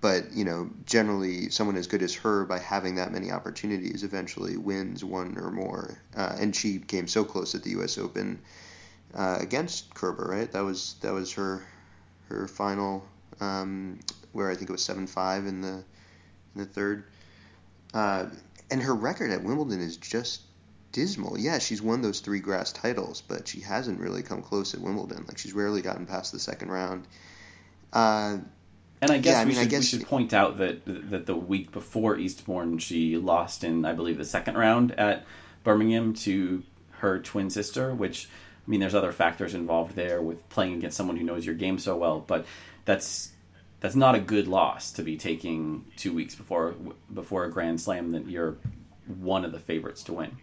But 0.00 0.32
you 0.32 0.44
know, 0.44 0.70
generally, 0.84 1.48
someone 1.50 1.76
as 1.76 1.86
good 1.86 2.02
as 2.02 2.14
her, 2.16 2.44
by 2.44 2.58
having 2.58 2.96
that 2.96 3.12
many 3.12 3.30
opportunities, 3.30 4.02
eventually 4.02 4.56
wins 4.56 5.02
one 5.02 5.38
or 5.38 5.50
more. 5.50 5.98
Uh, 6.14 6.36
and 6.38 6.54
she 6.54 6.78
came 6.78 7.08
so 7.08 7.24
close 7.24 7.54
at 7.54 7.62
the 7.62 7.70
U.S. 7.70 7.96
Open 7.96 8.40
uh, 9.14 9.38
against 9.40 9.94
Kerber, 9.94 10.26
right? 10.28 10.50
That 10.52 10.64
was 10.64 10.96
that 11.00 11.12
was 11.12 11.32
her 11.32 11.66
her 12.28 12.46
final, 12.46 13.06
um, 13.40 14.00
where 14.32 14.50
I 14.50 14.54
think 14.54 14.68
it 14.68 14.72
was 14.72 14.84
seven 14.84 15.06
five 15.06 15.46
in 15.46 15.62
the 15.62 15.82
in 16.54 16.56
the 16.56 16.66
third. 16.66 17.04
Uh, 17.94 18.26
and 18.70 18.82
her 18.82 18.94
record 18.94 19.30
at 19.30 19.42
Wimbledon 19.42 19.80
is 19.80 19.96
just 19.96 20.42
dismal. 20.96 21.38
Yeah, 21.38 21.58
she's 21.58 21.82
won 21.82 22.00
those 22.00 22.20
three 22.20 22.40
grass 22.40 22.72
titles, 22.72 23.20
but 23.20 23.46
she 23.46 23.60
hasn't 23.60 24.00
really 24.00 24.22
come 24.22 24.40
close 24.40 24.72
at 24.72 24.80
Wimbledon. 24.80 25.26
Like 25.28 25.36
she's 25.36 25.52
rarely 25.52 25.82
gotten 25.82 26.06
past 26.06 26.32
the 26.32 26.38
second 26.38 26.70
round. 26.70 27.06
Uh, 27.92 28.38
and 29.02 29.10
I 29.10 29.18
guess, 29.18 29.34
yeah, 29.34 29.40
I 29.40 29.44
we, 29.44 29.50
mean, 29.50 29.60
should, 29.60 29.70
guess 29.70 29.92
we 29.92 29.98
should 29.98 30.08
point 30.08 30.32
out 30.32 30.56
that 30.56 31.10
that 31.10 31.26
the 31.26 31.36
week 31.36 31.70
before 31.70 32.16
Eastbourne, 32.16 32.78
she 32.78 33.18
lost 33.18 33.62
in 33.62 33.84
I 33.84 33.92
believe 33.92 34.16
the 34.16 34.24
second 34.24 34.56
round 34.56 34.92
at 34.92 35.26
Birmingham 35.64 36.14
to 36.14 36.62
her 37.00 37.18
twin 37.18 37.50
sister, 37.50 37.94
which 37.94 38.26
I 38.66 38.70
mean, 38.70 38.80
there's 38.80 38.94
other 38.94 39.12
factors 39.12 39.52
involved 39.52 39.96
there 39.96 40.22
with 40.22 40.48
playing 40.48 40.74
against 40.74 40.96
someone 40.96 41.18
who 41.18 41.24
knows 41.24 41.44
your 41.44 41.54
game 41.54 41.78
so 41.78 41.94
well, 41.94 42.20
but 42.20 42.46
that's 42.86 43.32
that's 43.80 43.94
not 43.94 44.14
a 44.14 44.20
good 44.20 44.48
loss 44.48 44.92
to 44.92 45.02
be 45.02 45.18
taking 45.18 45.84
two 45.96 46.14
weeks 46.14 46.34
before 46.34 46.74
before 47.12 47.44
a 47.44 47.50
Grand 47.50 47.82
Slam 47.82 48.12
that 48.12 48.26
you're 48.26 48.56
one 49.06 49.44
of 49.44 49.52
the 49.52 49.60
favorites 49.60 50.02
to 50.04 50.14
win. 50.14 50.38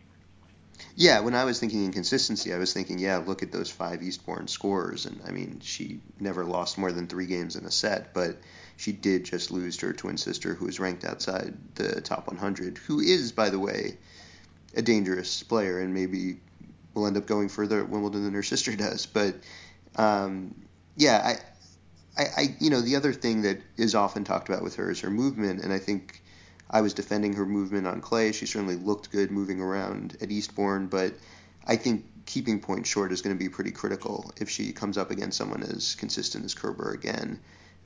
Yeah, 0.95 1.21
when 1.21 1.33
I 1.33 1.43
was 1.43 1.59
thinking 1.59 1.85
inconsistency, 1.85 2.53
I 2.53 2.57
was 2.57 2.73
thinking, 2.73 2.99
yeah, 2.99 3.17
look 3.17 3.41
at 3.41 3.51
those 3.51 3.71
five 3.71 4.03
Eastbourne 4.03 4.47
scores, 4.47 5.05
and 5.05 5.21
I 5.27 5.31
mean, 5.31 5.59
she 5.61 5.99
never 6.19 6.45
lost 6.45 6.77
more 6.77 6.91
than 6.91 7.07
three 7.07 7.25
games 7.25 7.55
in 7.55 7.65
a 7.65 7.71
set, 7.71 8.13
but 8.13 8.37
she 8.77 8.91
did 8.91 9.25
just 9.25 9.51
lose 9.51 9.77
to 9.77 9.87
her 9.87 9.93
twin 9.93 10.17
sister, 10.17 10.53
who 10.53 10.67
is 10.67 10.79
ranked 10.79 11.03
outside 11.03 11.55
the 11.75 12.01
top 12.01 12.27
100, 12.27 12.77
who 12.77 12.99
is, 12.99 13.31
by 13.31 13.49
the 13.49 13.59
way, 13.59 13.97
a 14.75 14.81
dangerous 14.81 15.43
player, 15.43 15.79
and 15.79 15.93
maybe 15.93 16.37
will 16.93 17.07
end 17.07 17.17
up 17.17 17.25
going 17.25 17.49
further 17.49 17.79
at 17.81 17.89
Wimbledon 17.89 18.23
than 18.23 18.33
her 18.33 18.43
sister 18.53 18.75
does. 18.75 19.05
But 19.05 19.35
um, 19.95 20.55
yeah, 20.95 21.37
I, 22.17 22.21
I, 22.21 22.25
I, 22.37 22.55
you 22.59 22.69
know, 22.69 22.81
the 22.81 22.95
other 22.95 23.13
thing 23.13 23.43
that 23.43 23.61
is 23.77 23.95
often 23.95 24.23
talked 24.23 24.49
about 24.49 24.63
with 24.63 24.75
her 24.75 24.91
is 24.91 25.01
her 25.01 25.09
movement, 25.09 25.63
and 25.63 25.73
I 25.73 25.79
think 25.79 26.21
I 26.73 26.81
was 26.81 26.93
defending 26.95 27.33
her 27.33 27.45
movement 27.45 27.85
on 27.85 28.01
clay. 28.01 28.31
She 28.31 28.47
certainly 28.47 28.75
looked 28.75 29.11
good 29.11 29.29
moving 29.29 29.61
around 29.61 30.17
at 30.19 30.31
Eastbourne, 30.31 30.87
but 30.87 31.13
I 31.65 31.75
think 31.75 32.03
keeping 32.25 32.59
points 32.59 32.89
short 32.89 33.11
is 33.11 33.21
going 33.21 33.35
to 33.37 33.39
be 33.41 33.47
pretty 33.47 33.71
critical 33.71 34.33
if 34.41 34.49
she 34.49 34.73
comes 34.73 34.97
up 34.97 35.11
against 35.11 35.37
someone 35.37 35.61
as 35.61 35.93
consistent 35.95 36.43
as 36.43 36.55
Kerber 36.55 36.91
again, 36.91 37.39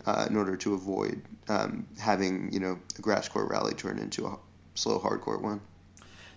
uh, 0.06 0.26
in 0.30 0.38
order 0.38 0.56
to 0.56 0.74
avoid 0.74 1.22
um, 1.50 1.86
having 2.00 2.52
you 2.54 2.62
know 2.62 2.80
a 2.98 3.02
grass 3.02 3.28
court 3.28 3.50
rally 3.50 3.74
turn 3.74 4.00
into 4.00 4.26
a 4.26 4.38
slow 4.76 5.00
hard 5.00 5.20
court 5.20 5.42
one. 5.42 5.60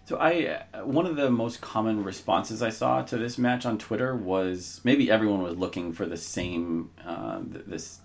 So 0.06 0.18
I 0.18 0.64
one 0.82 1.06
of 1.06 1.14
the 1.14 1.30
most 1.30 1.60
common 1.60 2.02
responses 2.02 2.62
I 2.62 2.70
saw 2.70 3.02
to 3.02 3.16
this 3.16 3.38
match 3.38 3.64
on 3.64 3.78
Twitter 3.78 4.16
was 4.16 4.80
maybe 4.82 5.08
everyone 5.08 5.42
was 5.42 5.56
looking 5.56 5.92
for 5.92 6.04
the 6.04 6.16
same 6.16 6.90
uh, 7.06 7.38
this 7.44 8.00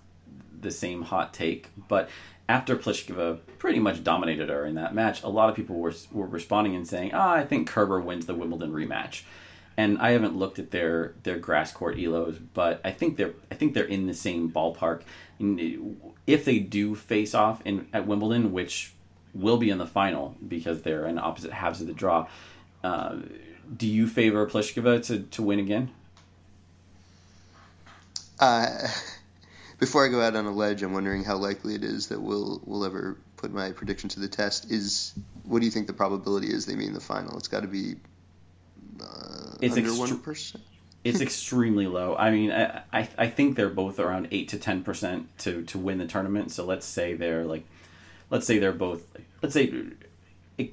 the 0.60 0.70
same 0.70 1.02
hot 1.02 1.34
take, 1.34 1.68
but 1.88 2.08
after 2.48 2.76
Pliskova 2.76 3.38
pretty 3.58 3.78
much 3.78 4.04
dominated 4.04 4.48
her 4.48 4.64
in 4.64 4.74
that 4.76 4.94
match, 4.94 5.22
a 5.22 5.28
lot 5.28 5.48
of 5.48 5.56
people 5.56 5.76
were 5.76 5.94
were 6.12 6.26
responding 6.26 6.74
and 6.74 6.86
saying, 6.86 7.12
"Ah, 7.12 7.34
I 7.34 7.44
think 7.44 7.68
Kerber 7.68 8.00
wins 8.00 8.26
the 8.26 8.34
Wimbledon 8.34 8.72
rematch." 8.72 9.22
And 9.78 9.98
I 9.98 10.10
haven't 10.12 10.36
looked 10.36 10.58
at 10.58 10.70
their 10.70 11.14
their 11.22 11.38
grass 11.38 11.72
court 11.72 11.96
elos, 11.96 12.40
but 12.54 12.80
I 12.84 12.92
think 12.92 13.16
they're 13.16 13.34
I 13.50 13.54
think 13.54 13.74
they're 13.74 13.84
in 13.84 14.06
the 14.06 14.14
same 14.14 14.50
ballpark. 14.50 15.02
If 16.26 16.44
they 16.44 16.58
do 16.60 16.94
face 16.94 17.34
off 17.34 17.60
in 17.64 17.88
at 17.92 18.06
Wimbledon, 18.06 18.52
which 18.52 18.92
will 19.34 19.58
be 19.58 19.70
in 19.70 19.78
the 19.78 19.86
final 19.86 20.36
because 20.46 20.82
they're 20.82 21.06
in 21.06 21.18
opposite 21.18 21.52
halves 21.52 21.80
of 21.80 21.86
the 21.86 21.92
draw, 21.92 22.26
uh, 22.82 23.16
do 23.76 23.86
you 23.86 24.06
favor 24.06 24.46
Pliskova 24.46 25.04
to, 25.06 25.20
to 25.20 25.42
win 25.42 25.58
again? 25.58 25.90
Uh, 28.38 28.88
before 29.78 30.04
I 30.04 30.08
go 30.08 30.20
out 30.20 30.36
on 30.36 30.46
a 30.46 30.50
ledge, 30.50 30.82
I'm 30.82 30.92
wondering 30.92 31.24
how 31.24 31.36
likely 31.36 31.74
it 31.74 31.84
is 31.84 32.08
that 32.08 32.20
we'll 32.20 32.60
we'll 32.64 32.84
ever 32.84 33.16
put 33.36 33.52
my 33.52 33.72
prediction 33.72 34.08
to 34.10 34.20
the 34.20 34.28
test. 34.28 34.70
Is 34.70 35.12
what 35.44 35.60
do 35.60 35.64
you 35.64 35.70
think 35.70 35.86
the 35.86 35.92
probability 35.92 36.48
is 36.52 36.66
they 36.66 36.74
meet 36.74 36.88
in 36.88 36.94
the 36.94 37.00
final? 37.00 37.36
It's 37.36 37.48
got 37.48 37.60
to 37.60 37.68
be 37.68 37.96
uh, 39.00 39.56
it's 39.60 39.76
under 39.76 39.94
one 39.94 40.18
percent. 40.20 40.64
It's 41.04 41.20
extremely 41.20 41.86
low. 41.86 42.16
I 42.16 42.32
mean, 42.32 42.50
I, 42.50 42.82
I, 42.92 43.08
I 43.16 43.28
think 43.28 43.54
they're 43.54 43.68
both 43.68 44.00
around 44.00 44.28
eight 44.32 44.48
to 44.48 44.58
ten 44.58 44.82
percent 44.82 45.28
to 45.38 45.62
to 45.64 45.78
win 45.78 45.98
the 45.98 46.06
tournament. 46.06 46.52
So 46.52 46.64
let's 46.64 46.86
say 46.86 47.14
they're 47.14 47.44
like, 47.44 47.64
let's 48.30 48.46
say 48.46 48.58
they're 48.58 48.72
both. 48.72 49.16
Let's 49.42 49.54
say 49.54 49.72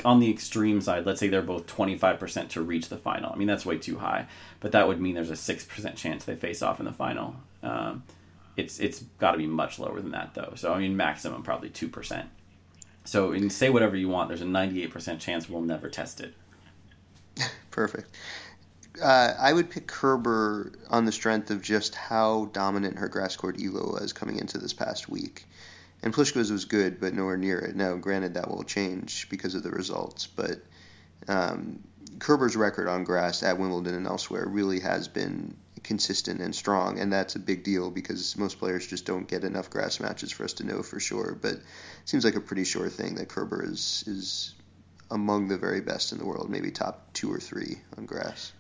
on 0.05 0.19
the 0.19 0.31
extreme 0.31 0.79
side, 0.79 1.05
let's 1.05 1.19
say 1.19 1.27
they're 1.27 1.41
both 1.41 1.67
25% 1.67 2.47
to 2.49 2.61
reach 2.61 2.87
the 2.87 2.97
final. 2.97 3.33
I 3.33 3.35
mean, 3.35 3.49
that's 3.49 3.65
way 3.65 3.77
too 3.77 3.97
high, 3.97 4.27
but 4.61 4.71
that 4.71 4.87
would 4.87 5.01
mean 5.01 5.15
there's 5.15 5.29
a 5.29 5.33
6% 5.33 5.95
chance 5.97 6.23
they 6.23 6.37
face 6.37 6.61
off 6.61 6.79
in 6.79 6.85
the 6.85 6.93
final. 6.93 7.35
Um, 7.61 8.03
it's 8.55 8.79
it's 8.79 8.99
got 9.19 9.31
to 9.31 9.37
be 9.37 9.47
much 9.47 9.79
lower 9.79 10.01
than 10.01 10.11
that 10.11 10.33
though. 10.33 10.53
So 10.55 10.73
I 10.73 10.79
mean, 10.79 10.95
maximum 10.95 11.43
probably 11.43 11.69
two 11.69 11.87
percent. 11.87 12.29
So 13.05 13.31
and 13.31 13.51
say 13.51 13.69
whatever 13.69 13.95
you 13.95 14.09
want. 14.09 14.29
There's 14.29 14.41
a 14.41 14.45
98% 14.45 15.19
chance 15.19 15.49
we'll 15.49 15.61
never 15.61 15.89
test 15.89 16.21
it. 16.21 16.33
Perfect. 17.71 18.15
Uh, 19.01 19.33
I 19.39 19.51
would 19.51 19.69
pick 19.69 19.87
Kerber 19.87 20.71
on 20.89 21.05
the 21.05 21.11
strength 21.11 21.49
of 21.49 21.61
just 21.61 21.95
how 21.95 22.45
dominant 22.53 22.99
her 22.99 23.09
grass 23.09 23.35
court 23.35 23.59
elo 23.59 23.99
was 23.99 24.13
coming 24.13 24.37
into 24.37 24.57
this 24.57 24.73
past 24.73 25.09
week. 25.09 25.45
And 26.03 26.13
Pliskova's 26.13 26.51
was 26.51 26.65
good, 26.65 26.99
but 26.99 27.13
nowhere 27.13 27.37
near 27.37 27.59
it. 27.59 27.75
Now, 27.75 27.95
granted, 27.95 28.35
that 28.35 28.49
will 28.49 28.63
change 28.63 29.29
because 29.29 29.55
of 29.55 29.63
the 29.63 29.71
results, 29.71 30.27
but 30.27 30.61
um, 31.27 31.79
Kerber's 32.19 32.55
record 32.55 32.87
on 32.87 33.03
grass 33.05 33.41
at 33.41 33.57
Wimbledon 33.57 33.95
and 33.95 34.05
elsewhere 34.05 34.45
really 34.45 34.81
has 34.81 35.07
been 35.07 35.55
consistent 35.81 36.41
and 36.41 36.55
strong, 36.55 36.99
and 36.99 37.12
that's 37.12 37.36
a 37.36 37.39
big 37.39 37.63
deal 37.63 37.89
because 37.89 38.38
most 38.38 38.59
players 38.59 38.86
just 38.86 39.05
don't 39.05 39.27
get 39.27 39.43
enough 39.43 39.69
grass 39.69 39.99
matches 39.99 40.31
for 40.31 40.43
us 40.43 40.53
to 40.53 40.63
know 40.63 40.83
for 40.83 40.99
sure. 40.99 41.38
But 41.41 41.53
it 41.53 41.63
seems 42.05 42.23
like 42.23 42.36
a 42.36 42.41
pretty 42.41 42.63
sure 42.63 42.89
thing 42.89 43.15
that 43.15 43.29
Kerber 43.29 43.63
is 43.63 44.03
is 44.07 44.53
among 45.09 45.47
the 45.47 45.57
very 45.57 45.81
best 45.81 46.12
in 46.12 46.17
the 46.17 46.25
world, 46.25 46.49
maybe 46.49 46.71
top 46.71 47.13
two 47.13 47.31
or 47.31 47.39
three 47.39 47.77
on 47.97 48.05
grass. 48.05 48.51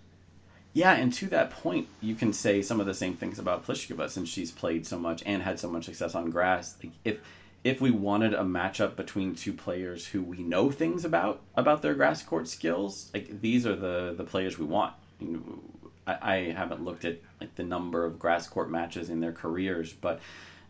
Yeah, 0.73 0.93
and 0.93 1.13
to 1.13 1.27
that 1.27 1.51
point, 1.51 1.87
you 2.01 2.15
can 2.15 2.33
say 2.33 2.63
some 2.63 2.79
of 2.79 2.87
the 2.87 2.95
same 2.95 3.15
things 3.15 3.37
about 3.37 3.65
Pliskova 3.65 4.09
since 4.09 4.27
she's 4.27 4.51
played 4.51 4.87
so 4.87 4.97
much 4.97 5.21
and 5.25 5.43
had 5.43 5.59
so 5.59 5.69
much 5.69 5.85
success 5.85 6.15
on 6.15 6.31
grass. 6.31 6.75
Like 6.83 6.93
if 7.05 7.19
if 7.63 7.79
we 7.79 7.91
wanted 7.91 8.33
a 8.33 8.41
matchup 8.41 8.95
between 8.95 9.35
two 9.35 9.53
players 9.53 10.07
who 10.07 10.21
we 10.21 10.39
know 10.39 10.71
things 10.71 11.05
about 11.05 11.41
about 11.55 11.81
their 11.81 11.93
grass 11.93 12.23
court 12.23 12.47
skills, 12.47 13.11
like 13.13 13.41
these 13.41 13.67
are 13.67 13.75
the 13.75 14.15
the 14.17 14.23
players 14.23 14.57
we 14.57 14.65
want. 14.65 14.93
You 15.19 15.27
know, 15.27 15.82
I, 16.05 16.17
I 16.21 16.35
haven't 16.51 16.83
looked 16.83 17.05
at 17.05 17.19
like 17.39 17.55
the 17.55 17.63
number 17.63 18.05
of 18.05 18.19
grass 18.19 18.47
court 18.47 18.69
matches 18.69 19.09
in 19.09 19.19
their 19.19 19.31
careers, 19.31 19.93
but 19.93 20.19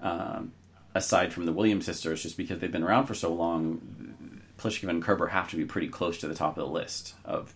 um, 0.02 0.52
aside 0.94 1.34
from 1.34 1.46
the 1.46 1.54
Williams 1.54 1.86
sisters, 1.86 2.24
just 2.24 2.38
because 2.38 2.60
they've 2.60 2.72
been 2.72 2.84
around 2.84 3.08
for 3.08 3.16
so 3.16 3.34
long, 3.34 4.42
Pliskova 4.58 4.90
and 4.90 5.04
Kerber 5.04 5.28
have 5.28 5.50
to 5.52 5.56
be 5.56 5.66
pretty 5.66 5.88
close 5.88 6.18
to 6.20 6.28
the 6.28 6.36
top 6.36 6.58
of 6.58 6.66
the 6.66 6.72
list 6.72 7.16
of 7.26 7.54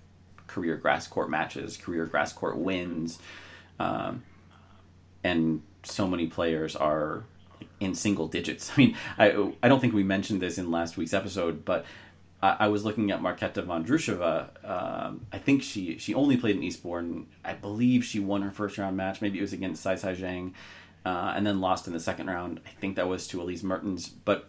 career 0.47 0.75
grass 0.77 1.07
court 1.07 1.29
matches, 1.29 1.77
career 1.77 2.05
grass 2.05 2.33
court 2.33 2.57
wins, 2.57 3.19
um, 3.79 4.23
and 5.23 5.61
so 5.83 6.07
many 6.07 6.27
players 6.27 6.75
are 6.75 7.23
in 7.79 7.93
single 7.93 8.27
digits. 8.27 8.71
I 8.75 8.77
mean, 8.77 8.97
I 9.17 9.53
I 9.61 9.67
don't 9.67 9.79
think 9.79 9.93
we 9.93 10.03
mentioned 10.03 10.41
this 10.41 10.57
in 10.57 10.71
last 10.71 10.97
week's 10.97 11.13
episode, 11.13 11.65
but 11.65 11.85
I, 12.41 12.57
I 12.61 12.67
was 12.67 12.85
looking 12.85 13.11
at 13.11 13.21
Marketa 13.21 13.65
Vondrousova. 13.65 14.49
Um, 14.63 15.25
I 15.31 15.37
think 15.37 15.63
she 15.63 15.97
she 15.97 16.13
only 16.13 16.37
played 16.37 16.55
in 16.55 16.63
Eastbourne. 16.63 17.27
I 17.43 17.53
believe 17.53 18.03
she 18.03 18.19
won 18.19 18.41
her 18.41 18.51
first 18.51 18.77
round 18.77 18.97
match. 18.97 19.21
Maybe 19.21 19.39
it 19.39 19.41
was 19.41 19.53
against 19.53 19.85
Saisai 19.85 20.15
Zheng, 20.15 20.53
uh, 21.05 21.33
and 21.35 21.45
then 21.45 21.61
lost 21.61 21.87
in 21.87 21.93
the 21.93 21.99
second 21.99 22.27
round. 22.27 22.59
I 22.65 22.69
think 22.79 22.95
that 22.95 23.07
was 23.07 23.27
to 23.29 23.41
Elise 23.41 23.63
Mertens. 23.63 24.07
But 24.07 24.47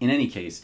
in 0.00 0.10
any 0.10 0.28
case, 0.28 0.62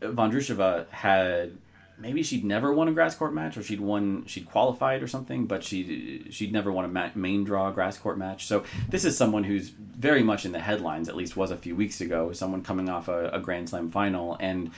Vondrousova 0.00 0.88
had 0.90 1.56
maybe 2.00 2.22
she'd 2.22 2.44
never 2.44 2.72
won 2.72 2.88
a 2.88 2.92
grass 2.92 3.14
court 3.14 3.34
match 3.34 3.56
or 3.56 3.62
she'd 3.62 3.80
won 3.80 4.24
she'd 4.26 4.48
qualified 4.48 5.02
or 5.02 5.08
something 5.08 5.46
but 5.46 5.64
she 5.64 6.24
she'd 6.30 6.52
never 6.52 6.70
won 6.70 6.84
a 6.84 7.12
main 7.16 7.42
draw 7.42 7.70
grass 7.70 7.98
court 7.98 8.16
match 8.16 8.46
so 8.46 8.62
this 8.88 9.04
is 9.04 9.16
someone 9.16 9.42
who's 9.42 9.68
very 9.68 10.22
much 10.22 10.44
in 10.44 10.52
the 10.52 10.60
headlines 10.60 11.08
at 11.08 11.16
least 11.16 11.36
was 11.36 11.50
a 11.50 11.56
few 11.56 11.74
weeks 11.74 12.00
ago 12.00 12.32
someone 12.32 12.62
coming 12.62 12.88
off 12.88 13.08
a, 13.08 13.30
a 13.30 13.40
grand 13.40 13.68
slam 13.68 13.90
final 13.90 14.36
and 14.38 14.70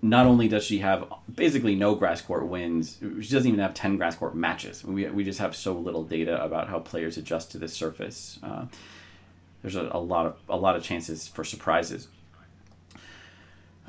not 0.00 0.26
only 0.26 0.48
does 0.48 0.64
she 0.64 0.78
have 0.78 1.12
basically 1.34 1.74
no 1.74 1.94
grass 1.94 2.20
court 2.20 2.46
wins 2.46 2.98
she 3.00 3.30
doesn't 3.30 3.48
even 3.48 3.58
have 3.58 3.74
10 3.74 3.96
grass 3.96 4.16
court 4.16 4.34
matches. 4.34 4.84
We, 4.84 5.06
we 5.08 5.24
just 5.24 5.40
have 5.40 5.56
so 5.56 5.72
little 5.74 6.04
data 6.04 6.42
about 6.42 6.68
how 6.68 6.78
players 6.78 7.16
adjust 7.16 7.50
to 7.52 7.58
this 7.58 7.72
surface. 7.72 8.38
Uh, 8.42 8.66
there's 9.62 9.76
a, 9.76 9.88
a 9.92 9.98
lot 9.98 10.26
of 10.26 10.36
a 10.48 10.56
lot 10.56 10.76
of 10.76 10.82
chances 10.82 11.26
for 11.26 11.44
surprises. 11.44 12.08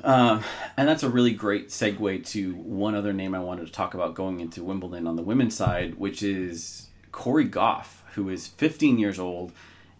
Uh, 0.02 0.42
and 0.76 0.88
that's 0.88 1.02
a 1.02 1.10
really 1.10 1.32
great 1.32 1.68
segue 1.68 2.26
to 2.26 2.54
one 2.54 2.94
other 2.94 3.12
name 3.12 3.34
I 3.34 3.40
wanted 3.40 3.66
to 3.66 3.72
talk 3.72 3.92
about 3.92 4.14
going 4.14 4.40
into 4.40 4.64
Wimbledon 4.64 5.06
on 5.06 5.16
the 5.16 5.22
women's 5.22 5.54
side, 5.54 5.96
which 5.96 6.22
is 6.22 6.88
Coco 7.12 7.42
Gauff, 7.42 8.00
who 8.14 8.30
is 8.30 8.46
15 8.46 8.98
years 8.98 9.18
old 9.18 9.52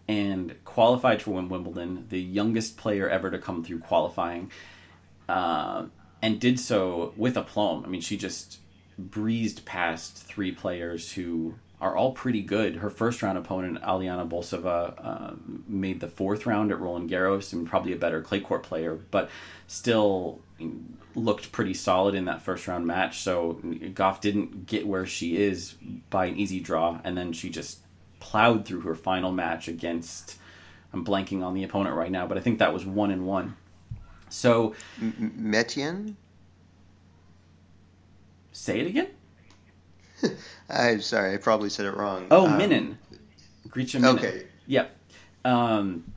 and 0.07 0.55
qualified 0.65 1.21
for 1.21 1.31
Wimbledon, 1.31 2.07
the 2.09 2.19
youngest 2.19 2.77
player 2.77 3.07
ever 3.07 3.29
to 3.31 3.37
come 3.37 3.63
through 3.63 3.79
qualifying, 3.79 4.51
uh, 5.29 5.85
and 6.21 6.39
did 6.39 6.59
so 6.59 7.13
with 7.17 7.37
aplomb. 7.37 7.83
I 7.85 7.87
mean, 7.87 8.01
she 8.01 8.17
just 8.17 8.59
breezed 8.97 9.65
past 9.65 10.17
three 10.17 10.51
players 10.51 11.13
who 11.13 11.55
are 11.79 11.95
all 11.97 12.11
pretty 12.11 12.41
good. 12.41 12.75
Her 12.75 12.91
first 12.91 13.23
round 13.23 13.37
opponent, 13.39 13.81
Aliona 13.81 14.29
Bolsova, 14.29 14.93
uh, 15.03 15.33
made 15.67 15.99
the 15.99 16.07
fourth 16.07 16.45
round 16.45 16.71
at 16.71 16.79
Roland 16.79 17.09
Garros 17.09 17.53
and 17.53 17.67
probably 17.67 17.91
a 17.91 17.97
better 17.97 18.21
clay 18.21 18.39
court 18.39 18.61
player, 18.61 18.99
but 19.09 19.31
still 19.65 20.41
looked 21.15 21.51
pretty 21.51 21.73
solid 21.73 22.13
in 22.13 22.25
that 22.25 22.43
first 22.43 22.67
round 22.67 22.85
match. 22.85 23.19
So 23.19 23.59
Gauff 23.63 24.21
didn't 24.21 24.67
get 24.67 24.85
where 24.85 25.07
she 25.07 25.37
is 25.37 25.73
by 26.11 26.25
an 26.27 26.37
easy 26.37 26.59
draw, 26.59 26.99
and 27.03 27.17
then 27.17 27.33
she 27.33 27.49
just 27.49 27.79
plowed 28.19 28.65
through 28.65 28.81
her 28.81 28.95
final 28.95 29.31
match 29.31 29.67
against. 29.67 30.37
I'm 30.93 31.03
blanking 31.03 31.41
on 31.41 31.55
the 31.55 31.63
opponent 31.63 31.95
right 31.95 32.11
now, 32.11 32.27
but 32.27 32.37
I 32.37 32.41
think 32.41 32.59
that 32.59 32.73
was 32.73 32.85
one 32.85 33.09
and 33.09 33.25
one. 33.25 33.55
So, 34.31 34.75
M- 35.01 35.33
Metien. 35.39 36.15
Say 38.51 38.79
it 38.79 38.87
again. 38.87 39.07
I'm 40.69 41.01
sorry, 41.01 41.33
I 41.33 41.37
probably 41.37 41.69
said 41.69 41.85
it 41.85 41.95
wrong. 41.95 42.27
Oh, 42.31 42.47
um, 42.47 42.59
Minnen. 42.59 42.97
Greet 43.69 43.89
Minnen. 43.89 44.17
Okay. 44.17 44.45
Yep. 44.67 44.95
Um, 45.43 46.13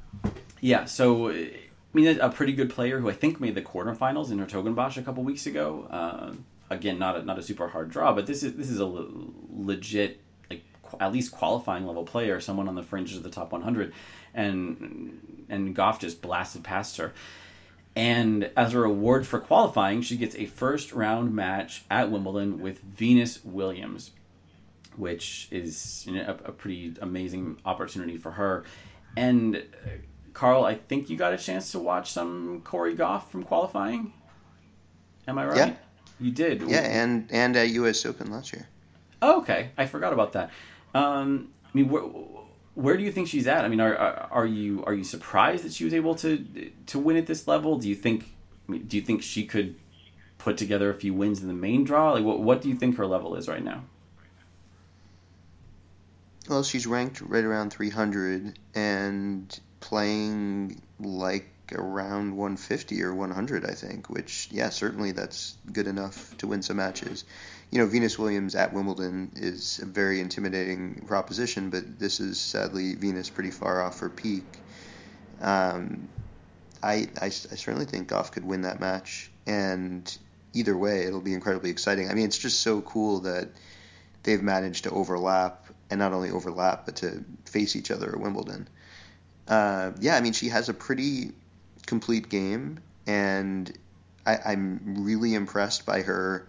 yeah, 0.61 0.85
so 0.85 1.31
I 1.31 1.51
mean, 1.93 2.19
a 2.21 2.29
pretty 2.29 2.53
good 2.53 2.71
player 2.71 2.99
who 2.99 3.09
I 3.09 3.13
think 3.13 3.41
made 3.41 3.55
the 3.55 3.63
quarterfinals 3.63 4.31
in 4.31 4.39
her 4.39 4.47
Hertogenbosch 4.47 4.97
a 4.97 5.03
couple 5.03 5.23
weeks 5.23 5.47
ago. 5.47 5.87
Uh, 5.91 6.35
again, 6.71 6.99
not 6.99 7.17
a, 7.17 7.23
not 7.23 7.39
a 7.39 7.43
super 7.43 7.69
hard 7.69 7.91
draw, 7.91 8.13
but 8.13 8.27
this 8.27 8.43
is 8.43 8.55
this 8.55 8.71
is 8.71 8.81
a 8.81 9.07
legit, 9.51 10.21
like 10.51 10.65
at 11.01 11.13
least 11.13 11.33
qualifying 11.33 11.87
level 11.87 12.05
player, 12.05 12.41
someone 12.41 12.69
on 12.69 12.75
the 12.75 12.83
fringes 12.83 13.17
of 13.17 13.23
the 13.23 13.31
top 13.31 13.53
100, 13.53 13.93
and 14.35 15.47
and 15.49 15.75
Gauff 15.75 16.01
just 16.01 16.21
blasted 16.21 16.65
past 16.65 16.97
her. 16.99 17.13
And 17.97 18.51
as 18.57 18.75
a 18.75 18.79
reward 18.81 19.27
for 19.27 19.39
qualifying, 19.39 20.03
she 20.03 20.17
gets 20.17 20.35
a 20.35 20.47
first 20.47 20.93
round 20.93 21.35
match 21.35 21.85
at 21.91 22.11
Wimbledon 22.11 22.61
with 22.61 22.81
Venus 22.81 23.45
Williams, 23.45 24.11
which 24.97 25.49
is 25.53 26.05
you 26.07 26.15
know, 26.15 26.23
a, 26.23 26.49
a, 26.49 26.53
pretty 26.53 26.95
amazing 27.01 27.59
opportunity 27.65 28.17
for 28.17 28.33
her. 28.33 28.65
And 29.17 29.57
uh, 29.57 29.91
Carl, 30.33 30.65
I 30.65 30.75
think 30.75 31.09
you 31.09 31.17
got 31.17 31.33
a 31.33 31.39
chance 31.39 31.71
to 31.71 31.79
watch 31.79 32.11
some 32.11 32.63
Coco 32.65 32.93
Gauff 32.95 33.29
from 33.29 33.45
qualifying. 33.45 34.13
Am 35.29 35.39
I 35.39 35.47
right? 35.47 35.57
Yeah, 35.57 35.75
you 36.21 36.33
did. 36.33 36.63
Yeah, 36.63 36.81
and 36.81 37.29
and 37.31 37.57
at 37.57 37.69
U.S. 37.71 38.05
Open 38.05 38.31
last 38.31 38.53
year. 38.53 38.69
Oh, 39.23 39.41
okay, 39.41 39.71
I 39.79 39.87
forgot 39.87 40.13
about 40.13 40.33
that. 40.33 40.51
Um, 40.95 41.53
I 41.65 41.69
mean, 41.73 41.89
where 42.75 42.97
do 42.97 43.05
you 43.05 43.13
think 43.13 43.29
she's 43.29 43.47
at? 43.47 43.65
I 43.65 43.69
mean, 43.69 43.81
are 43.81 43.97
are 43.97 44.47
you 44.47 44.85
are 44.85 44.95
you 44.95 45.05
surprised 45.05 45.65
that 45.65 45.73
she 45.73 45.85
was 45.85 45.95
able 45.95 46.15
to 46.17 46.71
to 46.87 46.99
win 46.99 47.17
at 47.17 47.27
this 47.27 47.47
level? 47.47 47.79
Do 47.79 47.89
you 47.89 47.95
think 47.95 48.35
do 48.69 48.97
you 48.97 49.03
think 49.03 49.23
she 49.23 49.45
could 49.47 49.77
put 50.39 50.57
together 50.57 50.91
a 50.91 50.95
few 50.95 51.15
wins 51.15 51.41
in 51.41 51.49
the 51.49 51.55
main 51.55 51.85
draw? 51.85 52.13
Like, 52.13 52.25
what 52.25 52.41
what 52.41 52.63
do 52.63 52.69
you 52.69 52.75
think 52.75 52.97
her 52.97 53.07
level 53.07 53.37
is 53.37 53.49
right 53.49 53.63
now? 53.63 53.85
Well, 56.49 56.63
she's 56.63 56.87
ranked 56.87 57.23
right 57.23 57.45
around 57.45 57.71
300 57.71 58.59
and 58.75 59.61
playing 59.81 60.83
like 61.01 61.49
around 61.73 62.37
150 62.37 63.03
or 63.03 63.15
100, 63.15 63.65
I 63.65 63.73
think. 63.73 64.11
Which, 64.11 64.49
yeah, 64.51 64.69
certainly 64.69 65.13
that's 65.13 65.57
good 65.73 65.87
enough 65.87 66.37
to 66.39 66.47
win 66.47 66.61
some 66.61 66.77
matches 66.77 67.25
you 67.75 67.81
know, 67.81 67.87
Venus 67.87 68.17
Williams 68.17 68.55
at 68.55 68.73
Wimbledon 68.73 69.33
is 69.35 69.81
a 69.81 69.85
very 69.85 70.21
intimidating 70.21 71.03
proposition, 71.09 71.71
but 71.71 71.99
this 71.99 72.21
is 72.21 72.41
sadly 72.41 72.95
Venus 72.95 73.31
pretty 73.31 73.51
far 73.51 73.83
off 73.83 73.99
her 73.99 74.09
peak. 74.09 74.45
Um, 75.41 76.09
I, 76.81 77.09
I, 77.21 77.25
I 77.25 77.31
certainly 77.31 77.87
think 77.87 78.11
Gauff 78.11 78.31
could 78.31 78.45
win 78.45 78.61
that 78.61 78.79
match, 78.79 79.29
and 79.45 80.17
either 80.53 80.77
way, 80.77 81.03
it'll 81.03 81.21
be 81.21 81.35
incredibly 81.35 81.71
exciting. 81.71 82.09
I 82.09 82.15
mean, 82.15 82.27
it's 82.27 82.39
just 82.39 82.61
so 82.61 82.81
cool 82.81 83.23
that 83.23 83.49
they've 84.23 84.41
managed 84.41 84.85
to 84.85 84.91
overlap, 84.91 85.67
and 85.91 85.99
not 85.99 86.13
only 86.13 86.31
overlap, 86.31 86.87
but 86.87 86.95
to 86.97 87.25
face 87.45 87.75
each 87.75 87.91
other 87.91 88.09
at 88.09 88.21
Wimbledon. 88.21 88.69
Uh, 89.49 89.91
yeah, 89.99 90.15
I 90.15 90.21
mean, 90.21 90.33
she 90.33 90.51
has 90.51 90.69
a 90.69 90.75
pretty 90.75 91.33
complete 91.87 92.29
game, 92.29 92.79
and 93.05 93.77
I, 94.25 94.39
I'm 94.47 95.05
really 95.05 95.35
impressed 95.35 95.85
by 95.85 96.03
her 96.03 96.47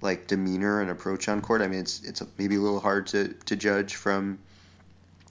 like 0.00 0.26
demeanor 0.26 0.80
and 0.80 0.90
approach 0.90 1.28
on 1.28 1.40
court. 1.40 1.62
I 1.62 1.68
mean, 1.68 1.80
it's 1.80 2.02
it's 2.02 2.22
maybe 2.38 2.56
a 2.56 2.60
little 2.60 2.80
hard 2.80 3.08
to 3.08 3.28
to 3.46 3.56
judge 3.56 3.94
from 3.94 4.38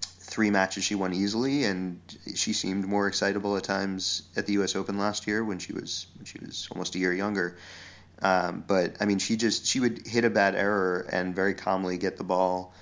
three 0.01 0.51
matches 0.51 0.83
she 0.83 0.95
won 0.95 1.13
easily, 1.13 1.65
and 1.65 1.99
she 2.35 2.53
seemed 2.53 2.85
more 2.85 3.07
excitable 3.07 3.57
at 3.57 3.63
times 3.63 4.23
at 4.35 4.45
the 4.45 4.53
U.S. 4.53 4.75
Open 4.75 4.97
last 4.97 5.27
year 5.27 5.43
when 5.43 5.59
she 5.59 5.73
was 5.73 6.07
when 6.17 6.25
she 6.25 6.39
was 6.39 6.67
almost 6.71 6.95
a 6.95 6.99
year 6.99 7.13
younger. 7.13 7.57
Um, 8.21 8.63
but 8.67 8.97
I 8.99 9.05
mean, 9.05 9.19
she 9.19 9.37
just 9.37 9.65
she 9.65 9.79
would 9.79 10.05
hit 10.05 10.25
a 10.25 10.29
bad 10.29 10.55
error 10.55 11.07
and 11.11 11.35
very 11.35 11.53
calmly 11.53 11.97
get 11.97 12.17
the 12.17 12.23
ball 12.23 12.73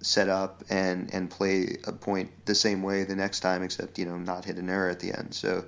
set 0.00 0.28
up 0.28 0.62
and 0.68 1.12
and 1.14 1.30
play 1.30 1.78
a 1.86 1.92
point 1.92 2.30
the 2.44 2.54
same 2.54 2.82
way 2.82 3.04
the 3.04 3.16
next 3.16 3.40
time, 3.40 3.62
except 3.62 3.98
you 3.98 4.04
know 4.04 4.18
not 4.18 4.44
hit 4.44 4.56
an 4.56 4.68
error 4.68 4.90
at 4.90 5.00
the 5.00 5.12
end. 5.12 5.34
So 5.34 5.64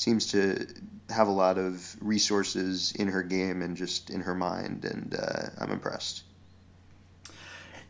seems 0.00 0.26
to 0.32 0.66
have 1.10 1.28
a 1.28 1.32
lot 1.32 1.58
of 1.58 1.96
resources 2.00 2.92
in 2.92 3.08
her 3.08 3.22
game 3.22 3.62
and 3.62 3.76
just 3.76 4.10
in 4.10 4.22
her 4.22 4.34
mind, 4.34 4.84
and 4.84 5.14
uh, 5.14 5.50
I'm 5.58 5.70
impressed. 5.70 6.22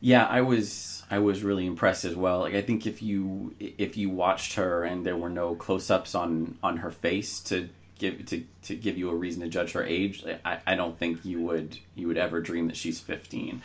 Yeah, 0.00 0.26
I 0.26 0.40
was 0.40 1.04
I 1.10 1.18
was 1.18 1.42
really 1.42 1.66
impressed 1.66 2.04
as 2.04 2.16
well. 2.16 2.40
Like 2.40 2.54
I 2.54 2.62
think 2.62 2.86
if 2.86 3.02
you 3.02 3.54
if 3.58 3.96
you 3.96 4.10
watched 4.10 4.54
her 4.54 4.82
and 4.82 5.04
there 5.06 5.16
were 5.16 5.28
no 5.28 5.54
close 5.54 5.90
ups 5.90 6.14
on 6.14 6.56
on 6.62 6.78
her 6.78 6.90
face 6.90 7.40
to 7.40 7.68
give 7.98 8.24
to, 8.26 8.44
to 8.62 8.74
give 8.74 8.96
you 8.96 9.10
a 9.10 9.14
reason 9.14 9.42
to 9.42 9.48
judge 9.48 9.72
her 9.72 9.84
age, 9.84 10.24
I, 10.44 10.58
I 10.66 10.74
don't 10.74 10.98
think 10.98 11.24
you 11.24 11.42
would 11.42 11.78
you 11.94 12.08
would 12.08 12.18
ever 12.18 12.40
dream 12.40 12.66
that 12.68 12.76
she's 12.76 12.98
15. 12.98 13.62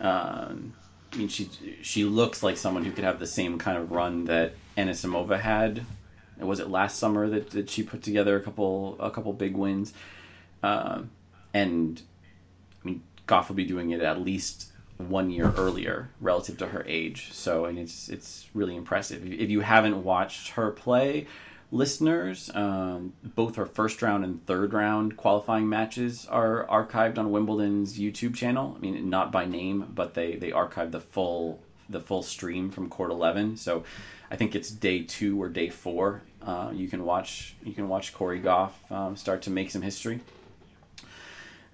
Um, 0.00 0.72
I 1.12 1.16
mean, 1.16 1.28
she 1.28 1.50
she 1.82 2.04
looks 2.04 2.42
like 2.42 2.56
someone 2.56 2.84
who 2.84 2.92
could 2.92 3.04
have 3.04 3.18
the 3.18 3.26
same 3.26 3.58
kind 3.58 3.76
of 3.76 3.92
run 3.92 4.24
that 4.24 4.54
Anisimova 4.76 5.38
had 5.38 5.84
was 6.46 6.60
it 6.60 6.68
last 6.68 6.98
summer 6.98 7.28
that, 7.28 7.50
that 7.50 7.70
she 7.70 7.82
put 7.82 8.02
together 8.02 8.36
a 8.36 8.40
couple 8.40 8.96
a 9.00 9.10
couple 9.10 9.32
big 9.32 9.56
wins, 9.56 9.92
uh, 10.62 11.02
and 11.54 12.02
I 12.82 12.88
mean 12.88 13.02
Gauff 13.26 13.48
will 13.48 13.56
be 13.56 13.64
doing 13.64 13.90
it 13.90 14.00
at 14.00 14.20
least 14.20 14.72
one 14.98 15.30
year 15.30 15.52
earlier 15.56 16.10
relative 16.20 16.58
to 16.58 16.68
her 16.68 16.84
age. 16.86 17.32
So 17.32 17.64
and 17.64 17.78
it's 17.78 18.08
it's 18.08 18.48
really 18.54 18.76
impressive. 18.76 19.24
If 19.24 19.50
you 19.50 19.60
haven't 19.60 20.02
watched 20.02 20.50
her 20.50 20.70
play, 20.70 21.26
listeners, 21.70 22.50
um, 22.54 23.14
both 23.22 23.56
her 23.56 23.66
first 23.66 24.02
round 24.02 24.24
and 24.24 24.44
third 24.46 24.72
round 24.72 25.16
qualifying 25.16 25.68
matches 25.68 26.26
are 26.26 26.66
archived 26.66 27.18
on 27.18 27.30
Wimbledon's 27.30 27.98
YouTube 27.98 28.34
channel. 28.34 28.74
I 28.76 28.80
mean, 28.80 29.10
not 29.10 29.32
by 29.32 29.44
name, 29.44 29.88
but 29.94 30.14
they 30.14 30.36
they 30.36 30.52
archive 30.52 30.92
the 30.92 31.00
full 31.00 31.60
the 31.88 32.00
full 32.00 32.22
stream 32.22 32.70
from 32.70 32.88
court 32.88 33.10
11 33.10 33.56
so 33.56 33.84
i 34.30 34.36
think 34.36 34.54
it's 34.54 34.70
day 34.70 35.02
two 35.02 35.40
or 35.40 35.48
day 35.48 35.68
four 35.68 36.22
uh, 36.46 36.70
you 36.72 36.88
can 36.88 37.04
watch 37.04 37.54
you 37.64 37.72
can 37.72 37.88
watch 37.88 38.12
coco 38.12 38.38
gauff 38.38 38.72
um, 38.90 39.16
start 39.16 39.42
to 39.42 39.50
make 39.50 39.70
some 39.70 39.82
history. 39.82 40.20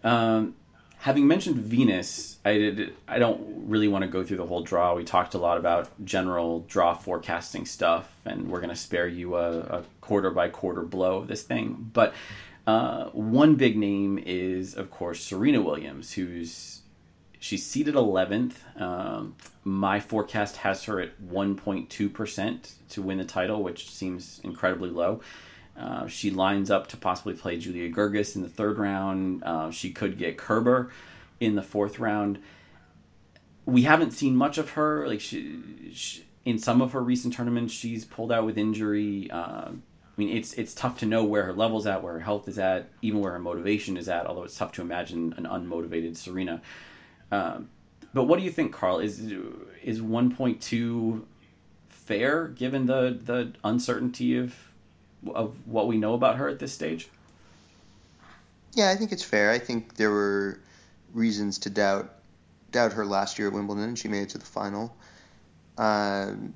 Um, 0.05 0.55
having 0.99 1.27
mentioned 1.29 1.57
venus 1.57 2.39
i 2.45 2.53
did 2.55 2.93
i 3.07 3.19
don't 3.21 3.41
really 3.69 3.87
want 3.87 4.03
to 4.03 4.09
go 4.09 4.25
through 4.25 4.37
the 4.37 4.47
whole 4.47 4.62
draw. 4.62 4.95
We 4.95 5.05
talked 5.05 5.35
a 5.35 5.39
lot 5.39 5.59
about 5.59 5.89
general 6.05 6.64
draw 6.69 6.95
forecasting 6.95 7.66
stuff 7.66 8.12
and 8.25 8.49
we're 8.49 8.61
going 8.61 8.71
to 8.71 8.77
spare 8.77 9.07
you 9.07 9.37
a, 9.37 9.59
a 9.61 9.83
quarter 10.01 10.31
by 10.31 10.49
quarter 10.49 10.83
blow 10.83 11.19
of 11.19 11.29
this 11.29 11.43
thing. 11.43 11.91
But 11.93 12.14
Uh, 12.69 13.09
one 13.12 13.55
big 13.55 13.79
name 13.79 14.19
is, 14.27 14.75
of 14.77 14.91
course, 14.91 15.25
Serena 15.25 15.62
Williams, 15.62 16.12
who's 16.12 16.78
she's 17.39 17.64
seated 17.64 17.95
11th. 17.95 18.55
Um, 18.80 19.36
my 19.64 20.01
forecast 20.01 20.57
has 20.57 20.84
her 20.84 21.01
at 21.01 21.20
1.2% 21.20 22.72
to 22.91 23.03
win 23.03 23.18
the 23.18 23.24
title, 23.24 23.62
which 23.62 23.91
seems 23.91 24.41
incredibly 24.43 24.91
low. 24.91 25.20
Uh, 25.78 26.09
she 26.09 26.30
lines 26.30 26.70
up 26.70 26.89
to 26.89 26.97
possibly 26.97 27.34
play 27.34 27.57
Julia 27.57 27.91
Görges 27.91 28.34
in 28.34 28.43
the 28.43 28.49
third 28.49 28.78
round. 28.78 29.45
Uh, 29.45 29.70
she 29.70 29.93
could 29.93 30.18
get 30.18 30.36
Kerber 30.36 30.91
in 31.39 31.55
the 31.55 31.62
fourth 31.62 32.01
round. 32.01 32.41
We 33.64 33.82
haven't 33.82 34.11
seen 34.12 34.34
much 34.34 34.59
of 34.59 34.70
her. 34.70 35.07
Like 35.07 35.20
she, 35.20 35.62
she 35.93 36.24
in 36.45 36.59
some 36.59 36.82
of 36.82 36.93
her 36.93 37.03
recent 37.03 37.34
tournaments, 37.34 37.72
she's 37.72 38.05
pulled 38.05 38.32
out 38.32 38.45
with 38.45 38.59
injury. 38.59 39.30
Uh, 39.30 39.68
I 39.70 39.76
mean, 40.16 40.36
it's 40.36 40.55
it's 40.55 40.74
tough 40.74 40.99
to 40.99 41.07
know 41.07 41.22
where 41.22 41.45
her 41.45 41.53
level's 41.53 41.86
at, 41.86 42.03
where 42.03 42.14
her 42.14 42.20
health 42.20 42.49
is 42.49 42.59
at, 42.59 42.89
even 43.03 43.20
where 43.20 43.32
her 43.32 43.39
motivation 43.39 43.97
is 43.97 44.09
at. 44.09 44.26
Although 44.26 44.45
it's 44.45 44.57
tough 44.57 44.72
to 44.72 44.82
imagine 44.82 45.32
an 45.36 45.45
unmotivated 45.45 46.16
Serena. 46.16 46.61
Um, 47.31 47.68
but 48.14 48.24
what 48.24 48.39
do 48.39 48.45
you 48.45 48.51
think, 48.51 48.72
Carl? 48.72 48.99
Is 48.99 49.33
is 49.83 50.03
one 50.03 50.35
point 50.35 50.61
two 50.61 51.26
fair 51.89 52.49
given 52.49 52.87
the 52.87 53.18
the 53.22 53.53
uncertainty 53.64 54.37
of 54.39 54.55
of 55.35 55.55
what 55.66 55.87
we 55.87 55.99
know 55.99 56.14
about 56.14 56.37
her 56.37 56.49
at 56.49 56.59
this 56.59 56.72
stage? 56.72 57.09
Yeah, 58.74 58.91
I 58.91 58.97
think 58.97 59.12
it's 59.12 59.24
fair. 59.24 59.51
I 59.51 59.59
think 59.59 59.97
there 59.97 60.11
were 60.11 60.61
reasons 61.12 61.59
to 61.59 61.70
doubt 61.70 62.14
doubt 62.70 62.93
her 62.93 63.05
last 63.05 63.39
year 63.39 63.49
at 63.49 63.55
Wimbledon. 63.55 63.85
And 63.85 63.99
she 63.99 64.09
made 64.09 64.22
it 64.22 64.29
to 64.31 64.39
the 64.39 64.47
final. 64.47 64.95
Um, 65.76 66.55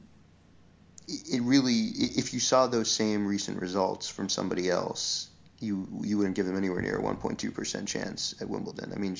it 1.08 1.42
really, 1.42 1.74
if 1.74 2.32
you 2.32 2.40
saw 2.40 2.66
those 2.66 2.90
same 2.90 3.26
recent 3.26 3.60
results 3.60 4.08
from 4.08 4.28
somebody 4.28 4.70
else, 4.70 5.28
you 5.60 5.86
you 6.02 6.18
wouldn't 6.18 6.36
give 6.36 6.46
them 6.46 6.56
anywhere 6.56 6.80
near 6.80 6.98
a 6.98 7.02
1.2 7.02 7.54
percent 7.54 7.88
chance 7.88 8.34
at 8.40 8.48
Wimbledon. 8.48 8.92
I 8.94 8.98
mean, 8.98 9.16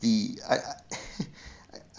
the 0.00 0.38
I, 0.48 0.58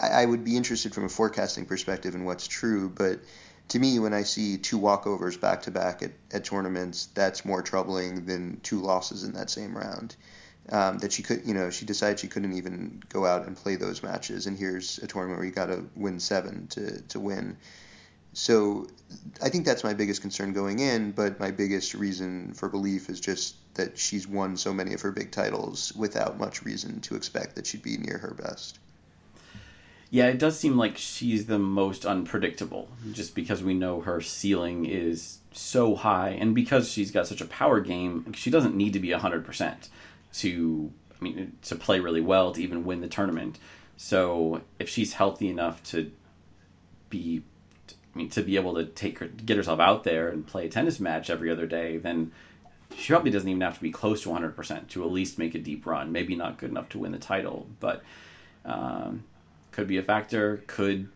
I, 0.00 0.22
I 0.22 0.26
would 0.26 0.44
be 0.44 0.56
interested 0.56 0.94
from 0.94 1.04
a 1.04 1.08
forecasting 1.08 1.66
perspective 1.66 2.14
in 2.14 2.24
what's 2.24 2.46
true, 2.46 2.88
but 2.88 3.20
to 3.68 3.78
me, 3.78 3.98
when 4.00 4.12
I 4.12 4.22
see 4.22 4.58
two 4.58 4.80
walkovers 4.80 5.40
back 5.40 5.62
to 5.62 5.70
back 5.70 6.02
at 6.02 6.44
tournaments, 6.44 7.06
that's 7.14 7.44
more 7.44 7.62
troubling 7.62 8.26
than 8.26 8.60
two 8.62 8.80
losses 8.80 9.22
in 9.22 9.32
that 9.34 9.48
same 9.48 9.76
round. 9.76 10.16
Um, 10.68 10.98
that 10.98 11.12
she 11.12 11.22
could, 11.22 11.46
you 11.46 11.54
know, 11.54 11.70
she 11.70 11.84
decided 11.84 12.20
she 12.20 12.28
couldn't 12.28 12.52
even 12.52 13.02
go 13.08 13.24
out 13.24 13.46
and 13.46 13.56
play 13.56 13.76
those 13.76 14.02
matches, 14.02 14.46
and 14.46 14.56
here's 14.56 14.98
a 14.98 15.06
tournament 15.06 15.38
where 15.38 15.46
you 15.46 15.52
got 15.52 15.66
to 15.66 15.88
win 15.96 16.20
seven 16.20 16.66
to 16.68 17.00
to 17.02 17.18
win. 17.18 17.56
So 18.32 18.86
I 19.42 19.48
think 19.48 19.64
that's 19.64 19.82
my 19.82 19.94
biggest 19.94 20.20
concern 20.20 20.52
going 20.52 20.78
in, 20.78 21.12
but 21.12 21.40
my 21.40 21.50
biggest 21.50 21.94
reason 21.94 22.54
for 22.54 22.68
belief 22.68 23.10
is 23.10 23.20
just 23.20 23.56
that 23.74 23.98
she's 23.98 24.26
won 24.26 24.56
so 24.56 24.72
many 24.72 24.94
of 24.94 25.00
her 25.00 25.10
big 25.10 25.32
titles 25.32 25.92
without 25.96 26.38
much 26.38 26.62
reason 26.62 27.00
to 27.00 27.16
expect 27.16 27.56
that 27.56 27.66
she'd 27.66 27.82
be 27.82 27.96
near 27.96 28.18
her 28.18 28.34
best. 28.34 28.78
Yeah, 30.10 30.26
it 30.26 30.38
does 30.38 30.58
seem 30.58 30.76
like 30.76 30.98
she's 30.98 31.46
the 31.46 31.58
most 31.58 32.04
unpredictable, 32.04 32.88
just 33.12 33.34
because 33.34 33.62
we 33.62 33.74
know 33.74 34.00
her 34.00 34.20
ceiling 34.20 34.84
is 34.84 35.38
so 35.52 35.94
high, 35.94 36.30
and 36.30 36.52
because 36.52 36.90
she's 36.90 37.12
got 37.12 37.28
such 37.28 37.40
a 37.40 37.46
power 37.46 37.80
game, 37.80 38.32
she 38.32 38.50
doesn't 38.50 38.74
need 38.74 38.92
to 38.92 38.98
be 38.98 39.12
hundred 39.12 39.44
percent 39.44 39.88
to, 40.34 40.92
I 41.20 41.22
mean, 41.22 41.56
to 41.62 41.76
play 41.76 42.00
really 42.00 42.20
well 42.20 42.52
to 42.52 42.62
even 42.62 42.84
win 42.84 43.00
the 43.00 43.08
tournament. 43.08 43.58
So 43.96 44.62
if 44.80 44.88
she's 44.88 45.12
healthy 45.12 45.48
enough 45.48 45.82
to 45.84 46.10
be 47.08 47.42
I 48.14 48.18
mean, 48.18 48.28
to 48.30 48.42
be 48.42 48.56
able 48.56 48.74
to 48.74 48.84
take 48.84 49.18
her, 49.20 49.26
get 49.26 49.56
herself 49.56 49.78
out 49.78 50.04
there 50.04 50.28
and 50.28 50.46
play 50.46 50.66
a 50.66 50.68
tennis 50.68 50.98
match 50.98 51.30
every 51.30 51.50
other 51.50 51.66
day, 51.66 51.96
then 51.96 52.32
she 52.96 53.12
probably 53.12 53.30
doesn't 53.30 53.48
even 53.48 53.60
have 53.60 53.76
to 53.76 53.82
be 53.82 53.90
close 53.90 54.22
to 54.22 54.30
100% 54.30 54.88
to 54.88 55.04
at 55.04 55.12
least 55.12 55.38
make 55.38 55.54
a 55.54 55.58
deep 55.58 55.86
run. 55.86 56.10
Maybe 56.10 56.34
not 56.34 56.58
good 56.58 56.70
enough 56.70 56.88
to 56.90 56.98
win 56.98 57.12
the 57.12 57.18
title, 57.18 57.68
but 57.78 58.02
um, 58.64 59.24
could 59.70 59.86
be 59.86 59.96
a 59.96 60.02
factor. 60.02 60.62
Could 60.66 61.08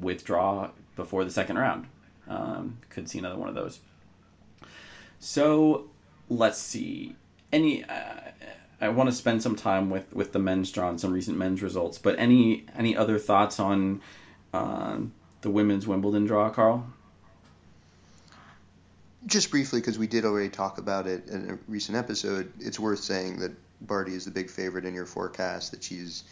withdraw 0.00 0.70
before 0.94 1.24
the 1.24 1.30
second 1.30 1.58
round. 1.58 1.86
Um, 2.28 2.78
could 2.88 3.08
see 3.08 3.18
another 3.18 3.36
one 3.36 3.48
of 3.48 3.54
those. 3.54 3.80
So 5.18 5.90
let's 6.28 6.58
see. 6.58 7.16
Any, 7.52 7.84
uh, 7.84 8.20
I 8.80 8.88
want 8.88 9.10
to 9.10 9.14
spend 9.14 9.42
some 9.42 9.56
time 9.56 9.90
with 9.90 10.12
with 10.12 10.32
the 10.32 10.38
men's 10.38 10.70
draw 10.70 10.88
and 10.88 11.00
some 11.00 11.12
recent 11.12 11.36
men's 11.36 11.62
results. 11.62 11.98
But 11.98 12.18
any 12.18 12.66
any 12.76 12.96
other 12.96 13.18
thoughts 13.18 13.58
on? 13.58 14.00
Um, 14.54 15.12
the 15.42 15.50
women's 15.50 15.86
Wimbledon 15.86 16.24
draw, 16.24 16.48
Carl? 16.50 16.86
Just 19.26 19.50
briefly, 19.50 19.80
because 19.80 19.98
we 19.98 20.06
did 20.06 20.24
already 20.24 20.48
talk 20.48 20.78
about 20.78 21.06
it 21.06 21.28
in 21.28 21.50
a 21.50 21.58
recent 21.70 21.96
episode, 21.96 22.52
it's 22.58 22.80
worth 22.80 23.00
saying 23.00 23.40
that 23.40 23.52
Barty 23.80 24.14
is 24.14 24.24
the 24.24 24.30
big 24.30 24.50
favorite 24.50 24.84
in 24.84 24.94
your 24.94 25.06
forecast, 25.06 25.72
that 25.72 25.84
she's 25.84 26.24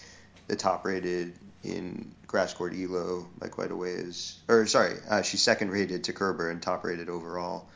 the 0.48 0.56
top 0.56 0.84
rated 0.84 1.34
in 1.62 2.12
grass 2.26 2.54
court 2.54 2.72
ELO 2.74 3.28
by 3.38 3.48
quite 3.48 3.70
a 3.70 3.76
ways. 3.76 4.38
Or, 4.48 4.66
sorry, 4.66 4.96
uh, 5.08 5.22
she's 5.22 5.42
second 5.42 5.70
rated 5.70 6.04
to 6.04 6.12
Kerber 6.12 6.50
and 6.50 6.62
top 6.62 6.84
rated 6.84 7.08
overall 7.08 7.68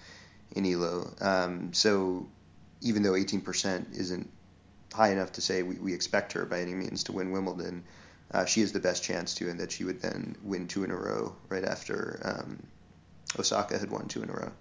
in 0.53 0.67
ELO. 0.67 1.13
Um, 1.21 1.73
so 1.73 2.27
even 2.81 3.03
though 3.03 3.13
18% 3.13 3.97
isn't 3.97 4.31
high 4.93 5.11
enough 5.11 5.33
to 5.33 5.41
say 5.41 5.63
we, 5.63 5.77
we 5.77 5.95
expect 5.95 6.33
her 6.33 6.45
by 6.45 6.61
any 6.61 6.75
means 6.75 7.05
to 7.05 7.13
win 7.13 7.31
Wimbledon, 7.31 7.85
uh, 8.31 8.45
she 8.45 8.61
has 8.61 8.73
the 8.73 8.81
best 8.81 9.05
chance 9.05 9.35
to, 9.35 9.49
and 9.49 9.61
that 9.61 9.73
she 9.73 9.85
would 9.85 10.01
then 10.01 10.37
win 10.43 10.67
two 10.67 10.85
in 10.85 10.91
a 10.91 10.97
row 10.97 11.37
right 11.49 11.65
after 11.65 12.21
um, 12.25 12.63
Osaka 13.39 13.79
had 13.79 13.91
won 13.91 14.09
two 14.09 14.23
in 14.23 14.31
a 14.31 14.33
row. 14.33 14.53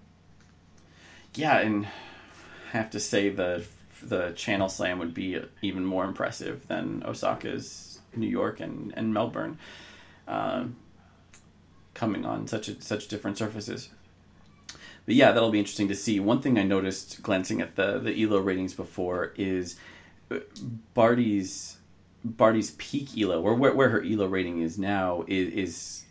Yeah, 1.36 1.60
and 1.60 1.86
I 1.86 2.78
have 2.78 2.92
to 2.92 3.00
say 3.00 3.30
the 3.30 3.66
the 4.02 4.32
Channel 4.32 4.70
Slam 4.70 5.00
would 5.00 5.14
be 5.14 5.40
even 5.62 5.86
more 5.86 6.04
impressive 6.04 6.68
than 6.68 7.04
Osaka's 7.06 8.00
New 8.16 8.28
York 8.28 8.60
and 8.60 8.94
and 8.96 9.14
Melbourne, 9.14 9.58
uh, 10.28 10.66
coming 11.94 12.26
on 12.26 12.48
such 12.48 12.68
a, 12.68 12.82
such 12.82 13.08
different 13.08 13.38
surfaces. 13.38 13.90
But 15.06 15.16
yeah, 15.16 15.32
that'll 15.32 15.52
be 15.52 15.60
interesting 15.60 15.90
to 15.90 15.96
see. 15.96 16.20
One 16.20 16.42
thing 16.42 16.58
I 16.58 16.64
noticed 16.64 17.22
glancing 17.24 17.62
at 17.62 17.76
the 17.76 18.00
the 18.00 18.24
Elo 18.24 18.40
ratings 18.40 18.74
before 18.74 19.34
is 19.36 19.78
uh, 20.30 20.40
Barty's 20.94 21.78
Barty's 22.26 22.72
peak 22.72 23.18
elo, 23.18 23.42
or 23.42 23.56
where, 23.56 23.74
where 23.74 23.90
her 23.90 24.04
elo 24.04 24.28
rating 24.28 24.62
is 24.62 24.78
now, 24.78 25.26
is, 25.28 25.54
is 25.54 26.04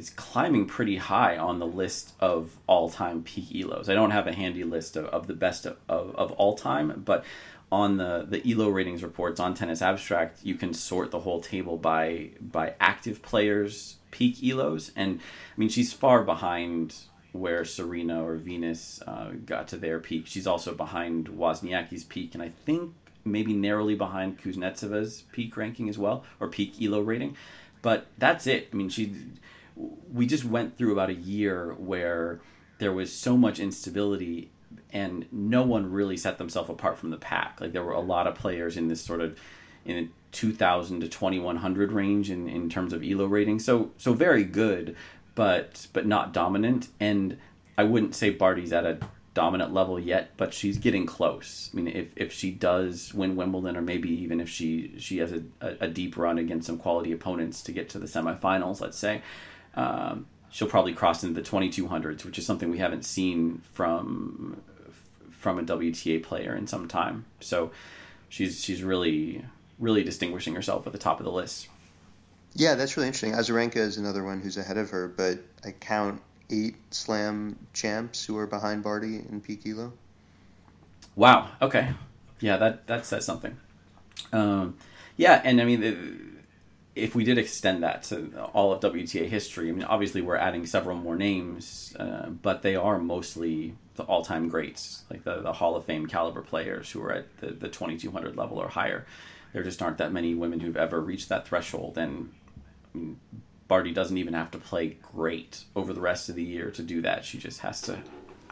is 0.00 0.10
climbing 0.10 0.64
pretty 0.64 0.96
high 0.96 1.36
on 1.36 1.58
the 1.58 1.66
list 1.66 2.14
of 2.20 2.56
all 2.66 2.88
time 2.88 3.22
peak 3.22 3.50
elos. 3.50 3.88
I 3.88 3.94
don't 3.94 4.12
have 4.12 4.26
a 4.26 4.32
handy 4.32 4.64
list 4.64 4.96
of, 4.96 5.04
of 5.06 5.26
the 5.26 5.34
best 5.34 5.66
of, 5.66 5.76
of, 5.90 6.16
of 6.16 6.32
all 6.32 6.54
time, 6.56 7.02
but 7.04 7.24
on 7.70 7.98
the, 7.98 8.26
the 8.28 8.50
elo 8.50 8.68
ratings 8.68 9.02
reports 9.02 9.38
on 9.38 9.54
tennis 9.54 9.80
abstract 9.80 10.40
you 10.42 10.56
can 10.56 10.74
sort 10.74 11.12
the 11.12 11.20
whole 11.20 11.40
table 11.40 11.76
by 11.76 12.30
by 12.40 12.74
active 12.80 13.22
players 13.22 13.96
peak 14.10 14.36
elos. 14.38 14.90
And 14.96 15.20
i 15.20 15.60
mean 15.60 15.68
she's 15.68 15.92
far 15.92 16.24
behind 16.24 16.96
where 17.32 17.64
serena 17.64 18.24
or 18.24 18.36
venus 18.36 19.00
uh, 19.06 19.32
got 19.44 19.68
to 19.68 19.76
their 19.76 20.00
peak. 20.00 20.26
She's 20.26 20.48
also 20.48 20.74
behind 20.74 21.28
wozniacki's 21.28 22.04
peak. 22.04 22.34
And 22.34 22.42
i 22.42 22.48
think 22.48 22.94
maybe 23.24 23.52
narrowly 23.52 23.94
behind 23.94 24.40
Kuznetsova's 24.40 25.24
peak 25.32 25.56
ranking 25.56 25.88
as 25.88 25.98
well, 25.98 26.24
or 26.38 26.48
peak 26.48 26.74
ELO 26.80 27.00
rating. 27.00 27.36
But 27.82 28.06
that's 28.18 28.46
it. 28.46 28.68
I 28.72 28.76
mean, 28.76 28.88
she. 28.88 29.14
We 30.12 30.26
just 30.26 30.44
went 30.44 30.76
through 30.76 30.92
about 30.92 31.08
a 31.08 31.14
year 31.14 31.74
where 31.78 32.40
there 32.78 32.92
was 32.92 33.12
so 33.12 33.36
much 33.36 33.58
instability, 33.58 34.50
and 34.92 35.26
no 35.32 35.62
one 35.62 35.90
really 35.90 36.16
set 36.16 36.38
themselves 36.38 36.68
apart 36.68 36.98
from 36.98 37.10
the 37.10 37.16
pack. 37.16 37.60
Like 37.60 37.72
there 37.72 37.84
were 37.84 37.92
a 37.92 38.00
lot 38.00 38.26
of 38.26 38.34
players 38.34 38.76
in 38.76 38.88
this 38.88 39.00
sort 39.00 39.20
of 39.20 39.38
in 39.84 39.96
a 39.96 40.08
2000 40.32 41.00
to 41.00 41.08
2100 41.08 41.92
range 41.92 42.30
in, 42.30 42.48
in 42.48 42.68
terms 42.68 42.92
of 42.92 43.02
elo 43.02 43.26
rating 43.26 43.58
so 43.58 43.90
so 43.96 44.12
very 44.12 44.44
good 44.44 44.94
but 45.34 45.88
but 45.92 46.06
not 46.06 46.32
dominant 46.32 46.88
and 47.00 47.36
i 47.76 47.82
wouldn't 47.82 48.14
say 48.14 48.30
barty's 48.30 48.72
at 48.72 48.86
a 48.86 48.98
dominant 49.34 49.72
level 49.72 49.98
yet, 49.98 50.30
but 50.36 50.52
she's 50.52 50.78
getting 50.78 51.06
close. 51.06 51.70
I 51.72 51.76
mean, 51.76 51.88
if, 51.88 52.08
if 52.16 52.32
she 52.32 52.50
does 52.50 53.14
win 53.14 53.36
Wimbledon, 53.36 53.76
or 53.76 53.82
maybe 53.82 54.10
even 54.22 54.40
if 54.40 54.48
she 54.48 54.94
she 54.98 55.18
has 55.18 55.32
a, 55.32 55.42
a, 55.60 55.88
deep 55.88 56.16
run 56.16 56.38
against 56.38 56.66
some 56.66 56.78
quality 56.78 57.12
opponents 57.12 57.62
to 57.62 57.72
get 57.72 57.88
to 57.90 57.98
the 57.98 58.06
semifinals, 58.06 58.80
let's 58.80 58.98
say, 58.98 59.22
um, 59.74 60.26
she'll 60.50 60.68
probably 60.68 60.92
cross 60.92 61.22
into 61.22 61.40
the 61.40 61.48
2200s, 61.48 62.24
which 62.24 62.38
is 62.38 62.46
something 62.46 62.70
we 62.70 62.78
haven't 62.78 63.04
seen 63.04 63.62
from 63.72 64.62
from 65.30 65.58
a 65.58 65.62
WTA 65.62 66.22
player 66.22 66.54
in 66.54 66.66
some 66.66 66.88
time. 66.88 67.24
So 67.40 67.70
she's 68.28 68.62
she's 68.62 68.82
really 68.82 69.44
really 69.78 70.02
distinguishing 70.02 70.54
herself 70.54 70.86
at 70.86 70.92
the 70.92 70.98
top 70.98 71.20
of 71.20 71.24
the 71.24 71.32
list. 71.32 71.68
Yeah, 72.54 72.74
that's 72.74 72.96
really 72.96 73.06
interesting. 73.06 73.32
Azarenka 73.32 73.76
is 73.76 73.96
another 73.96 74.24
one 74.24 74.40
who's 74.40 74.56
ahead 74.56 74.76
of 74.76 74.90
her, 74.90 75.06
but 75.08 75.38
I 75.64 75.70
count 75.70 76.20
eight 76.50 76.76
slam 76.90 77.56
champs 77.72 78.24
who 78.24 78.36
are 78.36 78.46
behind 78.46 78.82
Barty 78.82 79.16
and 79.16 79.42
peak 79.42 79.66
elo. 79.66 79.92
Wow. 81.16 81.50
Okay. 81.60 81.90
Yeah, 82.40 82.56
that 82.56 82.86
that 82.86 83.06
says 83.06 83.24
something. 83.24 83.56
Um, 84.32 84.76
yeah, 85.16 85.40
and 85.44 85.60
I 85.60 85.64
mean, 85.64 86.40
if 86.94 87.14
we 87.14 87.24
did 87.24 87.38
extend 87.38 87.82
that 87.82 88.02
to 88.04 88.42
all 88.52 88.72
of 88.72 88.80
WTA 88.80 89.28
history, 89.28 89.68
I 89.68 89.72
mean, 89.72 89.84
obviously 89.84 90.22
we're 90.22 90.36
adding 90.36 90.66
several 90.66 90.96
more 90.96 91.16
names, 91.16 91.94
uh, 91.98 92.30
but 92.30 92.62
they 92.62 92.76
are 92.76 92.98
mostly 92.98 93.74
the 93.94 94.02
all-time 94.04 94.48
greats, 94.48 95.04
like 95.10 95.24
the, 95.24 95.40
the 95.40 95.52
Hall 95.52 95.76
of 95.76 95.84
Fame 95.84 96.06
caliber 96.06 96.42
players 96.42 96.90
who 96.90 97.02
are 97.02 97.12
at 97.12 97.38
the, 97.40 97.48
the 97.48 97.68
2200 97.68 98.36
level 98.36 98.58
or 98.58 98.68
higher. 98.68 99.06
There 99.52 99.62
just 99.62 99.82
aren't 99.82 99.98
that 99.98 100.12
many 100.12 100.34
women 100.34 100.60
who've 100.60 100.76
ever 100.76 101.00
reached 101.00 101.28
that 101.28 101.46
threshold, 101.46 101.98
and 101.98 102.32
I 102.94 102.98
mean, 102.98 103.20
Barty 103.70 103.92
doesn't 103.92 104.18
even 104.18 104.34
have 104.34 104.50
to 104.50 104.58
play 104.58 104.96
great 105.00 105.62
over 105.76 105.92
the 105.92 106.00
rest 106.00 106.28
of 106.28 106.34
the 106.34 106.42
year 106.42 106.72
to 106.72 106.82
do 106.82 107.00
that. 107.02 107.24
She 107.24 107.38
just 107.38 107.60
has 107.60 107.80
to 107.82 108.00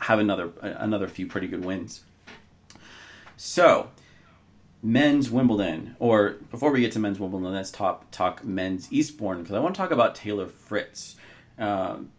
have 0.02 0.20
another 0.20 0.52
another 0.62 1.08
few 1.08 1.26
pretty 1.26 1.48
good 1.48 1.64
wins. 1.64 2.04
So, 3.36 3.90
men's 4.80 5.28
Wimbledon, 5.28 5.96
or 5.98 6.36
before 6.52 6.70
we 6.70 6.82
get 6.82 6.92
to 6.92 7.00
men's 7.00 7.18
Wimbledon, 7.18 7.52
let's 7.52 7.72
talk 7.72 8.08
talk 8.12 8.44
men's 8.44 8.92
Eastbourne 8.92 9.38
because 9.38 9.56
I 9.56 9.58
want 9.58 9.74
to 9.74 9.80
talk 9.80 9.90
about 9.90 10.14
Taylor 10.14 10.46
Fritz. 10.46 11.16
Um, 11.58 12.10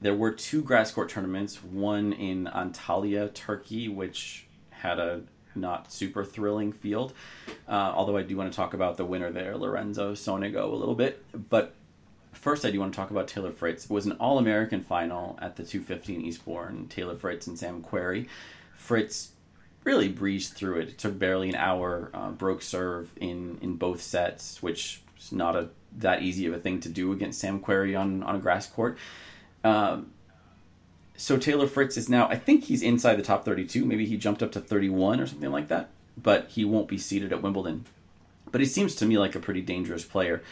there 0.00 0.16
were 0.16 0.32
two 0.32 0.62
grass 0.62 0.90
court 0.90 1.10
tournaments, 1.10 1.62
one 1.62 2.12
in 2.12 2.46
Antalya, 2.52 3.32
Turkey, 3.32 3.88
which 3.88 4.46
had 4.70 4.98
a 4.98 5.22
not 5.54 5.92
super 5.92 6.24
thrilling 6.24 6.72
field. 6.72 7.12
Uh, 7.68 7.92
although 7.94 8.16
I 8.16 8.24
do 8.24 8.36
want 8.36 8.50
to 8.50 8.56
talk 8.56 8.74
about 8.74 8.96
the 8.96 9.04
winner 9.04 9.30
there, 9.30 9.56
Lorenzo 9.56 10.14
Sonego, 10.14 10.72
a 10.72 10.74
little 10.74 10.96
bit. 10.96 11.24
But 11.48 11.76
first, 12.32 12.64
I 12.64 12.70
do 12.70 12.80
want 12.80 12.92
to 12.92 12.96
talk 12.96 13.10
about 13.10 13.28
Taylor 13.28 13.52
Fritz. 13.52 13.84
It 13.84 13.90
was 13.90 14.06
an 14.06 14.12
All 14.12 14.38
American 14.38 14.82
final 14.82 15.38
at 15.40 15.56
the 15.56 15.64
215 15.64 16.20
Eastbourne. 16.20 16.88
Taylor 16.88 17.14
Fritz 17.14 17.46
and 17.46 17.58
Sam 17.58 17.82
Querrey. 17.82 18.28
Fritz 18.74 19.32
really 19.84 20.08
breezed 20.08 20.54
through 20.54 20.80
it. 20.80 20.88
It 20.88 20.98
took 20.98 21.18
barely 21.18 21.48
an 21.48 21.56
hour. 21.56 22.10
Uh, 22.14 22.30
broke 22.30 22.62
serve 22.62 23.10
in 23.16 23.58
in 23.60 23.76
both 23.76 24.02
sets, 24.02 24.62
which 24.62 25.02
is 25.18 25.32
not 25.32 25.56
a 25.56 25.68
that 25.98 26.22
easy 26.22 26.46
of 26.46 26.54
a 26.54 26.58
thing 26.58 26.80
to 26.80 26.88
do 26.88 27.12
against 27.12 27.40
Sam 27.40 27.60
Querrey 27.60 27.98
on 27.98 28.22
on 28.22 28.36
a 28.36 28.38
grass 28.38 28.66
court. 28.66 28.98
Um, 29.64 30.12
so 31.16 31.36
Taylor 31.36 31.66
Fritz 31.66 31.96
is 31.96 32.08
now, 32.08 32.28
I 32.28 32.36
think 32.36 32.64
he's 32.64 32.82
inside 32.82 33.14
the 33.16 33.22
top 33.22 33.44
32. 33.44 33.84
Maybe 33.84 34.06
he 34.06 34.16
jumped 34.16 34.42
up 34.42 34.50
to 34.52 34.60
31 34.60 35.20
or 35.20 35.26
something 35.26 35.52
like 35.52 35.68
that. 35.68 35.90
But 36.20 36.48
he 36.48 36.64
won't 36.64 36.88
be 36.88 36.98
seated 36.98 37.32
at 37.32 37.42
Wimbledon. 37.42 37.84
But 38.50 38.60
he 38.60 38.66
seems 38.66 38.94
to 38.96 39.06
me 39.06 39.18
like 39.18 39.34
a 39.34 39.40
pretty 39.40 39.62
dangerous 39.62 40.04
player. 40.04 40.42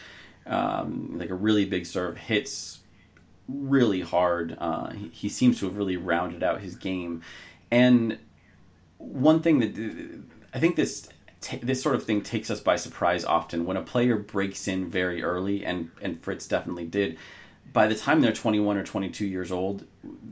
Um, 0.46 1.18
like 1.18 1.30
a 1.30 1.34
really 1.34 1.64
big 1.64 1.86
serve, 1.86 2.16
hits 2.16 2.80
really 3.48 4.00
hard. 4.00 4.56
Uh, 4.58 4.90
he, 4.90 5.08
he 5.08 5.28
seems 5.28 5.58
to 5.60 5.66
have 5.66 5.76
really 5.76 5.96
rounded 5.96 6.42
out 6.42 6.60
his 6.60 6.76
game. 6.76 7.22
And 7.70 8.18
one 8.98 9.42
thing 9.42 9.60
that 9.60 10.22
I 10.52 10.58
think 10.58 10.76
this 10.76 11.08
t- 11.40 11.58
this 11.58 11.82
sort 11.82 11.94
of 11.94 12.04
thing 12.04 12.22
takes 12.22 12.50
us 12.50 12.60
by 12.60 12.76
surprise 12.76 13.24
often 13.24 13.64
when 13.64 13.76
a 13.76 13.82
player 13.82 14.16
breaks 14.16 14.68
in 14.68 14.90
very 14.90 15.22
early, 15.22 15.64
and 15.64 15.90
and 16.02 16.22
Fritz 16.22 16.46
definitely 16.46 16.86
did. 16.86 17.18
By 17.72 17.86
the 17.86 17.94
time 17.94 18.20
they're 18.20 18.32
21 18.32 18.78
or 18.78 18.82
22 18.82 19.24
years 19.24 19.52
old, 19.52 19.84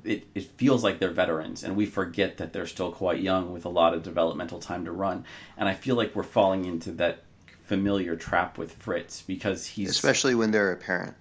it, 0.03 0.27
it 0.35 0.43
feels 0.57 0.83
like 0.83 0.99
they're 0.99 1.13
veterans, 1.13 1.63
and 1.63 1.77
we 1.77 1.87
forget 1.87 2.37
that 2.39 2.53
they're 2.53 2.67
still 2.67 2.91
quite 2.91 3.21
young 3.21 3.53
with 3.53 3.65
a 3.65 3.69
lot 3.69 3.95
of 3.95 4.03
developmental 4.03 4.59
time 4.59 4.85
to 4.87 4.91
run. 4.91 5.25
And 5.57 5.69
I 5.69 5.75
feel 5.75 5.95
like 5.95 6.17
we're 6.17 6.25
falling 6.25 6.65
into 6.65 6.91
that 6.93 7.23
familiar 7.69 8.17
trap 8.17 8.59
with 8.59 8.73
Fritz 8.73 9.23
because 9.23 9.67
he's 9.67 9.91
especially 9.91 10.35
when 10.35 10.51
they're 10.51 10.73
a 10.73 10.77
parent. 10.77 11.15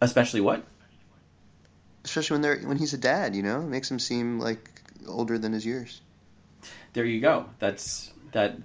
Especially 0.00 0.40
what? 0.40 0.64
Especially 2.04 2.34
when 2.34 2.42
they're 2.42 2.58
when 2.60 2.78
he's 2.78 2.94
a 2.94 2.98
dad, 2.98 3.36
you 3.36 3.42
know, 3.42 3.60
it 3.60 3.68
makes 3.68 3.90
him 3.90 3.98
seem 3.98 4.40
like 4.40 4.82
older 5.06 5.38
than 5.38 5.52
his 5.52 5.64
years 5.64 6.00
there 6.92 7.04
you 7.04 7.20
go. 7.20 7.46
That's 7.58 8.12
that 8.32 8.58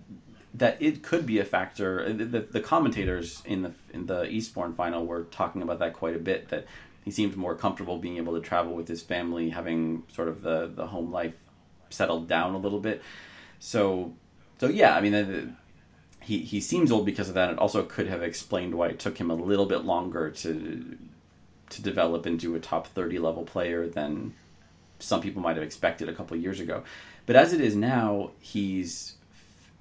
that 0.55 0.81
it 0.81 1.03
could 1.03 1.25
be 1.25 1.39
a 1.39 1.45
factor. 1.45 2.11
The, 2.11 2.25
the, 2.25 2.39
the, 2.39 2.59
commentators 2.61 3.41
in 3.45 3.63
the 3.63 3.71
in 3.93 4.05
the 4.05 4.25
Eastbourne 4.25 4.73
final 4.73 5.05
were 5.05 5.23
talking 5.25 5.61
about 5.61 5.79
that 5.79 5.93
quite 5.93 6.15
a 6.15 6.19
bit. 6.19 6.49
That 6.49 6.65
he 7.05 7.11
seemed 7.11 7.35
more 7.35 7.55
comfortable 7.55 7.97
being 7.97 8.17
able 8.17 8.33
to 8.33 8.41
travel 8.41 8.73
with 8.73 8.87
his 8.87 9.01
family, 9.01 9.49
having 9.49 10.03
sort 10.11 10.27
of 10.27 10.41
the 10.41 10.71
the 10.73 10.87
home 10.87 11.11
life 11.11 11.35
settled 11.89 12.27
down 12.27 12.55
a 12.55 12.57
little 12.57 12.79
bit. 12.79 13.01
So 13.59 14.13
so 14.59 14.67
yeah, 14.67 14.95
I 14.95 15.01
mean. 15.01 15.11
The, 15.11 15.49
he, 16.23 16.39
he 16.39 16.61
seems 16.61 16.91
old 16.91 17.05
because 17.05 17.27
of 17.27 17.35
that. 17.35 17.49
It 17.49 17.59
also 17.59 17.83
could 17.83 18.07
have 18.07 18.23
explained 18.23 18.75
why 18.75 18.87
it 18.87 18.99
took 18.99 19.17
him 19.17 19.29
a 19.29 19.35
little 19.35 19.65
bit 19.65 19.83
longer 19.83 20.29
to 20.31 20.97
to 21.69 21.81
develop 21.81 22.27
into 22.27 22.53
a 22.55 22.59
top 22.59 22.87
30 22.87 23.17
level 23.17 23.43
player 23.43 23.87
than 23.87 24.33
some 24.99 25.21
people 25.21 25.41
might 25.41 25.55
have 25.55 25.63
expected 25.63 26.07
a 26.07 26.13
couple 26.13 26.37
years 26.37 26.59
ago. 26.59 26.83
But 27.25 27.35
as 27.35 27.51
it 27.51 27.61
is 27.61 27.75
now, 27.75 28.31
he's 28.39 29.15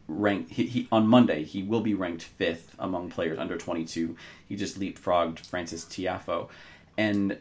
ranked. 0.08 0.52
He, 0.52 0.66
he, 0.66 0.88
on 0.90 1.06
Monday 1.06 1.44
he 1.44 1.62
will 1.62 1.80
be 1.80 1.94
ranked 1.94 2.22
fifth 2.22 2.74
among 2.78 3.10
players 3.10 3.38
under 3.38 3.56
22. 3.56 4.16
He 4.48 4.56
just 4.56 4.80
leapfrogged 4.80 5.46
Frances 5.46 5.84
Tiafoe, 5.84 6.48
and 6.96 7.38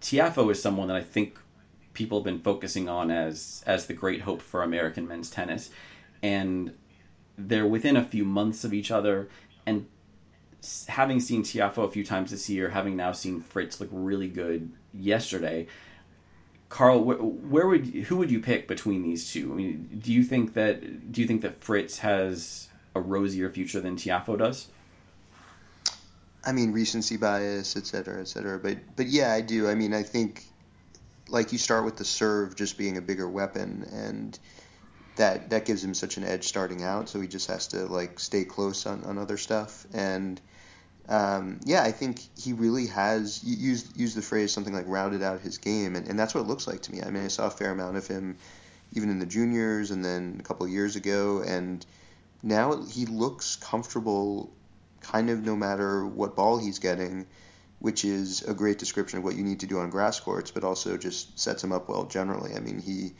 Tiafoe 0.00 0.50
is 0.50 0.60
someone 0.60 0.88
that 0.88 0.96
I 0.96 1.02
think 1.02 1.38
people 1.94 2.18
have 2.18 2.24
been 2.24 2.40
focusing 2.40 2.88
on 2.88 3.10
as 3.10 3.62
as 3.66 3.86
the 3.86 3.94
great 3.94 4.22
hope 4.22 4.42
for 4.42 4.62
American 4.62 5.06
men's 5.08 5.30
tennis, 5.30 5.70
and 6.22 6.72
they're 7.36 7.66
within 7.66 7.96
a 7.96 8.04
few 8.04 8.24
months 8.24 8.64
of 8.64 8.72
each 8.74 8.90
other. 8.90 9.28
And 9.66 9.86
having 10.88 11.20
seen 11.20 11.42
Tiafoe 11.42 11.84
a 11.84 11.90
few 11.90 12.04
times 12.04 12.30
this 12.30 12.48
year, 12.48 12.70
having 12.70 12.96
now 12.96 13.12
seen 13.12 13.40
Fritz 13.40 13.80
look 13.80 13.88
really 13.92 14.28
good 14.28 14.72
yesterday, 14.92 15.66
Carl, 16.68 17.04
where 17.04 17.66
would 17.66 17.86
who 17.86 18.16
would 18.16 18.30
you 18.30 18.40
pick 18.40 18.66
between 18.66 19.02
these 19.02 19.30
two? 19.30 19.52
I 19.52 19.56
mean, 19.56 20.00
do 20.02 20.10
you 20.12 20.24
think 20.24 20.54
that 20.54 21.12
do 21.12 21.20
you 21.20 21.26
think 21.26 21.42
that 21.42 21.62
Fritz 21.62 21.98
has 21.98 22.68
a 22.94 23.00
rosier 23.00 23.50
future 23.50 23.80
than 23.80 23.96
Tiafoe 23.96 24.38
does? 24.38 24.68
I 26.44 26.52
mean, 26.52 26.72
recency 26.72 27.16
bias, 27.18 27.76
et 27.76 27.86
cetera, 27.86 28.20
et 28.20 28.28
cetera. 28.28 28.58
But 28.58 28.78
but 28.96 29.06
yeah, 29.06 29.32
I 29.32 29.42
do. 29.42 29.68
I 29.68 29.74
mean, 29.74 29.92
I 29.92 30.02
think 30.02 30.44
like 31.28 31.52
you 31.52 31.58
start 31.58 31.84
with 31.84 31.96
the 31.96 32.04
serve 32.04 32.56
just 32.56 32.78
being 32.78 32.96
a 32.96 33.02
bigger 33.02 33.28
weapon, 33.28 33.86
and 33.92 34.38
that 35.16 35.50
that 35.50 35.64
gives 35.64 35.84
him 35.84 35.94
such 35.94 36.16
an 36.16 36.24
edge 36.24 36.48
starting 36.48 36.82
out. 36.82 37.08
So 37.08 37.20
he 37.20 37.28
just 37.28 37.48
has 37.48 37.68
to 37.68 37.86
like 37.86 38.18
stay 38.18 38.44
close 38.44 38.86
on, 38.86 39.04
on 39.04 39.18
other 39.18 39.36
stuff 39.36 39.86
and 39.92 40.40
um, 41.08 41.60
yeah, 41.64 41.82
I 41.82 41.90
think 41.90 42.20
he 42.38 42.52
really 42.52 42.86
has 42.86 43.42
used 43.42 43.96
used 43.98 44.16
the 44.16 44.22
phrase 44.22 44.52
something 44.52 44.72
like 44.72 44.84
rounded 44.86 45.22
out 45.22 45.40
his 45.40 45.58
game, 45.58 45.96
and, 45.96 46.08
and 46.08 46.18
that's 46.18 46.34
what 46.34 46.42
it 46.42 46.46
looks 46.46 46.66
like 46.66 46.82
to 46.82 46.92
me. 46.92 47.02
I 47.02 47.10
mean, 47.10 47.24
I 47.24 47.28
saw 47.28 47.48
a 47.48 47.50
fair 47.50 47.72
amount 47.72 47.96
of 47.96 48.06
him 48.06 48.36
even 48.94 49.08
in 49.08 49.18
the 49.18 49.26
juniors 49.26 49.90
and 49.90 50.04
then 50.04 50.36
a 50.38 50.42
couple 50.42 50.66
of 50.66 50.72
years 50.72 50.96
ago, 50.96 51.42
and 51.46 51.84
now 52.42 52.82
he 52.84 53.06
looks 53.06 53.56
comfortable 53.56 54.52
kind 55.00 55.30
of 55.30 55.44
no 55.44 55.56
matter 55.56 56.06
what 56.06 56.36
ball 56.36 56.58
he's 56.58 56.78
getting, 56.78 57.26
which 57.80 58.04
is 58.04 58.42
a 58.42 58.54
great 58.54 58.78
description 58.78 59.18
of 59.18 59.24
what 59.24 59.34
you 59.34 59.42
need 59.42 59.60
to 59.60 59.66
do 59.66 59.80
on 59.80 59.90
grass 59.90 60.20
courts, 60.20 60.50
but 60.50 60.62
also 60.62 60.96
just 60.96 61.38
sets 61.38 61.64
him 61.64 61.72
up 61.72 61.88
well 61.88 62.04
generally. 62.04 62.54
I 62.54 62.60
mean, 62.60 62.78
he 62.78 63.12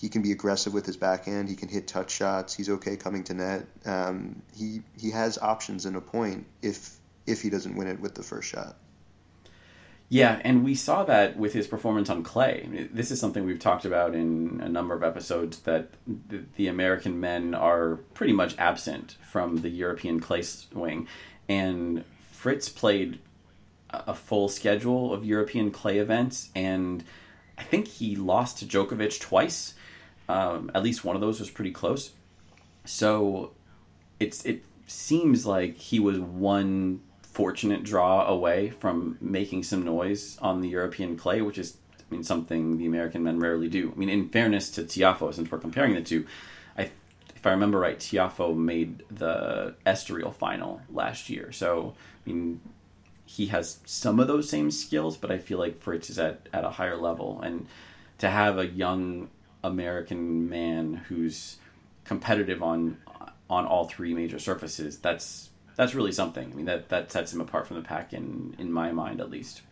he 0.00 0.08
can 0.08 0.22
be 0.22 0.30
aggressive 0.30 0.72
with 0.72 0.86
his 0.86 0.96
backhand. 0.96 1.48
He 1.48 1.56
can 1.56 1.68
hit 1.68 1.88
touch 1.88 2.10
shots. 2.10 2.54
He's 2.54 2.70
okay 2.70 2.96
coming 2.96 3.24
to 3.24 3.34
net. 3.34 3.66
Um, 3.84 4.42
he 4.56 4.82
he 4.96 5.10
has 5.10 5.38
options 5.38 5.86
in 5.86 5.96
a 5.96 6.00
point 6.00 6.46
if 6.62 6.98
if 7.26 7.42
he 7.42 7.50
doesn't 7.50 7.76
win 7.76 7.88
it 7.88 8.00
with 8.00 8.14
the 8.14 8.22
first 8.22 8.48
shot. 8.48 8.76
Yeah, 10.10 10.40
and 10.42 10.64
we 10.64 10.74
saw 10.74 11.04
that 11.04 11.36
with 11.36 11.52
his 11.52 11.66
performance 11.66 12.08
on 12.08 12.22
clay. 12.22 12.88
This 12.92 13.10
is 13.10 13.20
something 13.20 13.44
we've 13.44 13.58
talked 13.58 13.84
about 13.84 14.14
in 14.14 14.60
a 14.64 14.68
number 14.68 14.94
of 14.94 15.02
episodes 15.02 15.58
that 15.60 15.90
the 16.56 16.68
American 16.68 17.20
men 17.20 17.54
are 17.54 17.96
pretty 18.14 18.32
much 18.32 18.56
absent 18.56 19.18
from 19.30 19.58
the 19.58 19.68
European 19.68 20.18
clay 20.18 20.40
swing. 20.40 21.08
And 21.46 22.04
Fritz 22.30 22.70
played 22.70 23.18
a 23.90 24.14
full 24.14 24.48
schedule 24.48 25.12
of 25.12 25.26
European 25.26 25.70
clay 25.70 25.98
events, 25.98 26.50
and 26.54 27.04
I 27.58 27.64
think 27.64 27.88
he 27.88 28.16
lost 28.16 28.58
to 28.58 28.64
Djokovic 28.64 29.20
twice. 29.20 29.74
Um, 30.28 30.70
at 30.74 30.82
least 30.82 31.04
one 31.04 31.16
of 31.16 31.22
those 31.22 31.40
was 31.40 31.50
pretty 31.50 31.70
close. 31.70 32.12
So 32.84 33.52
it's 34.20 34.44
it 34.44 34.64
seems 34.86 35.46
like 35.46 35.76
he 35.76 36.00
was 36.00 36.18
one 36.18 37.00
fortunate 37.22 37.84
draw 37.84 38.26
away 38.26 38.70
from 38.70 39.16
making 39.20 39.62
some 39.62 39.84
noise 39.84 40.38
on 40.40 40.60
the 40.60 40.68
European 40.68 41.16
clay, 41.16 41.40
which 41.40 41.58
is 41.58 41.76
I 41.98 42.14
mean 42.14 42.24
something 42.24 42.78
the 42.78 42.86
American 42.86 43.22
men 43.22 43.38
rarely 43.38 43.68
do. 43.68 43.92
I 43.94 43.98
mean, 43.98 44.08
in 44.08 44.28
fairness 44.28 44.70
to 44.72 44.82
Tiafoe, 44.82 45.32
since 45.32 45.50
we're 45.50 45.58
comparing 45.58 45.94
the 45.94 46.02
two, 46.02 46.26
I 46.76 46.90
if 47.34 47.46
I 47.46 47.50
remember 47.50 47.78
right, 47.78 47.98
Tiafoe 47.98 48.56
made 48.56 49.04
the 49.10 49.74
Estoril 49.86 50.34
final 50.34 50.82
last 50.90 51.30
year, 51.30 51.52
so 51.52 51.94
I 52.26 52.30
mean 52.30 52.60
he 53.28 53.46
has 53.48 53.78
some 53.84 54.18
of 54.18 54.26
those 54.26 54.48
same 54.48 54.70
skills, 54.70 55.18
but 55.18 55.30
I 55.30 55.36
feel 55.36 55.58
like 55.58 55.78
Fritz 55.82 56.08
is 56.08 56.18
at, 56.18 56.48
at 56.50 56.64
a 56.64 56.70
higher 56.70 56.96
level. 56.96 57.42
And 57.42 57.66
to 58.18 58.30
have 58.30 58.58
a 58.58 58.66
young 58.66 59.28
American 59.64 60.48
man 60.48 60.94
who's 60.94 61.58
competitive 62.04 62.62
on 62.62 62.98
on 63.50 63.64
all 63.64 63.86
three 63.86 64.14
major 64.14 64.38
surfaces, 64.38 64.98
that's 64.98 65.50
that's 65.76 65.94
really 65.94 66.12
something. 66.12 66.50
I 66.52 66.54
mean, 66.54 66.66
that 66.66 66.88
that 66.88 67.12
sets 67.12 67.32
him 67.32 67.40
apart 67.40 67.66
from 67.66 67.76
the 67.76 67.82
pack 67.82 68.12
in 68.12 68.54
in 68.58 68.72
my 68.72 68.92
mind, 68.92 69.20
at 69.20 69.30
least. 69.30 69.62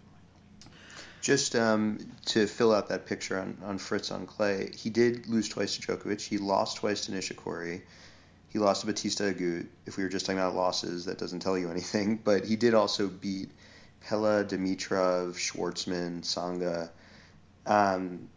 Just 1.20 1.56
um, 1.56 1.98
to 2.26 2.46
fill 2.46 2.72
out 2.72 2.88
that 2.90 3.06
picture 3.06 3.40
on, 3.40 3.58
on 3.64 3.78
Fritz 3.78 4.12
on 4.12 4.26
clay, 4.26 4.70
he 4.72 4.90
did 4.90 5.26
lose 5.26 5.48
twice 5.48 5.76
to 5.76 5.82
Djokovic. 5.82 6.20
He 6.20 6.38
lost 6.38 6.76
twice 6.76 7.06
to 7.06 7.12
Nishikori. 7.12 7.82
He 8.48 8.60
lost 8.60 8.82
to 8.82 8.86
Bautista 8.86 9.24
Agut. 9.24 9.66
If 9.86 9.96
we 9.96 10.04
were 10.04 10.08
just 10.08 10.26
talking 10.26 10.38
about 10.38 10.54
losses, 10.54 11.06
that 11.06 11.18
doesn't 11.18 11.40
tell 11.40 11.58
you 11.58 11.68
anything. 11.72 12.20
But 12.22 12.44
he 12.44 12.54
did 12.54 12.74
also 12.74 13.08
beat 13.08 13.50
Pella, 14.02 14.44
Dimitrov, 14.44 15.34
Schwartzman, 15.34 16.20
Tsonga. 16.20 16.90
Um, 17.66 18.28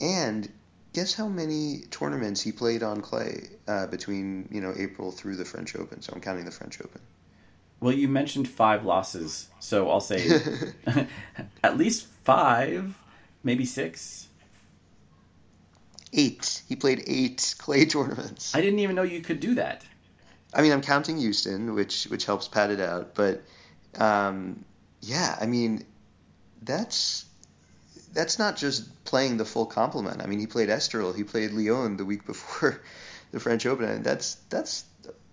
And 0.00 0.50
guess 0.92 1.14
how 1.14 1.28
many 1.28 1.82
tournaments 1.90 2.40
he 2.40 2.52
played 2.52 2.82
on 2.82 3.00
clay 3.00 3.48
uh, 3.68 3.86
between 3.86 4.48
you 4.50 4.60
know 4.60 4.72
April 4.76 5.12
through 5.12 5.36
the 5.36 5.44
French 5.44 5.76
Open. 5.76 6.00
So 6.02 6.12
I'm 6.14 6.20
counting 6.20 6.44
the 6.44 6.50
French 6.50 6.80
Open. 6.80 7.00
Well, 7.80 7.92
you 7.92 8.08
mentioned 8.08 8.48
five 8.48 8.84
losses, 8.84 9.48
so 9.60 9.90
I'll 9.90 10.00
say 10.00 10.40
at 11.62 11.76
least 11.76 12.06
five, 12.24 12.94
maybe 13.42 13.64
six. 13.64 14.28
Eight. 16.12 16.62
He 16.66 16.76
played 16.76 17.02
eight 17.06 17.54
clay 17.58 17.84
tournaments. 17.94 18.54
I 18.54 18.60
didn't 18.60 18.78
even 18.78 18.96
know 18.96 19.02
you 19.02 19.20
could 19.20 19.40
do 19.40 19.56
that. 19.56 19.84
I 20.54 20.62
mean, 20.62 20.72
I'm 20.72 20.80
counting 20.80 21.18
Houston, 21.18 21.74
which 21.74 22.04
which 22.04 22.24
helps 22.24 22.48
pad 22.48 22.70
it 22.70 22.80
out, 22.80 23.14
but 23.14 23.42
um, 23.98 24.64
yeah, 25.02 25.36
I 25.38 25.44
mean, 25.44 25.84
that's 26.62 27.26
that's 28.16 28.38
not 28.38 28.56
just 28.56 29.04
playing 29.04 29.36
the 29.36 29.44
full 29.44 29.66
complement. 29.66 30.22
I 30.22 30.26
mean, 30.26 30.40
he 30.40 30.46
played 30.46 30.70
Estoril, 30.70 31.14
he 31.14 31.22
played 31.22 31.52
Lyon 31.52 31.98
the 31.98 32.04
week 32.04 32.26
before 32.32 32.80
the 33.30 33.38
French 33.38 33.66
Open, 33.66 33.88
and 33.88 34.04
that's 34.04 34.36
that's 34.48 34.86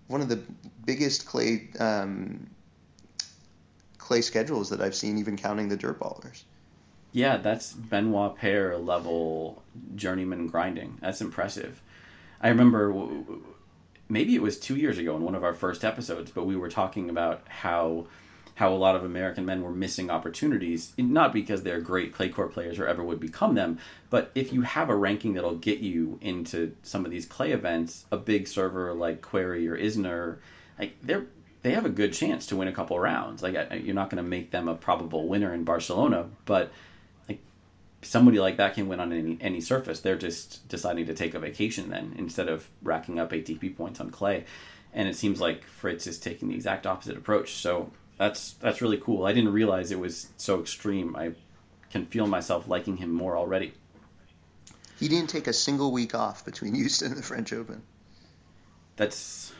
one 0.06 0.20
of 0.20 0.28
the 0.28 0.40
biggest 0.84 1.26
clay 1.26 1.70
um, 1.80 2.48
clay 3.96 4.20
schedules 4.20 4.68
that 4.70 4.82
I've 4.82 4.94
seen, 4.94 5.18
even 5.18 5.36
counting 5.36 5.68
the 5.68 5.76
dirt 5.76 5.98
ballers. 5.98 6.42
Yeah, 7.12 7.38
that's 7.38 7.72
Benoit 7.72 8.36
Paire 8.36 8.76
level 8.76 9.62
journeyman 9.94 10.48
grinding. 10.48 10.98
That's 11.00 11.20
impressive. 11.20 11.80
I 12.40 12.48
remember 12.48 12.92
maybe 14.08 14.34
it 14.34 14.42
was 14.42 14.58
two 14.58 14.76
years 14.76 14.98
ago 14.98 15.16
in 15.16 15.22
one 15.22 15.34
of 15.34 15.42
our 15.42 15.54
first 15.54 15.84
episodes, 15.84 16.30
but 16.32 16.44
we 16.44 16.56
were 16.56 16.68
talking 16.68 17.08
about 17.08 17.42
how 17.48 18.06
how 18.54 18.72
a 18.72 18.76
lot 18.76 18.94
of 18.94 19.04
American 19.04 19.44
men 19.44 19.62
were 19.62 19.70
missing 19.70 20.10
opportunities, 20.10 20.92
not 20.96 21.32
because 21.32 21.62
they're 21.62 21.80
great 21.80 22.12
clay 22.12 22.28
court 22.28 22.52
players 22.52 22.78
or 22.78 22.86
ever 22.86 23.02
would 23.02 23.18
become 23.18 23.54
them, 23.54 23.78
but 24.10 24.30
if 24.34 24.52
you 24.52 24.62
have 24.62 24.88
a 24.88 24.94
ranking 24.94 25.34
that'll 25.34 25.56
get 25.56 25.80
you 25.80 26.18
into 26.20 26.76
some 26.82 27.04
of 27.04 27.10
these 27.10 27.26
clay 27.26 27.50
events, 27.50 28.06
a 28.12 28.16
big 28.16 28.46
server 28.46 28.94
like 28.94 29.20
Querrey 29.20 29.68
or 29.68 29.76
Isner, 29.76 30.38
like 30.78 30.94
they're 31.02 31.26
they 31.64 31.72
have 31.72 31.86
a 31.86 31.90
good 31.90 32.12
chance 32.12 32.46
to 32.46 32.56
win 32.56 32.68
a 32.68 32.72
couple 32.72 32.98
rounds. 33.00 33.42
Like 33.42 33.54
you're 33.82 33.94
not 33.94 34.10
going 34.10 34.22
to 34.22 34.28
make 34.28 34.50
them 34.50 34.68
a 34.68 34.74
probable 34.74 35.26
winner 35.26 35.52
in 35.52 35.64
Barcelona, 35.64 36.28
but 36.44 36.70
like 37.26 37.40
somebody 38.02 38.38
like 38.38 38.58
that 38.58 38.74
can 38.74 38.86
win 38.86 39.00
on 39.00 39.12
any 39.12 39.38
any 39.40 39.60
surface. 39.62 40.00
They're 40.00 40.14
just 40.14 40.68
deciding 40.68 41.06
to 41.06 41.14
take 41.14 41.34
a 41.34 41.38
vacation 41.38 41.88
then 41.88 42.14
instead 42.18 42.48
of 42.48 42.68
racking 42.82 43.18
up 43.18 43.32
ATP 43.32 43.76
points 43.78 43.98
on 43.98 44.10
clay. 44.10 44.44
And 44.92 45.08
it 45.08 45.16
seems 45.16 45.40
like 45.40 45.64
Fritz 45.64 46.06
is 46.06 46.18
taking 46.18 46.48
the 46.48 46.54
exact 46.54 46.86
opposite 46.86 47.16
approach. 47.16 47.54
So 47.54 47.90
that's 48.18 48.52
that's 48.54 48.80
really 48.80 48.98
cool. 48.98 49.26
I 49.26 49.32
didn't 49.32 49.52
realize 49.52 49.90
it 49.90 49.98
was 49.98 50.28
so 50.36 50.60
extreme. 50.60 51.16
I 51.16 51.32
can 51.90 52.06
feel 52.06 52.26
myself 52.26 52.68
liking 52.68 52.96
him 52.96 53.10
more 53.10 53.36
already. 53.36 53.72
He 54.98 55.08
didn't 55.08 55.30
take 55.30 55.46
a 55.46 55.52
single 55.52 55.92
week 55.92 56.14
off 56.14 56.44
between 56.44 56.74
Houston 56.76 57.08
and 57.08 57.16
the 57.16 57.22
French 57.22 57.52
Open. 57.52 57.82
That's 58.96 59.52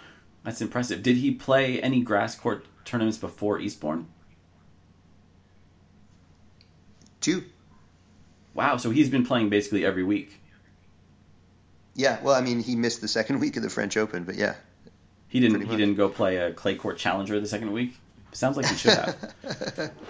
that's 0.45 0.61
impressive. 0.61 1.03
Did 1.03 1.17
he 1.17 1.33
play 1.33 1.81
any 1.81 2.01
grass 2.01 2.35
court 2.37 2.67
tournaments 2.85 3.19
before 3.19 3.59
Eastbourne? 3.59 4.07
Two. 7.21 7.45
Wow, 8.53 8.77
so 8.77 8.91
he's 8.91 9.09
been 9.09 9.25
playing 9.27 9.49
basically 9.49 9.85
every 9.85 10.05
week. 10.05 10.41
Yeah, 11.95 12.21
well, 12.23 12.35
I 12.35 12.41
mean, 12.41 12.61
he 12.61 12.77
missed 12.77 13.01
the 13.01 13.09
second 13.09 13.39
week 13.41 13.57
of 13.57 13.63
the 13.63 13.71
French 13.71 13.97
Open, 13.97 14.25
but 14.25 14.37
yeah. 14.37 14.55
He 15.29 15.41
didn't. 15.41 15.63
He 15.63 15.77
didn't 15.77 15.97
go 15.97 16.09
play 16.09 16.37
a 16.37 16.53
clay 16.53 16.77
court 16.77 16.97
challenger 16.97 17.41
the 17.41 17.49
second 17.49 17.73
week. 17.73 17.97
Sounds 18.35 18.57
like 18.57 18.67
he 18.67 18.77
should 18.77 18.95
have. 18.95 19.93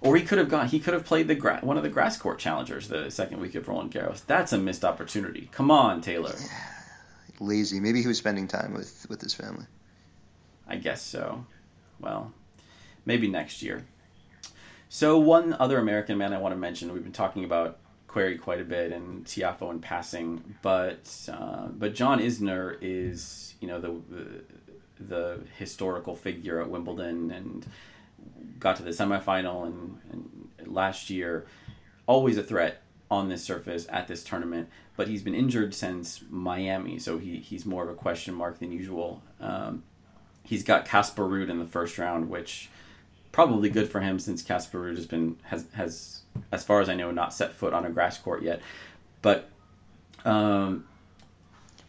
or 0.00 0.16
he 0.16 0.22
could 0.22 0.38
have 0.38 0.48
gone. 0.48 0.68
He 0.68 0.80
could 0.80 0.94
have 0.94 1.04
played 1.04 1.28
the 1.28 1.34
gra- 1.34 1.60
one 1.62 1.76
of 1.76 1.82
the 1.82 1.88
grass 1.88 2.16
court 2.18 2.38
challengers 2.38 2.88
the 2.88 3.10
second 3.10 3.40
week 3.40 3.54
of 3.54 3.68
Roland 3.68 3.92
Garros. 3.92 4.24
That's 4.26 4.52
a 4.52 4.58
missed 4.58 4.84
opportunity. 4.84 5.48
Come 5.52 5.70
on, 5.70 6.00
Taylor. 6.00 6.34
Yeah. 6.38 6.48
Lazy. 7.38 7.80
Maybe 7.80 8.02
he 8.02 8.08
was 8.08 8.18
spending 8.18 8.48
time 8.48 8.74
with 8.74 9.06
with 9.08 9.20
his 9.20 9.32
family. 9.32 9.64
I 10.66 10.76
guess 10.76 11.02
so. 11.02 11.46
Well, 12.00 12.32
maybe 13.06 13.28
next 13.28 13.62
year. 13.62 13.86
So 14.88 15.18
one 15.18 15.54
other 15.54 15.78
American 15.78 16.18
man 16.18 16.32
I 16.32 16.38
want 16.38 16.52
to 16.52 16.58
mention. 16.58 16.92
We've 16.92 17.02
been 17.02 17.12
talking 17.12 17.44
about 17.44 17.78
Querrey 18.08 18.40
quite 18.40 18.60
a 18.60 18.64
bit 18.64 18.92
and 18.92 19.24
Tiafoe 19.24 19.70
in 19.70 19.78
passing, 19.78 20.56
but 20.62 21.28
uh, 21.32 21.68
but 21.68 21.94
John 21.94 22.18
Isner 22.18 22.76
is 22.80 23.54
you 23.60 23.68
know 23.68 23.80
the, 23.80 24.00
the 24.10 24.42
the 25.08 25.40
historical 25.58 26.14
figure 26.14 26.60
at 26.60 26.68
Wimbledon 26.68 27.30
and 27.30 27.66
got 28.58 28.76
to 28.76 28.82
the 28.82 28.90
semifinal 28.90 29.66
and, 29.66 29.98
and 30.12 30.74
last 30.74 31.10
year. 31.10 31.46
Always 32.06 32.36
a 32.36 32.42
threat 32.42 32.82
on 33.10 33.28
this 33.28 33.42
surface 33.42 33.86
at 33.90 34.06
this 34.06 34.22
tournament, 34.22 34.68
but 34.96 35.08
he's 35.08 35.22
been 35.22 35.34
injured 35.34 35.74
since 35.74 36.22
Miami, 36.28 36.98
so 36.98 37.18
he, 37.18 37.38
he's 37.38 37.66
more 37.66 37.82
of 37.82 37.88
a 37.88 37.94
question 37.94 38.34
mark 38.34 38.58
than 38.58 38.70
usual. 38.70 39.22
Um, 39.40 39.82
he's 40.44 40.62
got 40.62 40.84
Casper 40.84 41.24
Ruud 41.24 41.50
in 41.50 41.58
the 41.58 41.64
first 41.64 41.98
round, 41.98 42.28
which 42.28 42.68
probably 43.32 43.68
good 43.68 43.88
for 43.88 44.00
him 44.00 44.18
since 44.18 44.42
Casper 44.42 44.80
Ruud 44.80 44.96
has 44.96 45.06
been 45.06 45.36
has 45.44 45.66
has 45.72 46.22
as 46.52 46.64
far 46.64 46.80
as 46.80 46.88
I 46.88 46.94
know 46.94 47.10
not 47.10 47.32
set 47.32 47.52
foot 47.52 47.72
on 47.72 47.84
a 47.84 47.90
grass 47.90 48.18
court 48.18 48.42
yet. 48.42 48.60
But 49.22 49.48
um, 50.24 50.86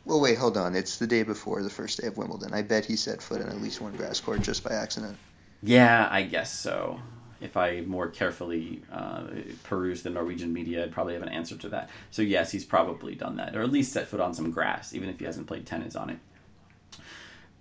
well, 0.05 0.19
wait, 0.19 0.37
hold 0.37 0.57
on. 0.57 0.75
It's 0.75 0.97
the 0.97 1.07
day 1.07 1.23
before 1.23 1.61
the 1.61 1.69
first 1.69 2.01
day 2.01 2.07
of 2.07 2.17
Wimbledon. 2.17 2.53
I 2.53 2.61
bet 2.61 2.85
he 2.85 2.95
set 2.95 3.21
foot 3.21 3.41
on 3.41 3.49
at 3.49 3.61
least 3.61 3.81
one 3.81 3.95
grass 3.95 4.19
court 4.19 4.41
just 4.41 4.63
by 4.63 4.73
accident. 4.73 5.17
Yeah, 5.61 6.07
I 6.09 6.23
guess 6.23 6.51
so. 6.51 6.99
If 7.39 7.57
I 7.57 7.81
more 7.81 8.07
carefully 8.07 8.81
uh, 8.91 9.23
peruse 9.63 10.03
the 10.03 10.09
Norwegian 10.11 10.53
media, 10.53 10.83
I'd 10.83 10.91
probably 10.91 11.13
have 11.13 11.23
an 11.23 11.29
answer 11.29 11.57
to 11.57 11.69
that. 11.69 11.89
So 12.11 12.21
yes, 12.21 12.51
he's 12.51 12.65
probably 12.65 13.15
done 13.15 13.37
that, 13.37 13.55
or 13.55 13.61
at 13.61 13.71
least 13.71 13.93
set 13.93 14.07
foot 14.07 14.19
on 14.19 14.33
some 14.33 14.51
grass, 14.51 14.93
even 14.93 15.09
if 15.09 15.19
he 15.19 15.25
hasn't 15.25 15.47
played 15.47 15.65
tennis 15.65 15.95
on 15.95 16.09
it. 16.11 16.19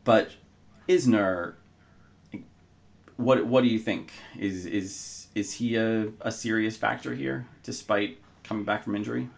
But 0.05 0.33
Isner, 0.89 1.55
what 3.17 3.47
what 3.47 3.63
do 3.63 3.69
you 3.69 3.79
think? 3.79 4.13
Is 4.39 4.67
is 4.67 5.29
is 5.35 5.55
he 5.55 5.77
a, 5.77 6.09
a 6.21 6.33
serious 6.33 6.77
factor 6.77 7.15
here, 7.15 7.47
despite 7.63 8.19
coming 8.45 8.65
back 8.65 8.85
from 8.85 8.97
injury? 8.97 9.29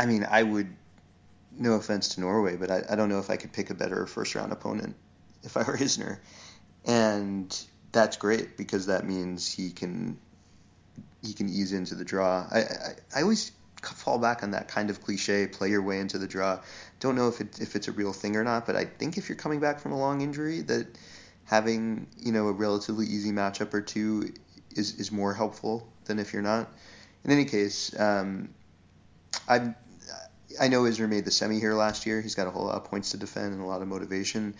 I 0.00 0.06
mean, 0.06 0.26
I 0.28 0.42
would. 0.42 0.74
No 1.58 1.74
offense 1.74 2.14
to 2.14 2.20
Norway, 2.20 2.56
but 2.56 2.70
I, 2.70 2.82
I 2.88 2.96
don't 2.96 3.10
know 3.10 3.18
if 3.18 3.28
I 3.28 3.36
could 3.36 3.52
pick 3.52 3.68
a 3.68 3.74
better 3.74 4.06
first 4.06 4.34
round 4.34 4.50
opponent 4.50 4.96
if 5.42 5.56
I 5.58 5.62
were 5.62 5.76
Isner, 5.86 6.18
and 6.86 7.64
that's 7.92 8.16
great 8.16 8.56
because 8.56 8.86
that 8.86 9.04
means 9.06 9.52
he 9.52 9.70
can 9.70 10.18
he 11.22 11.34
can 11.34 11.50
ease 11.50 11.74
into 11.74 11.94
the 11.94 12.04
draw. 12.04 12.46
I, 12.50 12.60
I, 12.60 12.94
I 13.16 13.22
always 13.22 13.52
fall 13.82 14.18
back 14.18 14.42
on 14.42 14.52
that 14.52 14.68
kind 14.68 14.88
of 14.88 15.02
cliche, 15.02 15.46
play 15.46 15.68
your 15.68 15.82
way 15.82 15.98
into 16.00 16.16
the 16.16 16.26
draw. 16.26 16.60
Don't 16.98 17.14
know 17.14 17.28
if 17.28 17.42
it 17.42 17.60
if 17.60 17.76
it's 17.76 17.88
a 17.88 17.92
real 17.92 18.14
thing 18.14 18.36
or 18.36 18.44
not, 18.44 18.64
but 18.64 18.76
I 18.76 18.86
think 18.86 19.18
if 19.18 19.28
you're 19.28 19.36
coming 19.36 19.60
back 19.60 19.80
from 19.80 19.92
a 19.92 19.98
long 19.98 20.22
injury, 20.22 20.62
that 20.62 20.86
having 21.44 22.06
you 22.18 22.32
know 22.32 22.48
a 22.48 22.52
relatively 22.52 23.04
easy 23.04 23.32
matchup 23.32 23.74
or 23.74 23.82
two 23.82 24.32
is 24.74 24.94
is 24.94 25.12
more 25.12 25.34
helpful 25.34 25.92
than 26.06 26.18
if 26.18 26.32
you're 26.32 26.42
not. 26.42 26.72
In 27.22 27.32
any 27.32 27.44
case, 27.44 27.98
um, 28.00 28.48
I 29.46 29.74
I 30.58 30.68
know 30.68 30.82
Isner 30.82 31.08
made 31.08 31.24
the 31.24 31.30
semi 31.30 31.60
here 31.60 31.74
last 31.74 32.06
year. 32.06 32.20
He's 32.20 32.34
got 32.34 32.46
a 32.46 32.50
whole 32.50 32.64
lot 32.64 32.76
of 32.76 32.84
points 32.84 33.10
to 33.10 33.16
defend 33.16 33.52
and 33.52 33.62
a 33.62 33.66
lot 33.66 33.82
of 33.82 33.88
motivation. 33.88 34.54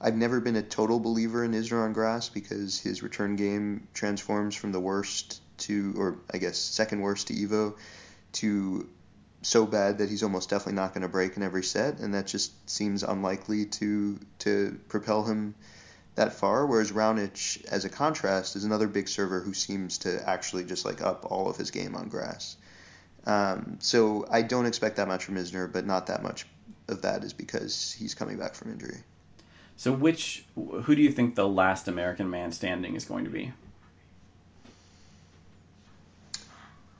I've 0.00 0.16
never 0.16 0.40
been 0.40 0.56
a 0.56 0.62
total 0.62 1.00
believer 1.00 1.44
in 1.44 1.52
Isner 1.52 1.84
on 1.84 1.92
grass 1.92 2.28
because 2.28 2.78
his 2.78 3.02
return 3.02 3.36
game 3.36 3.88
transforms 3.94 4.54
from 4.54 4.72
the 4.72 4.80
worst 4.80 5.40
to, 5.58 5.94
or 5.96 6.18
I 6.32 6.38
guess 6.38 6.58
second 6.58 7.00
worst 7.00 7.28
to 7.28 7.42
Ivo, 7.42 7.76
to 8.32 8.88
so 9.42 9.64
bad 9.64 9.98
that 9.98 10.10
he's 10.10 10.22
almost 10.22 10.50
definitely 10.50 10.74
not 10.74 10.92
going 10.92 11.02
to 11.02 11.08
break 11.08 11.36
in 11.36 11.42
every 11.42 11.62
set, 11.62 12.00
and 12.00 12.14
that 12.14 12.26
just 12.26 12.68
seems 12.68 13.02
unlikely 13.02 13.66
to 13.66 14.18
to 14.40 14.78
propel 14.88 15.22
him 15.24 15.54
that 16.16 16.32
far. 16.32 16.66
Whereas 16.66 16.92
Raonic, 16.92 17.64
as 17.66 17.84
a 17.84 17.88
contrast, 17.88 18.56
is 18.56 18.64
another 18.64 18.88
big 18.88 19.08
server 19.08 19.40
who 19.40 19.54
seems 19.54 19.98
to 19.98 20.28
actually 20.28 20.64
just 20.64 20.84
like 20.84 21.00
up 21.00 21.26
all 21.30 21.48
of 21.48 21.56
his 21.56 21.70
game 21.70 21.94
on 21.94 22.08
grass. 22.08 22.56
Um, 23.26 23.78
so 23.80 24.26
I 24.30 24.42
don't 24.42 24.66
expect 24.66 24.96
that 24.96 25.08
much 25.08 25.24
from 25.24 25.34
Isner, 25.34 25.70
but 25.70 25.84
not 25.84 26.06
that 26.06 26.22
much 26.22 26.46
of 26.88 27.02
that 27.02 27.24
is 27.24 27.32
because 27.32 27.92
he's 27.92 28.14
coming 28.14 28.38
back 28.38 28.54
from 28.54 28.70
injury. 28.70 28.98
So 29.76 29.92
which 29.92 30.44
who 30.54 30.94
do 30.94 31.02
you 31.02 31.10
think 31.10 31.34
the 31.34 31.48
last 31.48 31.88
American 31.88 32.30
man 32.30 32.52
standing 32.52 32.94
is 32.94 33.04
going 33.04 33.24
to 33.24 33.30
be? 33.30 33.52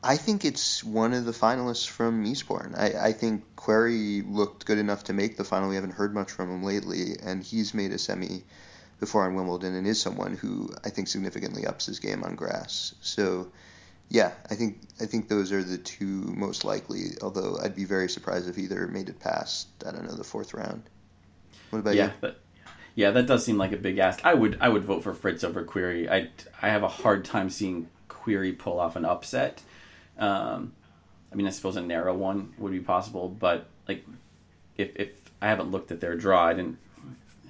I 0.02 0.16
think 0.16 0.44
it's 0.44 0.84
one 0.84 1.14
of 1.14 1.24
the 1.24 1.32
finalists 1.32 1.88
from 1.88 2.24
Eastbourne. 2.26 2.74
I, 2.76 2.92
I 3.08 3.12
think 3.12 3.42
Querrey 3.56 4.22
looked 4.28 4.64
good 4.64 4.78
enough 4.78 5.04
to 5.04 5.12
make 5.12 5.36
the 5.36 5.42
final. 5.42 5.68
We 5.68 5.74
haven't 5.74 5.94
heard 5.94 6.14
much 6.14 6.30
from 6.30 6.50
him 6.50 6.62
lately, 6.62 7.16
and 7.20 7.42
he's 7.42 7.74
made 7.74 7.90
a 7.90 7.98
semi 7.98 8.44
before 9.00 9.24
on 9.24 9.34
Wimbledon 9.34 9.74
and 9.74 9.86
is 9.86 10.00
someone 10.00 10.36
who 10.36 10.70
I 10.84 10.90
think 10.90 11.08
significantly 11.08 11.66
ups 11.66 11.86
his 11.86 11.98
game 11.98 12.22
on 12.22 12.34
grass. 12.34 12.94
So 13.00 13.50
yeah, 14.08 14.32
I 14.50 14.54
think 14.54 14.80
I 15.00 15.06
think 15.06 15.28
those 15.28 15.52
are 15.52 15.62
the 15.62 15.78
two 15.78 16.04
most 16.36 16.64
likely. 16.64 17.16
Although 17.22 17.58
I'd 17.62 17.74
be 17.74 17.84
very 17.84 18.08
surprised 18.08 18.48
if 18.48 18.58
either 18.58 18.86
made 18.86 19.08
it 19.08 19.18
past 19.18 19.68
I 19.86 19.90
don't 19.90 20.04
know 20.04 20.14
the 20.14 20.24
fourth 20.24 20.54
round. 20.54 20.82
What 21.70 21.80
about 21.80 21.94
yeah, 21.94 22.06
you? 22.06 22.12
But, 22.20 22.40
yeah, 22.94 23.10
that 23.10 23.26
does 23.26 23.44
seem 23.44 23.58
like 23.58 23.72
a 23.72 23.76
big 23.76 23.98
ask. 23.98 24.24
I 24.24 24.34
would 24.34 24.58
I 24.60 24.68
would 24.68 24.84
vote 24.84 25.02
for 25.02 25.12
Fritz 25.12 25.44
over 25.44 25.64
Querrey. 25.64 26.08
I 26.10 26.30
I 26.62 26.70
have 26.70 26.82
a 26.82 26.88
hard 26.88 27.24
time 27.24 27.50
seeing 27.50 27.88
Querrey 28.08 28.56
pull 28.56 28.78
off 28.78 28.96
an 28.96 29.04
upset. 29.04 29.62
Um, 30.18 30.72
I 31.32 31.34
mean, 31.34 31.46
I 31.46 31.50
suppose 31.50 31.76
a 31.76 31.82
narrow 31.82 32.14
one 32.14 32.54
would 32.58 32.72
be 32.72 32.80
possible, 32.80 33.28
but 33.28 33.66
like 33.88 34.04
if 34.76 34.90
if 34.94 35.10
I 35.42 35.48
haven't 35.48 35.70
looked 35.70 35.90
at 35.90 36.00
their 36.00 36.14
draw, 36.14 36.46
I 36.46 36.54
didn't 36.54 36.78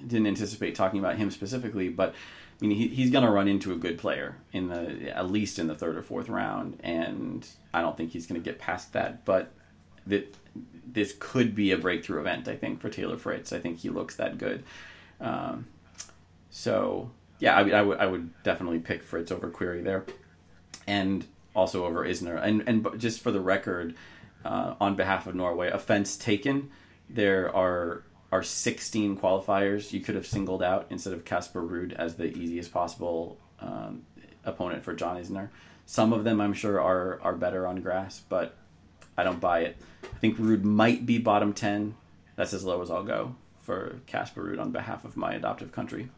didn't 0.05 0.27
anticipate 0.27 0.75
talking 0.75 0.99
about 0.99 1.17
him 1.17 1.31
specifically, 1.31 1.89
but 1.89 2.13
I 2.61 2.65
mean, 2.65 2.77
he, 2.77 2.87
he's 2.87 3.11
going 3.11 3.23
to 3.23 3.29
run 3.29 3.47
into 3.47 3.71
a 3.71 3.75
good 3.75 3.97
player 3.97 4.37
in 4.51 4.69
the 4.69 5.15
at 5.15 5.29
least 5.29 5.59
in 5.59 5.67
the 5.67 5.75
third 5.75 5.95
or 5.95 6.01
fourth 6.01 6.27
round, 6.27 6.79
and 6.81 7.47
I 7.73 7.81
don't 7.81 7.95
think 7.95 8.11
he's 8.11 8.25
going 8.25 8.41
to 8.41 8.45
get 8.45 8.59
past 8.59 8.93
that. 8.93 9.25
But 9.25 9.51
that 10.07 10.35
this 10.85 11.15
could 11.19 11.53
be 11.53 11.71
a 11.71 11.77
breakthrough 11.77 12.19
event, 12.19 12.47
I 12.47 12.55
think, 12.55 12.81
for 12.81 12.89
Taylor 12.89 13.17
Fritz. 13.17 13.53
I 13.53 13.59
think 13.59 13.79
he 13.79 13.89
looks 13.89 14.15
that 14.15 14.37
good. 14.37 14.63
Um, 15.21 15.67
so 16.49 17.11
yeah, 17.39 17.55
I, 17.55 17.69
I 17.69 17.81
would 17.81 17.97
I 17.99 18.05
would 18.07 18.43
definitely 18.43 18.79
pick 18.79 19.03
Fritz 19.03 19.31
over 19.31 19.49
Querrey 19.49 19.83
there, 19.83 20.05
and 20.87 21.25
also 21.55 21.85
over 21.85 22.03
Isner. 22.05 22.41
And 22.41 22.63
and 22.67 22.87
just 22.99 23.21
for 23.21 23.31
the 23.31 23.41
record, 23.41 23.95
uh, 24.43 24.75
on 24.81 24.95
behalf 24.95 25.27
of 25.27 25.35
Norway, 25.35 25.69
offense 25.69 26.17
taken. 26.17 26.71
There 27.09 27.55
are 27.55 28.03
are 28.31 28.43
16 28.43 29.17
qualifiers 29.17 29.93
you 29.93 30.01
could 30.01 30.15
have 30.15 30.27
singled 30.27 30.61
out 30.61 30.87
instead 30.89 31.13
of 31.13 31.23
Casper 31.25 31.61
Ruud 31.61 31.93
as 31.93 32.15
the 32.15 32.25
easiest 32.25 32.73
possible 32.73 33.37
um, 33.59 34.03
opponent 34.43 34.83
for 34.83 34.93
John 34.93 35.17
Isner. 35.17 35.49
Some 35.85 36.11
of 36.11 36.23
them 36.23 36.41
I'm 36.41 36.53
sure 36.53 36.81
are 36.81 37.19
are 37.21 37.35
better 37.35 37.65
on 37.65 37.81
grass, 37.81 38.21
but 38.27 38.55
I 39.17 39.23
don't 39.23 39.39
buy 39.39 39.61
it. 39.61 39.77
I 40.03 40.17
think 40.19 40.37
Ruud 40.37 40.63
might 40.63 41.05
be 41.05 41.17
bottom 41.17 41.53
10. 41.53 41.95
That's 42.35 42.53
as 42.53 42.63
low 42.63 42.81
as 42.81 42.91
I'll 42.91 43.03
go 43.03 43.35
for 43.61 43.99
Casper 44.05 44.43
Ruud 44.43 44.61
on 44.61 44.71
behalf 44.71 45.05
of 45.05 45.17
my 45.17 45.33
adoptive 45.33 45.71
country. 45.71 46.09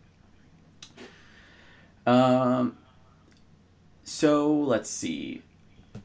Um, 2.05 2.78
so 4.03 4.51
let's 4.51 4.89
see. 4.89 5.43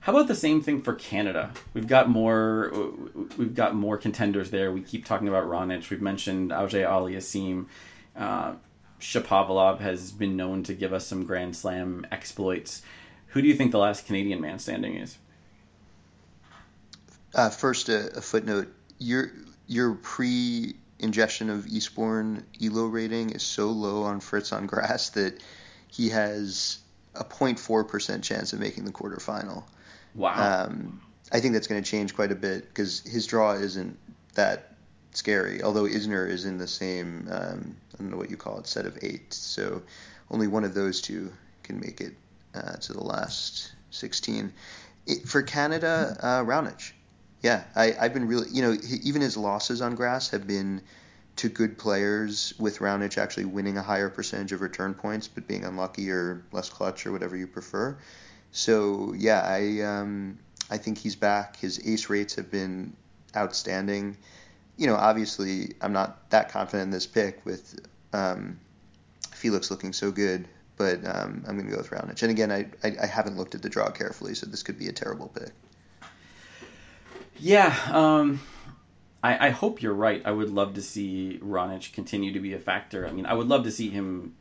How 0.01 0.12
about 0.12 0.28
the 0.28 0.35
same 0.35 0.61
thing 0.61 0.82
for 0.82 0.95
Canada? 0.95 1.51
We've 1.72 1.87
got 1.87 2.11
more. 2.11 2.72
We've 3.39 3.55
got 3.55 3.74
more 3.74 3.97
contenders 3.97 4.51
there. 4.51 4.70
We 4.70 4.82
keep 4.82 5.07
talking 5.07 5.28
about 5.28 5.45
Raonic. 5.45 5.89
We've 5.89 6.03
mentioned 6.03 6.53
Auger 6.53 6.85
Aliassime. 6.85 7.66
Uh, 8.14 8.55
Shapovalov 9.01 9.80
has 9.80 10.12
been 10.12 10.37
known 10.37 10.62
to 10.64 10.74
give 10.74 10.93
us 10.93 11.07
some 11.07 11.24
Grand 11.24 11.57
Slam 11.57 12.07
exploits. 12.12 12.82
Who 13.28 13.43
do 13.43 13.49
you 13.49 13.55
think 13.55 13.72
the 13.72 13.78
last 13.78 14.07
Canadian 14.07 14.41
man 14.41 14.59
standing 14.59 14.97
is? 14.97 15.18
Uh, 17.35 17.51
first, 17.51 17.89
a, 17.89 18.16
a, 18.16 18.20
footnote: 18.20 18.72
your 18.99 19.32
your 19.66 19.95
pre 19.95 20.76
ingestion 20.99 21.51
of 21.51 21.66
Eastbourne 21.66 22.45
Elo 22.62 22.87
rating 22.87 23.30
is 23.30 23.43
so 23.43 23.70
low 23.70 24.05
on 24.05 24.20
Fritz 24.20 24.53
on 24.53 24.66
grass 24.66 25.11
that 25.11 25.43
he 25.89 26.11
has 26.11 26.78
a 27.14 27.24
0.4 27.24 27.89
percent 27.89 28.22
chance 28.22 28.53
of 28.53 28.61
making 28.61 28.85
the 28.85 28.93
quarterfinal. 28.93 29.64
Wow. 30.15 30.67
Um, 30.67 31.01
I 31.33 31.41
think 31.41 31.55
that's 31.55 31.67
going 31.67 31.83
to 31.83 31.91
change 31.91 32.15
quite 32.15 32.33
a 32.33 32.37
bit 32.37 32.69
because 32.69 33.01
his 33.01 33.27
draw 33.27 33.53
isn't 33.53 33.99
that 34.35 34.75
scary. 35.12 35.62
Although 35.62 35.85
Isner 35.85 36.29
is 36.29 36.45
in 36.45 36.59
the 36.59 36.69
same, 36.69 37.29
um, 37.31 37.77
I 37.95 38.03
don't 38.03 38.11
know 38.11 38.17
what 38.17 38.31
you 38.31 38.37
call 38.37 38.59
it, 38.59 38.67
set 38.67 38.87
of 38.87 38.99
eight. 39.03 39.33
So 39.33 39.83
only 40.31 40.47
one 40.47 40.65
of 40.65 40.75
those 40.75 41.01
two 41.01 41.33
can 41.62 41.81
make 41.81 42.01
it 42.01 42.15
uh, 42.55 42.77
to 42.77 42.93
the 42.93 43.03
last 43.03 43.73
16. 43.91 44.53
It, 45.07 45.29
for 45.29 45.43
Canada, 45.43 46.17
uh, 46.21 46.45
Raonic. 46.45 46.93
Yeah, 47.43 47.65
I, 47.75 47.91
have 47.91 48.15
been 48.15 48.27
really, 48.27 48.49
you 48.51 48.62
know, 48.62 48.73
he, 48.73 48.97
even 49.05 49.21
his 49.21 49.37
losses 49.37 49.83
on 49.83 49.95
grass 49.95 50.31
have 50.31 50.47
been 50.47 50.81
to 51.37 51.49
good 51.49 51.77
players 51.77 52.55
with 52.59 52.79
Raonic 52.79 53.19
actually 53.19 53.45
winning 53.47 53.77
a 53.77 53.83
higher 53.83 54.09
percentage 54.09 54.53
of 54.53 54.61
return 54.61 54.95
points, 54.95 55.29
but 55.29 55.47
being 55.47 55.65
unlucky 55.65 56.11
or 56.11 56.45
less 56.53 56.71
clutch 56.71 57.07
or 57.07 57.12
whatever 57.12 57.37
you 57.37 57.47
prefer. 57.47 57.99
So 58.57 59.15
yeah, 59.19 59.41
I 59.41 59.81
um, 59.81 60.39
I 60.71 60.79
think 60.79 60.97
he's 60.97 61.17
back. 61.17 61.57
His 61.57 61.85
ace 61.87 62.09
rates 62.09 62.37
have 62.37 62.53
been 62.53 62.97
outstanding. 63.37 64.17
You 64.77 64.87
know, 64.87 64.95
obviously, 64.95 65.75
I'm 65.81 65.93
not 65.93 66.31
that 66.31 66.51
confident 66.51 66.85
in 66.85 66.91
this 66.91 67.07
pick 67.07 67.45
with 67.45 67.81
um, 68.13 68.61
Felix 69.33 69.73
looking 69.73 69.93
so 69.93 70.13
good, 70.13 70.47
but 70.77 71.05
um, 71.05 71.45
I'm 71.49 71.57
going 71.57 71.67
to 71.67 71.73
go 71.73 71.79
with 71.79 71.91
Raonic. 71.91 72.23
And 72.23 72.31
again, 72.31 72.53
I, 72.53 72.67
I, 72.85 72.97
I 73.03 73.07
haven't 73.07 73.37
looked 73.37 73.57
at 73.57 73.63
the 73.63 73.69
draw 73.69 73.91
carefully, 73.91 74.37
so 74.37 74.47
this 74.47 74.63
could 74.63 74.79
be 74.79 74.87
a 74.87 74.93
terrible 74.93 75.33
pick. 75.35 75.51
Yeah, 77.41 77.77
um, 77.91 78.41
I, 79.21 79.49
I 79.49 79.51
hope 79.51 79.83
you're 79.83 79.95
right. 79.95 80.23
I 80.25 80.31
would 80.31 80.51
love 80.51 80.75
to 80.75 80.83
see 80.83 81.41
Raonic 81.43 81.93
continue 81.93 82.33
to 82.33 82.41
be 82.41 82.53
a 82.53 82.61
factor. 82.61 83.05
I 83.05 83.11
mean, 83.11 83.27
I 83.27 83.35
would 83.35 83.49
love 83.49 83.65
to 83.65 83.73
see 83.73 83.91
him 83.91 84.37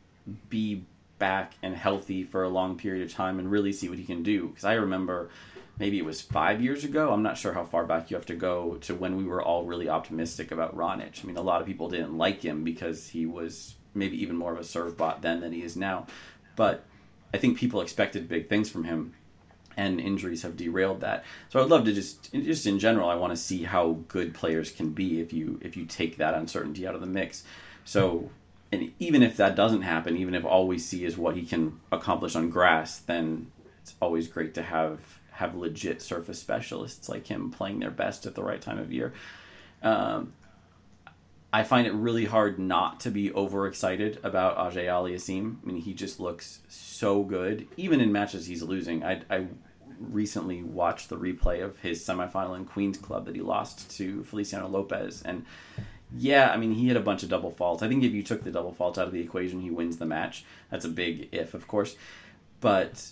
be 0.48 0.84
back 1.18 1.54
and 1.62 1.76
healthy 1.76 2.24
for 2.24 2.42
a 2.42 2.48
long 2.48 2.76
period 2.76 3.04
of 3.04 3.12
time 3.12 3.38
and 3.38 3.50
really 3.50 3.72
see 3.72 3.88
what 3.88 3.98
he 3.98 4.04
can 4.04 4.22
do. 4.22 4.48
Because 4.48 4.64
I 4.64 4.74
remember 4.74 5.30
maybe 5.78 5.98
it 5.98 6.04
was 6.04 6.20
five 6.20 6.62
years 6.62 6.84
ago. 6.84 7.12
I'm 7.12 7.22
not 7.22 7.38
sure 7.38 7.52
how 7.52 7.64
far 7.64 7.84
back 7.84 8.10
you 8.10 8.16
have 8.16 8.26
to 8.26 8.34
go 8.34 8.76
to 8.82 8.94
when 8.94 9.16
we 9.16 9.24
were 9.24 9.42
all 9.42 9.64
really 9.64 9.88
optimistic 9.88 10.50
about 10.50 10.76
Raonic. 10.76 11.22
I 11.22 11.26
mean, 11.26 11.36
a 11.36 11.42
lot 11.42 11.60
of 11.60 11.66
people 11.66 11.88
didn't 11.88 12.16
like 12.16 12.42
him 12.42 12.64
because 12.64 13.08
he 13.08 13.26
was 13.26 13.74
maybe 13.94 14.20
even 14.20 14.36
more 14.36 14.52
of 14.52 14.58
a 14.58 14.64
serve 14.64 14.96
bot 14.96 15.22
then 15.22 15.40
than 15.40 15.52
he 15.52 15.62
is 15.62 15.76
now. 15.76 16.06
But 16.56 16.84
I 17.32 17.38
think 17.38 17.58
people 17.58 17.80
expected 17.80 18.28
big 18.28 18.48
things 18.48 18.70
from 18.70 18.84
him, 18.84 19.14
and 19.76 20.00
injuries 20.00 20.42
have 20.42 20.56
derailed 20.56 21.00
that. 21.00 21.24
So 21.48 21.60
I'd 21.60 21.68
love 21.68 21.84
to 21.86 21.92
just, 21.92 22.32
just 22.32 22.66
in 22.66 22.78
general, 22.78 23.08
I 23.08 23.16
want 23.16 23.32
to 23.32 23.36
see 23.36 23.64
how 23.64 23.98
good 24.06 24.34
players 24.34 24.70
can 24.70 24.90
be 24.90 25.20
if 25.20 25.32
you 25.32 25.58
if 25.62 25.76
you 25.76 25.84
take 25.84 26.16
that 26.18 26.34
uncertainty 26.34 26.86
out 26.86 26.94
of 26.94 27.00
the 27.00 27.08
mix. 27.08 27.42
So 27.84 28.30
and 28.74 28.92
even 28.98 29.22
if 29.22 29.36
that 29.36 29.54
doesn't 29.54 29.82
happen, 29.82 30.16
even 30.16 30.34
if 30.34 30.44
all 30.44 30.66
we 30.66 30.78
see 30.78 31.04
is 31.04 31.16
what 31.16 31.36
he 31.36 31.44
can 31.44 31.80
accomplish 31.92 32.34
on 32.34 32.50
grass, 32.50 32.98
then 32.98 33.52
it's 33.80 33.94
always 34.02 34.26
great 34.26 34.54
to 34.54 34.62
have 34.62 35.00
have 35.30 35.54
legit 35.54 36.00
surface 36.00 36.38
specialists 36.38 37.08
like 37.08 37.26
him 37.26 37.50
playing 37.50 37.80
their 37.80 37.90
best 37.90 38.24
at 38.26 38.34
the 38.34 38.42
right 38.42 38.60
time 38.60 38.78
of 38.78 38.92
year. 38.92 39.12
Um, 39.82 40.32
I 41.52 41.62
find 41.62 41.86
it 41.86 41.92
really 41.92 42.24
hard 42.24 42.58
not 42.58 43.00
to 43.00 43.10
be 43.10 43.32
overexcited 43.32 44.18
about 44.24 44.56
Auger 44.58 44.80
Aliassime. 44.80 45.56
I 45.62 45.66
mean, 45.66 45.76
he 45.76 45.94
just 45.94 46.18
looks 46.18 46.60
so 46.68 47.22
good, 47.22 47.68
even 47.76 48.00
in 48.00 48.10
matches 48.10 48.46
he's 48.46 48.62
losing. 48.62 49.04
I, 49.04 49.22
I 49.30 49.46
recently 50.00 50.62
watched 50.62 51.08
the 51.08 51.16
replay 51.16 51.62
of 51.62 51.78
his 51.78 52.04
semifinal 52.04 52.56
in 52.56 52.64
Queens 52.64 52.98
Club 52.98 53.26
that 53.26 53.36
he 53.36 53.40
lost 53.40 53.90
to 53.98 54.24
Feliciano 54.24 54.66
Lopez, 54.66 55.22
and 55.22 55.44
yeah, 56.16 56.50
I 56.50 56.56
mean, 56.56 56.72
he 56.72 56.88
had 56.88 56.96
a 56.96 57.00
bunch 57.00 57.22
of 57.22 57.28
double 57.28 57.50
faults. 57.50 57.82
I 57.82 57.88
think 57.88 58.04
if 58.04 58.12
you 58.12 58.22
took 58.22 58.44
the 58.44 58.50
double 58.50 58.72
faults 58.72 58.98
out 58.98 59.06
of 59.06 59.12
the 59.12 59.20
equation, 59.20 59.60
he 59.60 59.70
wins 59.70 59.96
the 59.96 60.06
match. 60.06 60.44
That's 60.70 60.84
a 60.84 60.88
big 60.88 61.28
if, 61.32 61.54
of 61.54 61.66
course. 61.66 61.96
But 62.60 63.10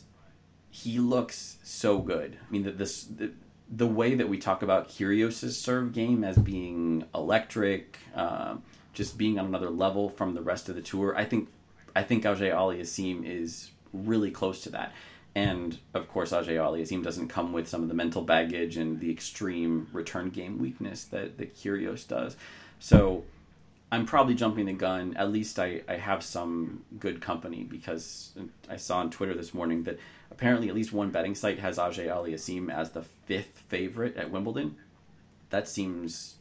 he 0.71 0.99
looks 0.99 1.59
so 1.63 1.99
good. 1.99 2.39
I 2.41 2.53
mean, 2.53 2.63
the, 2.63 2.71
this 2.71 3.05
the, 3.05 3.33
the 3.69 3.87
way 3.87 4.15
that 4.15 4.29
we 4.29 4.39
talk 4.39 4.63
about 4.63 4.89
Kyrgios's 4.89 5.59
serve 5.59 5.93
game 5.93 6.23
as 6.23 6.37
being 6.37 7.05
electric, 7.15 7.99
uh, 8.15 8.57
just 8.93 9.19
being 9.19 9.39
on 9.39 9.47
another 9.47 9.71
level 9.71 10.09
from 10.09 10.35
the 10.35 10.43
rest 10.43 10.69
of 10.69 10.77
the 10.77 10.83
tour. 10.83 11.17
I 11.17 11.25
think 11.25 11.49
I 11.97 12.03
think 12.03 12.25
Auger 12.25 12.51
Aliassime 12.51 13.25
is 13.27 13.71
really 13.93 14.31
close 14.31 14.63
to 14.63 14.71
that. 14.71 14.93
And 15.35 15.79
of 15.95 16.09
course, 16.09 16.33
Auger 16.33 16.53
Aliassime 16.53 17.03
doesn't 17.03 17.29
come 17.29 17.53
with 17.53 17.67
some 17.67 17.83
of 17.83 17.89
the 17.89 17.95
mental 17.95 18.23
baggage 18.23 18.77
and 18.77 19.01
the 19.01 19.11
extreme 19.11 19.89
return 19.93 20.31
game 20.31 20.59
weakness 20.59 21.05
that 21.05 21.39
that 21.39 21.57
Kyrgios 21.57 22.07
does. 22.07 22.37
So 22.83 23.23
I'm 23.93 24.07
probably 24.07 24.35
jumping 24.35 24.67
the 24.67 24.73
gun. 24.73 25.15
At 25.17 25.31
least 25.31 25.61
I, 25.61 25.83
I 25.87 25.95
have 25.95 26.25
some 26.25 26.83
good 26.99 27.21
company 27.21 27.63
because 27.63 28.33
I 28.69 28.77
saw 28.77 28.99
on 28.99 29.11
Twitter 29.11 29.35
this 29.35 29.55
morning 29.55 29.85
that 29.85 30.01
apparently 30.33 30.69
at 30.69 30.75
least 30.75 30.93
one 30.93 31.11
betting 31.11 31.37
site 31.37 31.61
has 31.61 31.79
Auger 31.79 32.03
Aliassime 32.03 32.75
as 32.75 32.91
the 32.91 33.03
fifth 33.03 33.63
favorite 33.69 34.17
at 34.17 34.33
Wimbledon. 34.33 34.75
That 35.51 35.69
seems 35.69 36.35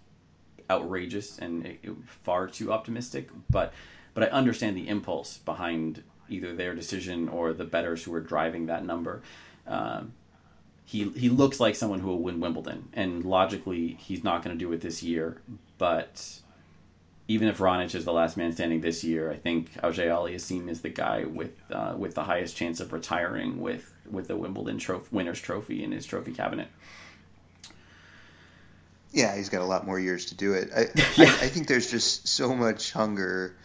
outrageous 0.68 1.38
and 1.38 1.78
far 2.24 2.48
too 2.48 2.74
optimistic. 2.74 3.30
But 3.48 3.72
but 4.16 4.24
I 4.24 4.28
understand 4.28 4.76
the 4.76 4.88
impulse 4.88 5.38
behind 5.38 6.02
either 6.28 6.56
their 6.56 6.74
decision 6.74 7.30
or 7.30 7.54
the 7.54 7.66
bettors 7.66 8.04
who 8.04 8.16
are 8.16 8.20
driving 8.20 8.66
that 8.66 8.84
number. 8.84 9.22
Um, 9.68 10.14
he 10.92 11.08
he 11.12 11.30
looks 11.30 11.62
like 11.62 11.78
someone 11.78 12.02
who 12.02 12.10
will 12.10 12.22
win 12.22 12.42
Wimbledon, 12.42 12.90
and 12.92 13.24
logically 13.24 13.96
he's 13.98 14.26
not 14.26 14.44
going 14.44 14.54
to 14.54 14.60
do 14.60 14.70
it 14.74 14.82
this 14.82 15.02
year. 15.02 15.42
But 15.78 16.42
even 17.30 17.48
if 17.48 17.60
Raonic 17.60 17.96
is 17.96 18.04
the 18.04 18.12
last 18.12 18.36
man 18.36 18.52
standing 18.52 18.82
this 18.82 19.02
year, 19.02 19.32
I 19.32 19.38
think 19.38 19.70
Auger 19.82 20.10
Aliassime 20.10 20.68
is 20.68 20.82
the 20.82 20.90
guy 20.90 21.24
with 21.24 21.62
uh, 21.72 21.96
with 21.98 22.14
the 22.14 22.24
highest 22.24 22.58
chance 22.58 22.82
of 22.82 22.92
retiring 22.92 23.62
with 23.62 23.90
with 24.12 24.28
the 24.28 24.36
Wimbledon 24.36 24.80
trophy, 24.80 25.08
winners 25.12 25.40
trophy 25.40 25.82
in 25.82 25.94
his 25.94 26.06
trophy 26.06 26.34
cabinet. 26.34 26.68
Yeah, 29.14 29.38
he's 29.38 29.48
got 29.48 29.62
a 29.62 29.66
lot 29.66 29.86
more 29.86 29.98
years 29.98 30.26
to 30.26 30.36
do 30.36 30.54
it. 30.56 30.72
I, 30.76 30.82
yeah. 31.16 31.26
I, 31.26 31.46
I 31.46 31.48
think 31.48 31.70
there's 31.70 31.90
just 31.90 32.28
so 32.28 32.54
much 32.54 32.92
hunger 32.92 33.56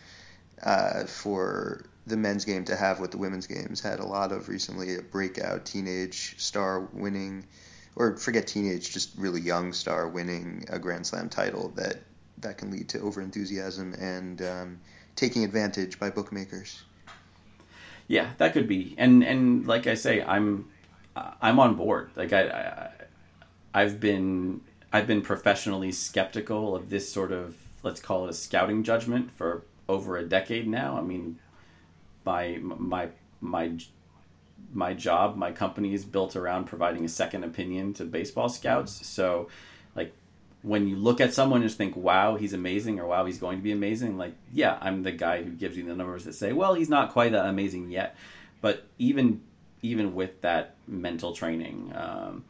uh, 0.63 1.07
for 1.07 1.87
the 2.07 2.17
men's 2.17 2.45
game 2.45 2.65
to 2.65 2.77
have 2.77 3.01
what 3.01 3.11
the 3.11 3.19
women's 3.19 3.47
games 3.47 3.81
had 3.81 3.99
a 3.99 4.07
lot 4.07 4.33
of 4.33 4.49
recently. 4.49 4.97
A 4.97 5.03
breakout 5.03 5.65
teenage 5.65 6.39
star 6.39 6.81
winning 6.93 7.47
or 7.97 8.17
forget 8.17 8.47
teenage, 8.47 8.93
just 8.93 9.11
really 9.17 9.41
young 9.41 9.73
star 9.73 10.09
winning 10.09 10.65
a 10.69 10.79
Grand 10.79 11.07
Slam 11.07 11.29
title 11.29 11.73
that 11.77 11.97
that 12.39 12.59
can 12.59 12.71
lead 12.71 12.89
to 12.91 13.01
over 13.01 13.23
enthusiasm 13.23 13.95
and 13.95 14.43
um, 14.43 14.81
taking 15.17 15.43
advantage 15.43 15.99
by 15.99 16.11
bookmakers. 16.11 16.83
Yeah, 18.07 18.31
that 18.37 18.53
could 18.53 18.69
be, 18.69 18.95
and 18.99 19.25
and 19.25 19.67
like 19.67 19.87
I 19.87 19.95
say, 19.95 20.23
I'm 20.23 20.69
I'm 21.17 21.59
on 21.59 21.75
board. 21.75 22.11
Like 22.15 22.33
I, 22.33 22.43
I 22.43 22.91
I've 23.75 23.99
been 23.99 24.61
I've 24.93 25.07
been 25.07 25.23
professionally 25.23 25.91
skeptical 25.91 26.77
of 26.77 26.91
this 26.91 27.11
sort 27.11 27.33
of 27.33 27.57
let's 27.83 28.01
call 28.01 28.27
it 28.27 28.31
a 28.31 28.35
scouting 28.35 28.83
judgment 28.83 29.33
for 29.33 29.63
over 29.89 30.17
a 30.19 30.25
decade 30.25 30.69
now. 30.69 30.99
I 30.99 31.01
mean, 31.01 31.39
my 32.27 32.59
my 32.61 33.09
my 33.41 33.73
my 34.73 34.93
job, 34.93 35.37
my 35.37 35.53
company 35.53 35.95
is 35.95 36.05
built 36.05 36.37
around 36.37 36.65
providing 36.65 37.05
a 37.05 37.09
second 37.09 37.45
opinion 37.45 37.95
to 37.95 38.05
baseball 38.05 38.49
scouts. 38.49 39.07
So, 39.07 39.49
like 39.95 40.13
when 40.63 40.89
you 40.89 40.97
look 40.97 41.21
at 41.21 41.33
someone 41.33 41.61
and 41.61 41.69
just 41.69 41.79
think, 41.79 41.97
"Wow, 41.97 42.37
he's 42.37 42.53
amazing," 42.53 42.99
or 43.01 43.07
"Wow, 43.07 43.25
he's 43.25 43.39
going 43.39 43.59
to 43.59 43.63
be 43.63 43.73
amazing," 43.73 44.19
like 44.19 44.35
yeah, 44.53 44.77
I'm 44.81 45.03
the 45.03 45.13
guy 45.13 45.43
who 45.43 45.51
gives 45.53 45.77
you 45.77 45.85
the 45.85 45.95
numbers 45.95 46.25
that 46.25 46.35
say, 46.35 46.53
"Well, 46.53 46.75
he's 46.75 46.91
not 46.91 47.13
quite 47.13 47.33
that 47.33 47.47
amazing 47.47 47.91
yet." 47.91 48.17
But 48.61 48.85
even 48.99 49.41
even 49.83 50.15
with 50.15 50.41
that 50.43 50.75
mental 50.89 51.33
training, 51.33 51.93
um, 51.95 52.45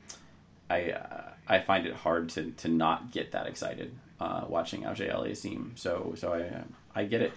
I 0.70 0.92
uh, 0.92 1.30
I 1.46 1.60
find 1.60 1.86
it 1.86 1.94
hard 1.94 2.30
to, 2.30 2.50
to 2.50 2.68
not 2.68 3.12
get 3.12 3.32
that 3.32 3.46
excited 3.46 3.94
uh, 4.20 4.44
watching 4.48 4.86
Auger 4.86 5.06
Aliassime. 5.06 5.78
So 5.78 6.14
so 6.16 6.32
I 6.34 7.00
I 7.00 7.04
get 7.04 7.20
it. 7.20 7.32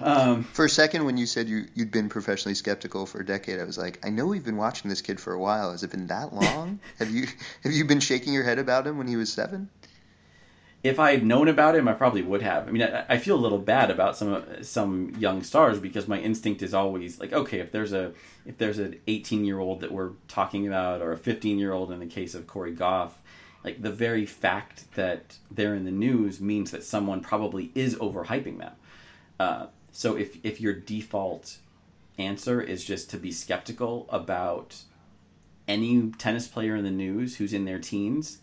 Um, 0.00 0.44
for 0.44 0.64
a 0.64 0.70
second, 0.70 1.04
when 1.04 1.16
you 1.16 1.26
said 1.26 1.48
you 1.48 1.66
you'd 1.74 1.90
been 1.90 2.08
professionally 2.08 2.54
skeptical 2.54 3.06
for 3.06 3.20
a 3.20 3.26
decade, 3.26 3.60
I 3.60 3.64
was 3.64 3.78
like, 3.78 4.04
I 4.04 4.10
know 4.10 4.26
we've 4.26 4.44
been 4.44 4.56
watching 4.56 4.88
this 4.88 5.02
kid 5.02 5.20
for 5.20 5.32
a 5.32 5.38
while. 5.38 5.72
Has 5.72 5.82
it 5.82 5.90
been 5.90 6.06
that 6.06 6.32
long? 6.42 6.80
have 6.98 7.10
you 7.10 7.26
have 7.62 7.72
you 7.72 7.84
been 7.84 8.00
shaking 8.00 8.32
your 8.32 8.44
head 8.44 8.58
about 8.58 8.86
him 8.86 8.98
when 8.98 9.08
he 9.08 9.16
was 9.16 9.32
seven? 9.32 9.68
if 10.82 10.98
I 10.98 11.12
had 11.12 11.24
known 11.24 11.48
about 11.48 11.76
him, 11.76 11.88
I 11.88 11.92
probably 11.92 12.22
would 12.22 12.40
have. 12.42 12.66
I 12.66 12.70
mean, 12.70 12.82
I, 12.82 13.04
I, 13.06 13.18
feel 13.18 13.36
a 13.36 13.40
little 13.40 13.58
bad 13.58 13.90
about 13.90 14.16
some 14.16 14.42
some 14.62 15.14
young 15.18 15.42
stars 15.42 15.78
because 15.78 16.08
my 16.08 16.18
instinct 16.18 16.62
is 16.62 16.72
always 16.72 17.20
like, 17.20 17.32
okay, 17.32 17.60
if 17.60 17.70
there's 17.70 17.92
a 17.92 18.12
if 18.46 18.56
there's 18.56 18.78
an 18.78 18.98
18 19.06 19.44
year 19.44 19.58
old 19.58 19.80
that 19.80 19.92
we're 19.92 20.12
talking 20.26 20.66
about, 20.66 21.02
or 21.02 21.12
a 21.12 21.18
15 21.18 21.58
year 21.58 21.72
old 21.72 21.92
in 21.92 21.98
the 21.98 22.06
case 22.06 22.34
of 22.34 22.46
Coco 22.46 22.72
Gauff, 22.72 23.10
like 23.62 23.82
the 23.82 23.92
very 23.92 24.24
fact 24.24 24.90
that 24.94 25.36
they're 25.50 25.74
in 25.74 25.84
the 25.84 25.90
news 25.90 26.40
means 26.40 26.70
that 26.70 26.82
someone 26.82 27.20
probably 27.20 27.70
is 27.74 27.94
overhyping 27.96 28.58
them. 28.58 28.72
Uh, 29.38 29.66
so 29.92 30.16
if 30.16 30.38
if 30.44 30.60
your 30.60 30.74
default 30.74 31.58
answer 32.18 32.60
is 32.60 32.84
just 32.84 33.10
to 33.10 33.16
be 33.16 33.32
skeptical 33.32 34.06
about 34.10 34.76
any 35.66 36.10
tennis 36.18 36.48
player 36.48 36.76
in 36.76 36.84
the 36.84 36.90
news 36.90 37.36
who's 37.36 37.52
in 37.52 37.64
their 37.64 37.78
teens, 37.78 38.38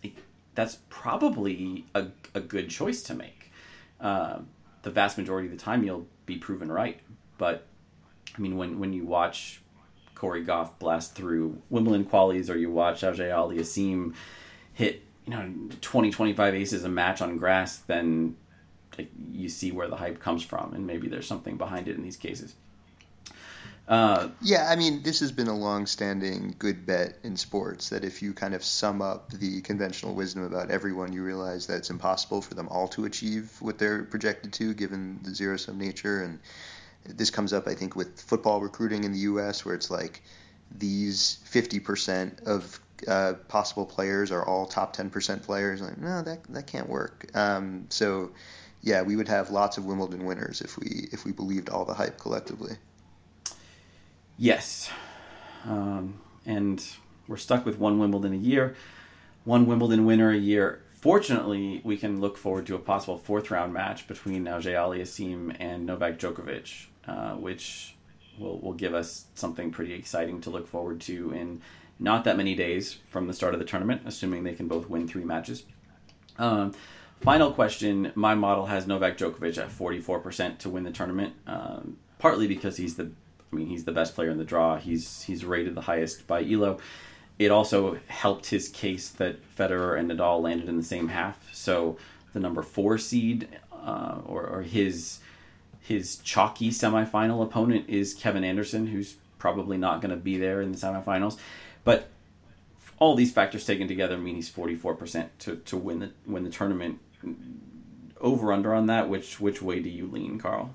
that's 0.54 0.78
probably 0.88 1.84
a, 1.94 2.06
a 2.34 2.40
good 2.40 2.70
choice 2.70 3.02
to 3.04 3.14
make. 3.14 3.52
Uh, 4.00 4.38
the 4.82 4.90
vast 4.90 5.18
majority 5.18 5.48
of 5.48 5.52
the 5.52 5.62
time, 5.62 5.84
you'll 5.84 6.06
be 6.26 6.36
proven 6.36 6.70
right. 6.70 7.00
But 7.36 7.66
I 8.36 8.40
mean, 8.40 8.56
when 8.56 8.78
when 8.78 8.92
you 8.92 9.04
watch 9.04 9.60
Coco 10.14 10.40
Gauff 10.42 10.78
blast 10.78 11.14
through 11.14 11.60
Wimbledon 11.70 12.04
qualies, 12.04 12.50
or 12.50 12.56
you 12.56 12.70
watch 12.70 13.04
Auger 13.04 13.28
Aliassime 13.28 14.14
hit 14.72 15.02
you 15.26 15.32
know 15.32 15.52
20, 15.80 16.10
25 16.10 16.54
aces 16.54 16.84
a 16.84 16.88
match 16.88 17.20
on 17.20 17.36
grass, 17.36 17.78
then 17.78 18.36
like, 18.96 19.10
you 19.32 19.48
see 19.48 19.72
where 19.72 19.88
the 19.88 19.96
hype 19.96 20.20
comes 20.20 20.42
from, 20.42 20.74
and 20.74 20.86
maybe 20.86 21.08
there's 21.08 21.26
something 21.26 21.56
behind 21.56 21.88
it 21.88 21.96
in 21.96 22.02
these 22.02 22.16
cases. 22.16 22.54
Uh, 23.88 24.28
yeah, 24.42 24.68
I 24.68 24.76
mean, 24.76 25.02
this 25.02 25.20
has 25.20 25.32
been 25.32 25.48
a 25.48 25.56
long-standing 25.56 26.54
good 26.58 26.84
bet 26.84 27.16
in 27.22 27.38
sports 27.38 27.88
that 27.88 28.04
if 28.04 28.20
you 28.20 28.34
kind 28.34 28.54
of 28.54 28.62
sum 28.62 29.00
up 29.00 29.30
the 29.32 29.62
conventional 29.62 30.14
wisdom 30.14 30.42
about 30.42 30.70
everyone, 30.70 31.14
you 31.14 31.24
realize 31.24 31.66
that 31.68 31.78
it's 31.78 31.88
impossible 31.88 32.42
for 32.42 32.52
them 32.54 32.68
all 32.68 32.88
to 32.88 33.06
achieve 33.06 33.50
what 33.60 33.78
they're 33.78 34.04
projected 34.04 34.52
to, 34.54 34.74
given 34.74 35.20
the 35.22 35.34
zero-sum 35.34 35.78
nature. 35.78 36.22
And 36.22 36.38
this 37.06 37.30
comes 37.30 37.54
up, 37.54 37.66
I 37.66 37.74
think, 37.74 37.96
with 37.96 38.20
football 38.20 38.60
recruiting 38.60 39.04
in 39.04 39.12
the 39.12 39.20
U.S., 39.20 39.64
where 39.64 39.74
it's 39.74 39.90
like 39.90 40.22
these 40.70 41.38
50% 41.50 42.42
of 42.46 42.80
uh, 43.06 43.34
possible 43.48 43.86
players 43.86 44.30
are 44.32 44.44
all 44.44 44.66
top 44.66 44.94
10% 44.94 45.42
players. 45.44 45.80
Like, 45.80 45.96
no, 45.98 46.20
that 46.22 46.44
that 46.50 46.66
can't 46.66 46.88
work. 46.88 47.30
Um, 47.34 47.86
so, 47.88 48.32
yeah, 48.82 49.02
we 49.02 49.16
would 49.16 49.28
have 49.28 49.50
lots 49.50 49.76
of 49.76 49.84
Wimbledon 49.84 50.24
winners 50.24 50.60
if 50.60 50.78
we 50.78 51.08
if 51.12 51.24
we 51.24 51.32
believed 51.32 51.68
all 51.68 51.84
the 51.84 51.94
hype 51.94 52.18
collectively. 52.18 52.76
Yes. 54.36 54.90
Um, 55.64 56.20
and 56.46 56.84
we're 57.26 57.36
stuck 57.36 57.66
with 57.66 57.78
one 57.78 57.98
Wimbledon 57.98 58.32
a 58.32 58.36
year, 58.36 58.76
one 59.44 59.66
Wimbledon 59.66 60.06
winner 60.06 60.30
a 60.30 60.36
year. 60.36 60.82
Fortunately, 61.00 61.80
we 61.84 61.96
can 61.96 62.20
look 62.20 62.36
forward 62.36 62.66
to 62.66 62.74
a 62.74 62.78
possible 62.78 63.18
fourth 63.18 63.50
round 63.50 63.72
match 63.72 64.08
between 64.08 64.48
Auger 64.48 64.72
Aliassime 64.72 65.56
and 65.60 65.86
Novak 65.86 66.18
Djokovic, 66.18 66.86
uh, 67.06 67.34
which 67.34 67.94
will, 68.38 68.58
will 68.60 68.72
give 68.72 68.94
us 68.94 69.26
something 69.34 69.70
pretty 69.70 69.92
exciting 69.92 70.40
to 70.40 70.50
look 70.50 70.66
forward 70.66 71.00
to 71.02 71.32
in 71.32 71.60
not 71.98 72.24
that 72.24 72.36
many 72.36 72.54
days 72.54 72.98
from 73.08 73.26
the 73.26 73.34
start 73.34 73.54
of 73.54 73.60
the 73.60 73.66
tournament, 73.66 74.02
assuming 74.06 74.44
they 74.44 74.54
can 74.54 74.68
both 74.68 74.88
win 74.88 75.06
three 75.08 75.24
matches. 75.24 75.64
Um, 76.38 76.72
final 77.20 77.52
question 77.52 78.12
My 78.14 78.34
model 78.34 78.66
has 78.66 78.86
Novak 78.86 79.18
Djokovic 79.18 79.58
at 79.58 79.70
44% 79.70 80.58
to 80.58 80.70
win 80.70 80.84
the 80.84 80.90
tournament, 80.90 81.34
um, 81.46 81.96
partly 82.18 82.46
because 82.46 82.76
he's 82.76 82.96
the 82.96 83.10
I 83.52 83.56
mean, 83.56 83.66
he's 83.66 83.84
the 83.84 83.92
best 83.92 84.14
player 84.14 84.30
in 84.30 84.38
the 84.38 84.44
draw. 84.44 84.76
He's 84.76 85.22
he's 85.22 85.44
rated 85.44 85.74
the 85.74 85.82
highest 85.82 86.26
by 86.26 86.44
Elo. 86.44 86.78
It 87.38 87.50
also 87.50 87.98
helped 88.08 88.46
his 88.46 88.68
case 88.68 89.08
that 89.10 89.38
Federer 89.56 89.98
and 89.98 90.10
Nadal 90.10 90.42
landed 90.42 90.68
in 90.68 90.76
the 90.76 90.82
same 90.82 91.08
half. 91.08 91.48
So 91.54 91.96
the 92.32 92.40
number 92.40 92.62
four 92.62 92.98
seed, 92.98 93.48
uh, 93.72 94.18
or, 94.26 94.46
or 94.46 94.62
his 94.62 95.20
his 95.80 96.16
chalky 96.16 96.70
semifinal 96.70 97.42
opponent 97.42 97.88
is 97.88 98.12
Kevin 98.12 98.44
Anderson, 98.44 98.88
who's 98.88 99.16
probably 99.38 99.78
not 99.78 100.02
going 100.02 100.10
to 100.10 100.16
be 100.16 100.36
there 100.36 100.60
in 100.60 100.72
the 100.72 100.78
semifinals. 100.78 101.38
But 101.84 102.08
all 102.98 103.14
these 103.14 103.32
factors 103.32 103.64
taken 103.64 103.88
together 103.88 104.18
mean 104.18 104.34
he's 104.34 104.48
forty 104.48 104.74
four 104.74 104.94
percent 104.94 105.38
to 105.40 105.56
to 105.56 105.76
win 105.76 106.00
the 106.00 106.10
win 106.26 106.44
the 106.44 106.50
tournament. 106.50 106.98
Over 108.20 108.52
under 108.52 108.74
on 108.74 108.86
that, 108.86 109.08
which 109.08 109.38
which 109.40 109.62
way 109.62 109.80
do 109.80 109.88
you 109.88 110.06
lean, 110.06 110.38
Carl? 110.38 110.74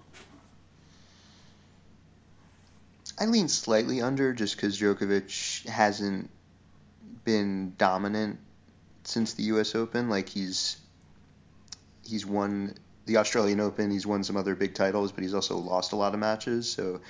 I 3.20 3.26
lean 3.26 3.48
slightly 3.48 4.02
under 4.02 4.34
just 4.34 4.56
because 4.56 4.80
Djokovic 4.80 5.68
hasn't 5.68 6.30
been 7.24 7.74
dominant 7.78 8.40
since 9.04 9.34
the 9.34 9.44
U.S. 9.44 9.76
Open. 9.76 10.10
Like 10.10 10.30
he's 10.30 10.78
he's 12.06 12.26
won 12.26 12.76
the 13.06 13.18
Australian 13.18 13.60
Open, 13.60 13.92
he's 13.92 14.08
won 14.08 14.24
some 14.24 14.38
other 14.38 14.56
big 14.56 14.74
titles, 14.74 15.12
but 15.12 15.24
he's 15.24 15.34
also 15.34 15.58
lost 15.58 15.92
a 15.92 15.96
lot 15.96 16.14
of 16.14 16.20
matches. 16.20 16.72
So 16.72 17.02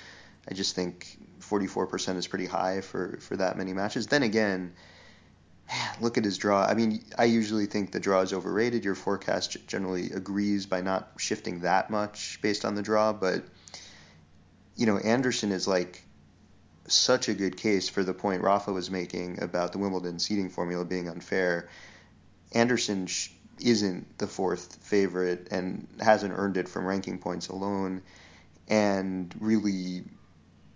I 0.48 0.54
just 0.54 0.74
think 0.74 1.18
44% 1.40 2.16
is 2.16 2.26
pretty 2.26 2.46
high 2.46 2.80
for 2.80 3.18
for 3.20 3.36
that 3.36 3.56
many 3.56 3.72
matches. 3.72 4.06
Then 4.06 4.22
again, 4.22 4.74
look 6.00 6.18
at 6.18 6.24
his 6.24 6.38
draw. 6.38 6.64
I 6.64 6.74
mean, 6.74 7.04
I 7.18 7.24
usually 7.24 7.66
think 7.66 7.92
the 7.92 8.00
draw 8.00 8.20
is 8.20 8.32
overrated. 8.32 8.84
Your 8.84 8.94
forecast 8.94 9.66
generally 9.66 10.10
agrees 10.10 10.66
by 10.66 10.80
not 10.80 11.12
shifting 11.18 11.60
that 11.60 11.90
much 11.90 12.38
based 12.42 12.64
on 12.64 12.74
the 12.74 12.82
draw, 12.82 13.12
but 13.12 13.44
you 14.76 14.86
know, 14.86 14.98
Anderson 14.98 15.52
is 15.52 15.68
like 15.68 16.02
such 16.86 17.28
a 17.28 17.34
good 17.34 17.56
case 17.56 17.88
for 17.88 18.04
the 18.04 18.12
point 18.12 18.42
Rafa 18.42 18.72
was 18.72 18.90
making 18.90 19.42
about 19.42 19.72
the 19.72 19.78
Wimbledon 19.78 20.18
seeding 20.18 20.50
formula 20.50 20.84
being 20.84 21.08
unfair. 21.08 21.68
Anderson 22.52 23.06
sh- 23.06 23.30
isn't 23.60 24.18
the 24.18 24.26
fourth 24.26 24.76
favorite 24.82 25.48
and 25.50 25.86
hasn't 26.00 26.34
earned 26.36 26.56
it 26.56 26.68
from 26.68 26.86
ranking 26.86 27.18
points 27.18 27.48
alone, 27.48 28.02
and 28.68 29.34
really 29.38 30.04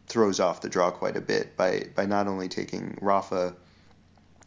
throws 0.06 0.40
off 0.40 0.60
the 0.60 0.68
draw 0.68 0.90
quite 0.90 1.16
a 1.16 1.20
bit 1.20 1.56
by 1.56 1.86
by 1.94 2.06
not 2.06 2.26
only 2.26 2.48
taking 2.48 2.96
Rafa. 3.00 3.54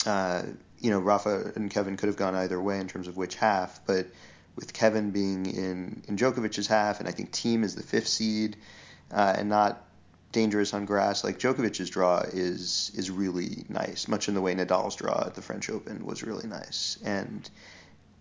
Uh, 0.06 0.44
you 0.80 0.90
know, 0.90 1.00
Rafa 1.00 1.52
and 1.56 1.70
Kevin 1.70 1.98
could 1.98 2.08
have 2.08 2.18
gone 2.18 2.36
either 2.36 2.60
way 2.60 2.80
in 2.80 2.88
terms 2.88 3.08
of 3.08 3.18
which 3.18 3.36
half, 3.36 3.86
but 3.86 4.08
with 4.56 4.74
Kevin 4.74 5.12
being 5.12 5.46
in 5.46 6.04
in 6.08 6.18
Djokovic's 6.18 6.68
half, 6.68 7.00
and 7.00 7.08
I 7.08 7.12
think 7.12 7.32
Thiem 7.32 7.64
is 7.64 7.76
the 7.76 7.84
fifth 7.84 8.08
seed 8.08 8.58
uh, 9.12 9.36
and 9.38 9.50
not 9.50 9.86
dangerous 10.32 10.74
on 10.74 10.86
grass. 10.86 11.24
Like 11.24 11.40
Djokovic's 11.40 11.90
draw 11.90 12.20
is 12.20 12.92
is 12.96 13.12
really 13.12 13.66
nice, 13.70 14.08
much 14.08 14.28
in 14.28 14.34
the 14.34 14.42
way 14.42 14.56
Nadal's 14.56 14.96
draw 14.96 15.24
at 15.26 15.36
the 15.36 15.42
French 15.42 15.70
Open 15.70 16.06
was 16.06 16.24
really 16.24 16.48
nice, 16.48 16.98
and 17.04 17.50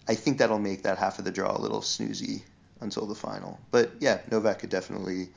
I 0.09 0.15
think 0.15 0.39
that'll 0.39 0.59
make 0.59 0.83
that 0.83 0.99
half 0.99 1.19
of 1.19 1.25
the 1.25 1.31
draw 1.31 1.57
a 1.57 1.61
little 1.61 1.81
snoozy 1.81 2.43
until 2.81 3.07
the 3.07 3.15
final. 3.15 3.59
But 3.71 3.93
yeah, 4.01 4.21
Novak 4.31 4.61
could 4.61 4.71
definitely 4.71 5.29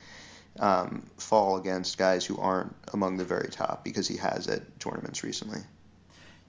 um, 0.58 1.08
fall 1.18 1.56
against 1.56 1.98
guys 1.98 2.24
who 2.24 2.38
aren't 2.38 2.74
among 2.92 3.16
the 3.16 3.24
very 3.24 3.48
top 3.48 3.84
because 3.84 4.08
he 4.08 4.16
has 4.16 4.48
at 4.48 4.80
tournaments 4.80 5.22
recently. 5.22 5.60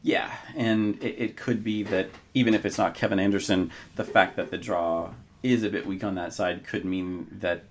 Yeah, 0.05 0.31
and 0.55 1.01
it, 1.03 1.15
it 1.17 1.35
could 1.35 1.63
be 1.63 1.81
that 1.81 2.11
even 2.35 2.53
if 2.53 2.63
it's 2.63 2.77
not 2.77 2.93
Kevin 2.93 3.17
Anderson, 3.17 3.71
the 3.95 4.03
fact 4.03 4.35
that 4.35 4.51
the 4.51 4.57
draw 4.57 5.09
is 5.41 5.63
a 5.63 5.69
bit 5.69 5.87
weak 5.87 6.03
on 6.03 6.13
that 6.13 6.31
side 6.31 6.63
could 6.63 6.85
mean 6.85 7.25
that 7.39 7.63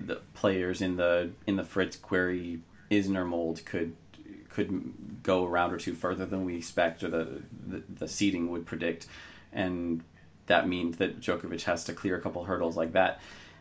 the 0.00 0.22
players 0.32 0.80
in 0.80 0.96
the 0.96 1.32
in 1.46 1.56
the 1.56 1.64
Fritz 1.64 1.98
Querrey 1.98 2.60
Isner 2.90 3.26
mold 3.26 3.60
could 3.66 3.94
could 4.48 4.94
go 5.22 5.44
a 5.44 5.48
round 5.48 5.74
or 5.74 5.76
two 5.76 5.92
further 5.92 6.24
than 6.24 6.46
we 6.46 6.56
expect 6.56 7.02
or 7.02 7.10
the, 7.10 7.42
the, 7.66 7.82
the 7.90 8.08
seeding 8.08 8.50
would 8.50 8.64
predict, 8.64 9.06
and 9.52 10.02
that 10.46 10.66
means 10.66 10.96
that 10.96 11.20
Djokovic 11.20 11.64
has 11.64 11.84
to 11.84 11.92
clear 11.92 12.16
a 12.16 12.22
couple 12.22 12.42
hurdles 12.44 12.74
like 12.74 12.92
that. 12.92 13.20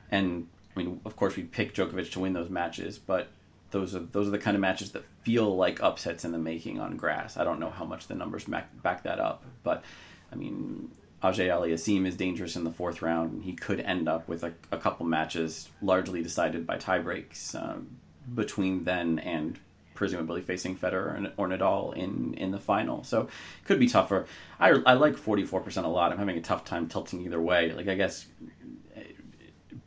And 0.09 0.47
I 0.73 0.79
mean, 0.79 1.01
of 1.03 1.17
course, 1.17 1.35
we 1.35 1.43
pick 1.43 1.75
Djokovic 1.75 2.13
to 2.13 2.21
win 2.21 2.31
those 2.31 2.49
matches, 2.49 2.97
but 2.97 3.27
those 3.71 3.95
are 3.95 3.99
those 3.99 4.27
are 4.27 4.31
the 4.31 4.37
kind 4.37 4.55
of 4.55 4.61
matches 4.61 4.91
that 4.91 5.03
feel 5.23 5.55
like 5.55 5.81
upsets 5.81 6.25
in 6.25 6.31
the 6.31 6.37
making 6.37 6.79
on 6.79 6.97
grass. 6.97 7.37
I 7.37 7.43
don't 7.43 7.59
know 7.59 7.69
how 7.69 7.85
much 7.85 8.07
the 8.07 8.15
numbers 8.15 8.45
back, 8.45 8.69
back 8.81 9.03
that 9.03 9.19
up, 9.19 9.43
but 9.63 9.83
I 10.31 10.35
mean, 10.35 10.91
Auger 11.23 11.43
Aliassime 11.43 12.05
is 12.05 12.15
dangerous 12.15 12.55
in 12.55 12.63
the 12.63 12.71
fourth 12.71 13.01
round, 13.01 13.33
and 13.33 13.43
he 13.43 13.53
could 13.53 13.79
end 13.79 14.07
up 14.07 14.27
with 14.27 14.43
a, 14.43 14.53
a 14.71 14.77
couple 14.77 15.05
matches 15.05 15.69
largely 15.81 16.21
decided 16.21 16.65
by 16.65 16.77
tiebreaks 16.77 17.55
um, 17.55 17.97
between 18.33 18.83
then 18.83 19.19
and 19.19 19.59
presumably 19.93 20.41
facing 20.41 20.75
Federer 20.75 21.31
or 21.37 21.47
Nadal 21.47 21.95
in, 21.95 22.33
in 22.33 22.49
the 22.49 22.59
final. 22.59 23.03
So 23.03 23.21
it 23.21 23.65
could 23.65 23.79
be 23.79 23.87
tougher. 23.87 24.25
I, 24.59 24.69
I 24.85 24.93
like 24.93 25.15
44% 25.15 25.83
a 25.83 25.87
lot. 25.87 26.11
I'm 26.11 26.17
having 26.17 26.37
a 26.37 26.41
tough 26.41 26.65
time 26.65 26.87
tilting 26.87 27.21
either 27.21 27.39
way. 27.39 27.71
Like, 27.71 27.87
I 27.87 27.93
guess 27.93 28.25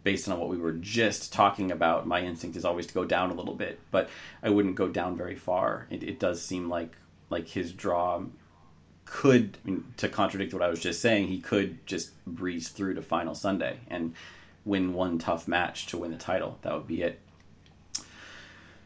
based 0.05 0.29
on 0.29 0.39
what 0.39 0.51
we 0.51 0.59
were 0.59 0.73
just 0.73 1.33
talking 1.33 1.73
about, 1.73 2.07
my 2.07 2.21
instinct 2.21 2.57
is 2.57 2.65
always 2.65 2.87
to 2.87 2.95
go 2.95 3.05
down 3.05 3.31
a 3.31 3.35
little 3.35 3.55
bit, 3.55 3.81
but 3.91 4.09
I 4.43 4.51
wouldn't 4.51 4.77
go 4.77 4.87
down 4.87 5.17
very 5.17 5.35
far. 5.35 5.89
It, 5.91 6.03
it 6.05 6.21
does 6.21 6.41
seem 6.41 6.69
like 6.69 6.93
like 7.31 7.49
his 7.49 7.73
draw 7.73 8.23
could, 9.07 9.59
I 9.65 9.71
mean, 9.71 9.85
to 9.97 10.09
contradict 10.09 10.53
what 10.53 10.63
I 10.63 10.69
was 10.69 10.81
just 10.81 11.01
saying, 11.01 11.29
he 11.29 11.41
could 11.41 11.85
just 11.87 12.13
breeze 12.27 12.69
through 12.69 12.95
to 12.95 13.03
final 13.03 13.35
Sunday 13.35 13.81
and 13.89 14.15
win 14.65 14.93
one 14.93 15.19
tough 15.19 15.49
match 15.49 15.87
to 15.87 15.99
win 15.99 16.11
the 16.11 16.17
title. 16.17 16.59
That 16.63 16.75
would 16.75 16.87
be 16.87 17.03
it. 17.03 17.21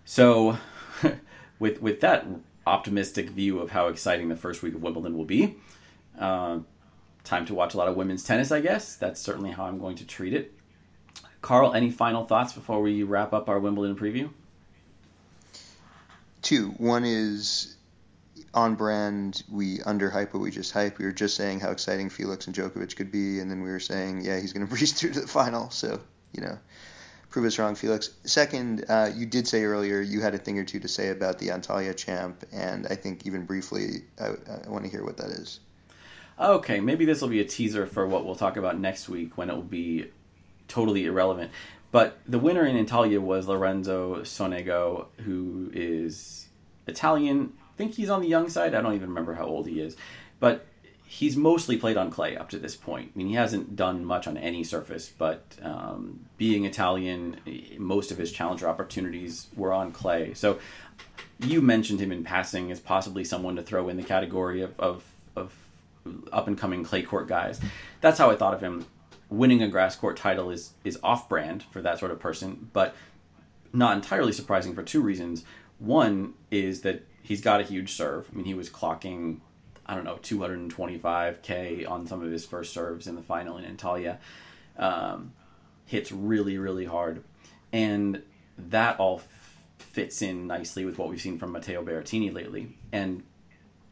So, 0.05 0.59
with 1.59 1.83
with 1.83 2.01
that 2.01 2.27
optimistic 2.67 3.31
view 3.31 3.59
of 3.59 3.71
how 3.71 3.89
exciting 3.89 4.29
the 4.29 4.37
first 4.37 4.63
week 4.63 4.75
of 4.75 4.83
Wimbledon 4.83 5.17
will 5.17 5.25
be, 5.25 5.57
uh, 6.19 6.61
time 7.25 7.47
to 7.47 7.55
watch 7.55 7.75
a 7.75 7.77
lot 7.77 7.89
of 7.89 7.97
women's 7.97 8.25
tennis. 8.25 8.53
I 8.53 8.61
guess 8.61 8.95
that's 8.97 9.21
certainly 9.21 9.51
how 9.51 9.65
I'm 9.65 9.79
going 9.79 9.97
to 9.97 10.07
treat 10.07 10.33
it. 10.33 10.55
Carl, 11.49 11.73
any 11.73 11.91
final 11.91 12.27
thoughts 12.27 12.53
before 12.53 12.83
we 12.83 13.03
wrap 13.05 13.33
up 13.33 13.49
our 13.49 13.59
Wimbledon 13.59 13.97
preview? 13.97 14.29
Two. 16.43 16.73
One 16.77 17.07
is 17.07 17.75
on 18.53 18.75
brand. 18.75 19.43
We 19.51 19.79
underhype 19.79 20.35
what 20.35 20.41
we 20.41 20.51
just 20.51 20.73
hype. 20.73 20.99
We 20.99 21.07
were 21.07 21.13
just 21.13 21.37
saying 21.37 21.61
how 21.61 21.71
exciting 21.71 22.11
Felix 22.11 22.47
and 22.47 22.55
Djokovic 22.55 22.95
could 22.97 23.11
be, 23.11 23.41
and 23.41 23.51
then 23.51 23.63
we 23.63 23.71
were 23.71 23.81
saying, 23.81 24.27
yeah, 24.27 24.39
he's 24.39 24.53
going 24.53 24.67
to 24.67 24.71
breeze 24.71 24.93
through 24.93 25.13
to 25.13 25.23
the 25.23 25.27
final. 25.27 25.71
So, 25.71 25.99
you 26.35 26.43
know, 26.43 26.59
prove 27.31 27.47
us 27.47 27.59
wrong, 27.59 27.77
Felix. 27.77 28.11
Second, 28.25 28.85
uh, 28.87 29.09
you 29.17 29.25
did 29.25 29.49
say 29.49 29.65
earlier 29.65 30.03
you 30.03 30.21
had 30.21 30.35
a 30.35 30.39
thing 30.39 30.59
or 30.59 30.65
two 30.65 30.81
to 30.81 30.89
say 30.89 31.09
about 31.09 31.39
the 31.39 31.49
Antalya 31.49 31.97
champ, 31.97 32.45
and 32.53 32.87
I 32.89 32.95
think 32.95 33.27
even 33.27 33.47
briefly, 33.47 34.03
I, 34.21 34.33
I 34.67 34.69
want 34.69 34.85
to 34.85 34.91
hear 34.91 35.03
what 35.03 35.17
that 35.17 35.31
is. 35.31 35.61
Okay, 36.39 36.81
maybe 36.81 37.07
this 37.07 37.23
will 37.23 37.29
be 37.29 37.41
a 37.41 37.47
teaser 37.47 37.87
for 37.87 38.07
what 38.07 38.27
we'll 38.27 38.37
talk 38.37 38.59
about 38.59 38.79
next 38.79 39.09
week 39.09 39.39
when 39.39 39.49
it 39.49 39.55
will 39.55 39.63
be 39.63 40.11
totally 40.69 41.07
irrelevant. 41.07 41.51
But 41.91 42.19
the 42.27 42.39
winner 42.39 42.65
in 42.67 42.85
Antalya 42.85 43.19
was 43.19 43.49
Lorenzo 43.49 44.21
Sonego, 44.21 45.07
who 45.25 45.71
is 45.73 46.49
Italian. 46.87 47.55
I 47.59 47.77
think 47.77 47.95
he's 47.95 48.11
on 48.11 48.21
the 48.21 48.29
young 48.29 48.49
side. 48.49 48.75
I 48.75 48.83
don't 48.83 48.95
even 48.95 49.09
remember 49.09 49.35
how 49.35 49.47
old 49.47 49.67
he 49.67 49.81
is. 49.81 49.97
But 50.39 50.67
he's 51.07 51.37
mostly 51.37 51.79
played 51.79 51.97
on 51.97 52.11
clay 52.11 52.37
up 52.37 52.51
to 52.51 52.59
this 52.59 52.77
point. 52.77 53.13
I 53.15 53.19
mean, 53.19 53.29
he 53.29 53.35
hasn't 53.35 53.75
done 53.75 54.05
much 54.05 54.27
on 54.27 54.37
any 54.37 54.63
surface, 54.63 55.11
but 55.17 55.43
um, 55.63 56.27
being 56.37 56.67
Italian, 56.67 57.41
most 57.79 58.11
of 58.11 58.19
his 58.19 58.31
challenger 58.31 58.69
opportunities 58.69 59.47
were 59.57 59.73
on 59.73 59.91
clay. 59.91 60.35
So 60.35 60.59
you 61.41 61.63
mentioned 61.63 62.01
him 62.01 62.13
in 62.13 62.25
passing 62.25 62.71
as 62.71 62.79
possibly 62.79 63.25
someone 63.25 63.57
to 63.57 63.63
throw 63.63 63.89
in 63.89 63.97
the 63.97 64.03
category 64.03 64.61
of, 64.61 64.79
of, 64.79 65.05
of 65.35 65.55
up 66.31 66.47
and 66.47 66.59
coming 66.59 66.85
clay 66.85 67.03
court 67.03 67.27
guys. 67.27 67.59
That's 68.03 68.19
how 68.19 68.31
I 68.31 68.37
thought 68.37 68.53
of 68.53 68.61
him 68.61 68.85
winning 69.31 69.63
a 69.63 69.69
grass 69.69 69.97
court 69.97 70.17
title 70.17 70.51
is 70.51 70.73
is 70.85 70.99
off 71.03 71.29
brand 71.29 71.63
for 71.71 71.83
that 71.83 71.99
sort 71.99 72.11
of 72.11 72.21
person, 72.21 72.71
but 72.73 72.95
not 73.73 73.97
entirely 73.97 74.33
surprising 74.33 74.75
for 74.75 74.83
two 74.83 75.01
reasons. 75.01 75.45
One 75.79 76.35
is 76.51 76.81
that 76.83 77.07
he's 77.23 77.41
got 77.41 77.61
a 77.61 77.65
huge 77.65 77.93
serve. 77.93 78.29
I 78.33 78.37
mean, 78.37 78.47
he 78.47 78.55
was 78.55 78.71
clocking, 78.71 79.41
I 79.87 79.95
don't 79.95 80.05
know, 80.05 80.17
225k 80.17 81.89
on 81.89 82.07
some 82.07 82.23
of 82.23 82.31
his 82.31 82.47
first 82.47 82.73
serves 82.73 83.07
in 83.07 83.15
the 83.15 83.23
final 83.23 83.59
in 83.59 83.77
Antalya. 83.77 84.19
Um, 84.79 85.33
hits 85.85 86.13
really, 86.13 86.59
really 86.59 86.85
hard, 86.85 87.23
and 87.73 88.23
that 88.57 88.99
all 88.99 89.23
fits 89.79 90.23
in 90.23 90.47
nicely 90.47 90.85
with 90.85 90.99
what 90.99 91.09
we've 91.09 91.21
seen 91.21 91.39
from 91.39 91.53
Matteo 91.53 91.83
Berrettini 91.83 92.33
lately. 92.33 92.77
And 92.93 93.23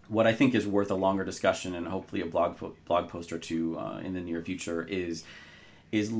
what 0.08 0.26
I 0.26 0.32
think 0.32 0.54
is 0.54 0.66
worth 0.66 0.90
a 0.90 0.94
longer 0.94 1.24
discussion 1.24 1.74
and 1.74 1.88
hopefully 1.88 2.22
a 2.22 2.26
blog 2.26 2.58
blog 2.86 3.08
post 3.08 3.32
or 3.32 3.38
two 3.38 3.78
uh, 3.78 3.98
in 3.98 4.14
the 4.14 4.20
near 4.20 4.42
future 4.42 4.82
is 4.82 5.24
is 5.92 6.12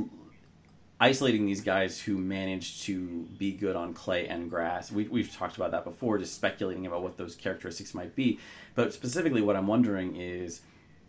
isolating 0.99 1.45
these 1.45 1.61
guys 1.61 2.01
who 2.01 2.16
manage 2.16 2.82
to 2.84 3.26
be 3.39 3.53
good 3.53 3.76
on 3.76 3.93
clay 3.93 4.26
and 4.26 4.49
grass. 4.49 4.91
We, 4.91 5.09
we've 5.09 5.32
talked 5.32 5.57
about 5.57 5.70
that 5.72 5.84
before, 5.84 6.16
just 6.18 6.34
speculating 6.34 6.87
about 6.87 7.03
what 7.03 7.18
those 7.18 7.34
characteristics 7.34 7.95
might 7.95 8.16
be. 8.16 8.39
But 8.74 8.95
specifically, 8.95 9.43
what 9.43 9.57
I'm 9.57 9.66
wondering 9.66 10.16
is 10.16 10.62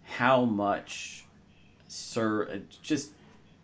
how 0.04 0.44
much 0.44 1.26
serve 1.88 2.64
just 2.82 3.12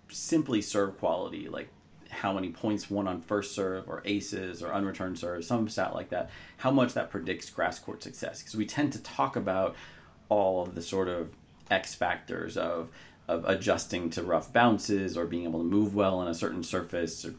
simply 0.09 0.61
serve 0.61 0.97
quality, 0.97 1.49
like 1.49 1.69
how 2.13 2.33
many 2.33 2.49
points 2.49 2.89
won 2.89 3.07
on 3.07 3.21
first 3.21 3.53
serve 3.53 3.89
or 3.89 4.01
aces 4.05 4.63
or 4.63 4.73
unreturned 4.73 5.19
serves, 5.19 5.47
some 5.47 5.67
stat 5.67 5.93
like 5.93 6.09
that, 6.09 6.29
how 6.57 6.71
much 6.71 6.93
that 6.93 7.09
predicts 7.09 7.49
grass 7.49 7.79
court 7.79 8.03
success. 8.03 8.39
Because 8.39 8.55
we 8.55 8.65
tend 8.65 8.93
to 8.93 9.01
talk 9.01 9.35
about 9.35 9.75
all 10.29 10.63
of 10.63 10.75
the 10.75 10.81
sort 10.81 11.07
of 11.07 11.29
X 11.69 11.95
factors 11.95 12.57
of 12.57 12.89
of 13.27 13.45
adjusting 13.45 14.09
to 14.09 14.21
rough 14.21 14.51
bounces 14.51 15.17
or 15.17 15.25
being 15.25 15.45
able 15.45 15.59
to 15.59 15.65
move 15.65 15.95
well 15.95 16.15
on 16.19 16.27
a 16.27 16.33
certain 16.33 16.63
surface 16.63 17.23
or 17.23 17.33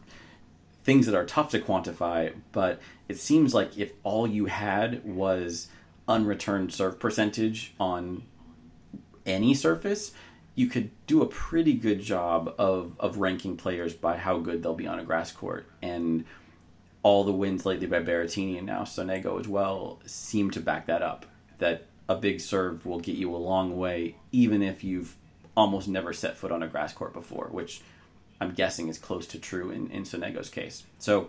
things 0.83 1.07
that 1.07 1.14
are 1.14 1.27
tough 1.27 1.51
to 1.51 1.59
quantify. 1.59 2.35
But 2.53 2.81
it 3.09 3.18
seems 3.18 3.53
like 3.53 3.77
if 3.77 3.93
all 4.03 4.27
you 4.27 4.47
had 4.47 5.05
was 5.05 5.68
unreturned 6.09 6.72
serve 6.72 6.99
percentage 6.99 7.75
on 7.79 8.22
any 9.27 9.55
surface, 9.55 10.12
you 10.55 10.69
could 10.69 10.91
do 11.07 11.23
a 11.23 11.27
pretty 11.27 11.75
good 11.75 12.01
job 12.01 12.55
of, 12.59 12.93
of 13.01 13.19
ranking 13.19 13.57
players 13.57 13.93
by 13.93 14.17
how 14.17 14.39
good 14.39 14.63
they'll 14.63 14.75
be 14.75 14.87
on 14.87 14.99
a 14.99 15.05
grass 15.05 15.33
court. 15.33 15.67
And 15.83 16.25
all 17.03 17.25
the 17.25 17.33
wins 17.33 17.67
lately 17.67 17.87
by 17.87 18.01
Berrettini 18.01 18.57
and 18.57 18.67
now 18.67 18.83
Sonego 18.83 19.39
as 19.39 19.49
well 19.49 20.01
seem 20.07 20.51
to 20.53 20.61
back 20.61 20.87
that 20.87 21.03
up. 21.03 21.27
That 21.59 21.87
a 22.09 22.17
big 22.17 22.41
serve 22.41 22.87
will 22.87 23.01
get 23.01 23.17
you 23.17 23.35
a 23.35 23.37
long 23.37 23.77
way, 23.77 24.17
even 24.33 24.63
if 24.63 24.85
you've 24.85 25.17
almost 25.57 25.89
never 25.89 26.13
set 26.13 26.37
foot 26.37 26.53
on 26.53 26.63
a 26.63 26.69
grass 26.69 26.93
court 26.93 27.13
before, 27.13 27.49
which 27.51 27.81
I'm 28.41 28.53
guessing 28.53 28.89
is 28.89 28.99
close 28.99 29.27
to 29.29 29.39
true 29.39 29.71
in, 29.71 29.91
in 29.91 30.03
Sonego's 30.03 30.51
case. 30.51 30.85
So, 30.99 31.29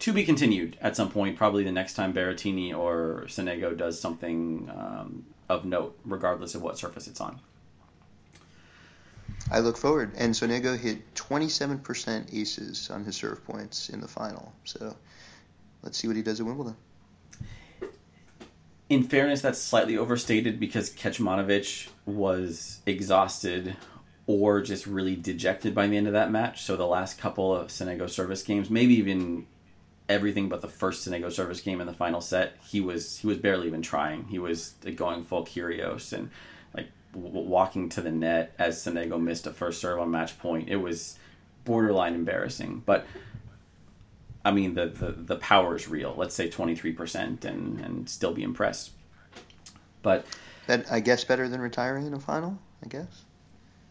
to 0.00 0.12
be 0.12 0.24
continued 0.24 0.76
at 0.82 0.94
some 0.94 1.10
point, 1.10 1.38
probably 1.38 1.64
the 1.64 1.72
next 1.72 1.94
time 1.94 2.12
Berrettini 2.12 2.76
or 2.76 3.24
Sonego 3.28 3.74
does 3.74 3.98
something 3.98 4.70
um, 4.70 5.24
of 5.48 5.64
note, 5.64 5.98
regardless 6.04 6.54
of 6.54 6.60
what 6.60 6.76
surface 6.76 7.06
it's 7.06 7.20
on. 7.20 7.40
I 9.50 9.60
look 9.60 9.76
forward. 9.76 10.12
And 10.16 10.34
Sonego 10.34 10.78
hit 10.78 11.14
27% 11.14 12.34
aces 12.34 12.90
on 12.90 13.04
his 13.04 13.16
serve 13.16 13.44
points 13.44 13.88
in 13.88 14.00
the 14.00 14.08
final. 14.08 14.52
So 14.64 14.96
let's 15.82 15.98
see 15.98 16.08
what 16.08 16.16
he 16.16 16.22
does 16.22 16.40
at 16.40 16.46
Wimbledon. 16.46 16.76
In 18.88 19.02
fairness, 19.02 19.40
that's 19.40 19.60
slightly 19.60 19.98
overstated 19.98 20.60
because 20.60 20.90
Kecmanovic 20.90 21.88
was 22.04 22.80
exhausted 22.86 23.76
or 24.26 24.60
just 24.60 24.86
really 24.86 25.16
dejected 25.16 25.74
by 25.74 25.86
the 25.86 25.96
end 25.96 26.06
of 26.06 26.12
that 26.12 26.30
match. 26.30 26.62
So 26.62 26.76
the 26.76 26.86
last 26.86 27.18
couple 27.18 27.54
of 27.54 27.68
Sonego 27.68 28.08
service 28.08 28.42
games, 28.42 28.70
maybe 28.70 28.94
even 28.94 29.46
everything 30.08 30.48
but 30.48 30.60
the 30.60 30.68
first 30.68 31.06
Sonego 31.06 31.32
service 31.32 31.60
game 31.60 31.80
in 31.80 31.86
the 31.86 31.92
final 31.92 32.20
set, 32.20 32.56
he 32.64 32.80
was 32.80 33.18
he 33.18 33.26
was 33.26 33.38
barely 33.38 33.66
even 33.66 33.82
trying. 33.82 34.24
He 34.24 34.38
was 34.38 34.74
going 34.94 35.24
full 35.24 35.44
Kyrgios 35.44 36.12
and 36.12 36.30
walking 37.16 37.88
to 37.90 38.00
the 38.00 38.10
net 38.10 38.52
as 38.58 38.76
Sonego 38.76 39.20
missed 39.20 39.46
a 39.46 39.52
first 39.52 39.80
serve 39.80 39.98
on 39.98 40.10
match 40.10 40.38
point. 40.38 40.68
It 40.68 40.76
was 40.76 41.18
borderline 41.64 42.14
embarrassing, 42.14 42.82
but 42.84 43.06
I 44.44 44.52
mean 44.52 44.74
the 44.74 44.86
the, 44.86 45.12
the 45.12 45.36
power 45.36 45.76
is 45.76 45.88
real. 45.88 46.14
Let's 46.16 46.34
say 46.34 46.48
twenty 46.48 46.74
three 46.74 46.92
percent 46.92 47.44
and 47.44 47.80
and 47.80 48.08
still 48.08 48.32
be 48.32 48.42
impressed. 48.42 48.90
But 50.02 50.26
that 50.66 50.90
I 50.90 51.00
guess 51.00 51.24
better 51.24 51.48
than 51.48 51.60
retiring 51.60 52.06
in 52.06 52.14
a 52.14 52.20
final. 52.20 52.58
I 52.84 52.88
guess. 52.88 53.24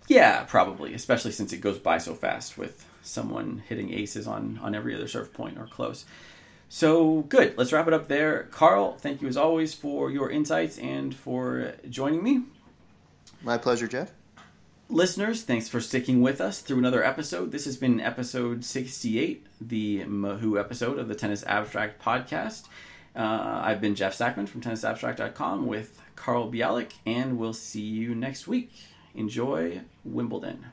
Yeah, 0.07 0.43
probably, 0.43 0.93
especially 0.93 1.31
since 1.31 1.52
it 1.52 1.57
goes 1.57 1.80
by 1.80 1.97
so 1.97 2.14
fast 2.14 2.57
with 2.57 2.85
someone 3.02 3.64
hitting 3.68 3.93
aces 3.93 4.27
on 4.27 4.60
on 4.61 4.76
every 4.76 4.95
other 4.95 5.07
serve 5.07 5.34
point 5.34 5.57
or 5.57 5.68
close. 5.68 6.06
So 6.69 7.22
good. 7.22 7.57
Let's 7.57 7.72
wrap 7.72 7.88
it 7.88 7.93
up 7.93 8.07
there. 8.07 8.43
Carl, 8.52 8.97
thank 8.97 9.22
you 9.22 9.27
as 9.27 9.38
always 9.38 9.73
for 9.73 10.10
your 10.10 10.30
insights 10.30 10.77
and 10.77 11.14
for 11.14 11.76
joining 11.89 12.23
me. 12.23 12.43
My 13.41 13.57
pleasure, 13.57 13.88
Jeff. 13.88 14.12
Listeners, 14.90 15.41
thanks 15.44 15.68
for 15.68 15.82
sticking 15.82 16.22
with 16.22 16.40
us 16.40 16.62
through 16.62 16.78
another 16.78 17.03
episode. 17.03 17.52
This 17.52 17.66
has 17.66 17.76
been 17.76 17.99
episode 17.99 18.64
68, 18.64 19.45
the 19.60 20.02
Mahut 20.06 20.60
episode 20.60 20.99
of 20.99 21.07
the 21.07 21.16
Tennis 21.16 21.44
Abstract 21.45 22.02
podcast. 22.02 22.68
Uh, 23.16 23.62
I've 23.64 23.82
been 23.82 23.95
Jeff 23.95 24.16
Sackmann 24.18 24.48
from 24.48 24.62
tennisabstract.com 24.62 25.66
with 25.66 26.02
Carl 26.16 26.52
Bialik, 26.52 26.91
and 27.06 27.38
we'll 27.40 27.53
see 27.53 27.82
you 27.82 28.14
next 28.14 28.48
week. 28.48 28.72
Enjoy 29.16 29.82
Wimbledon. 30.03 30.66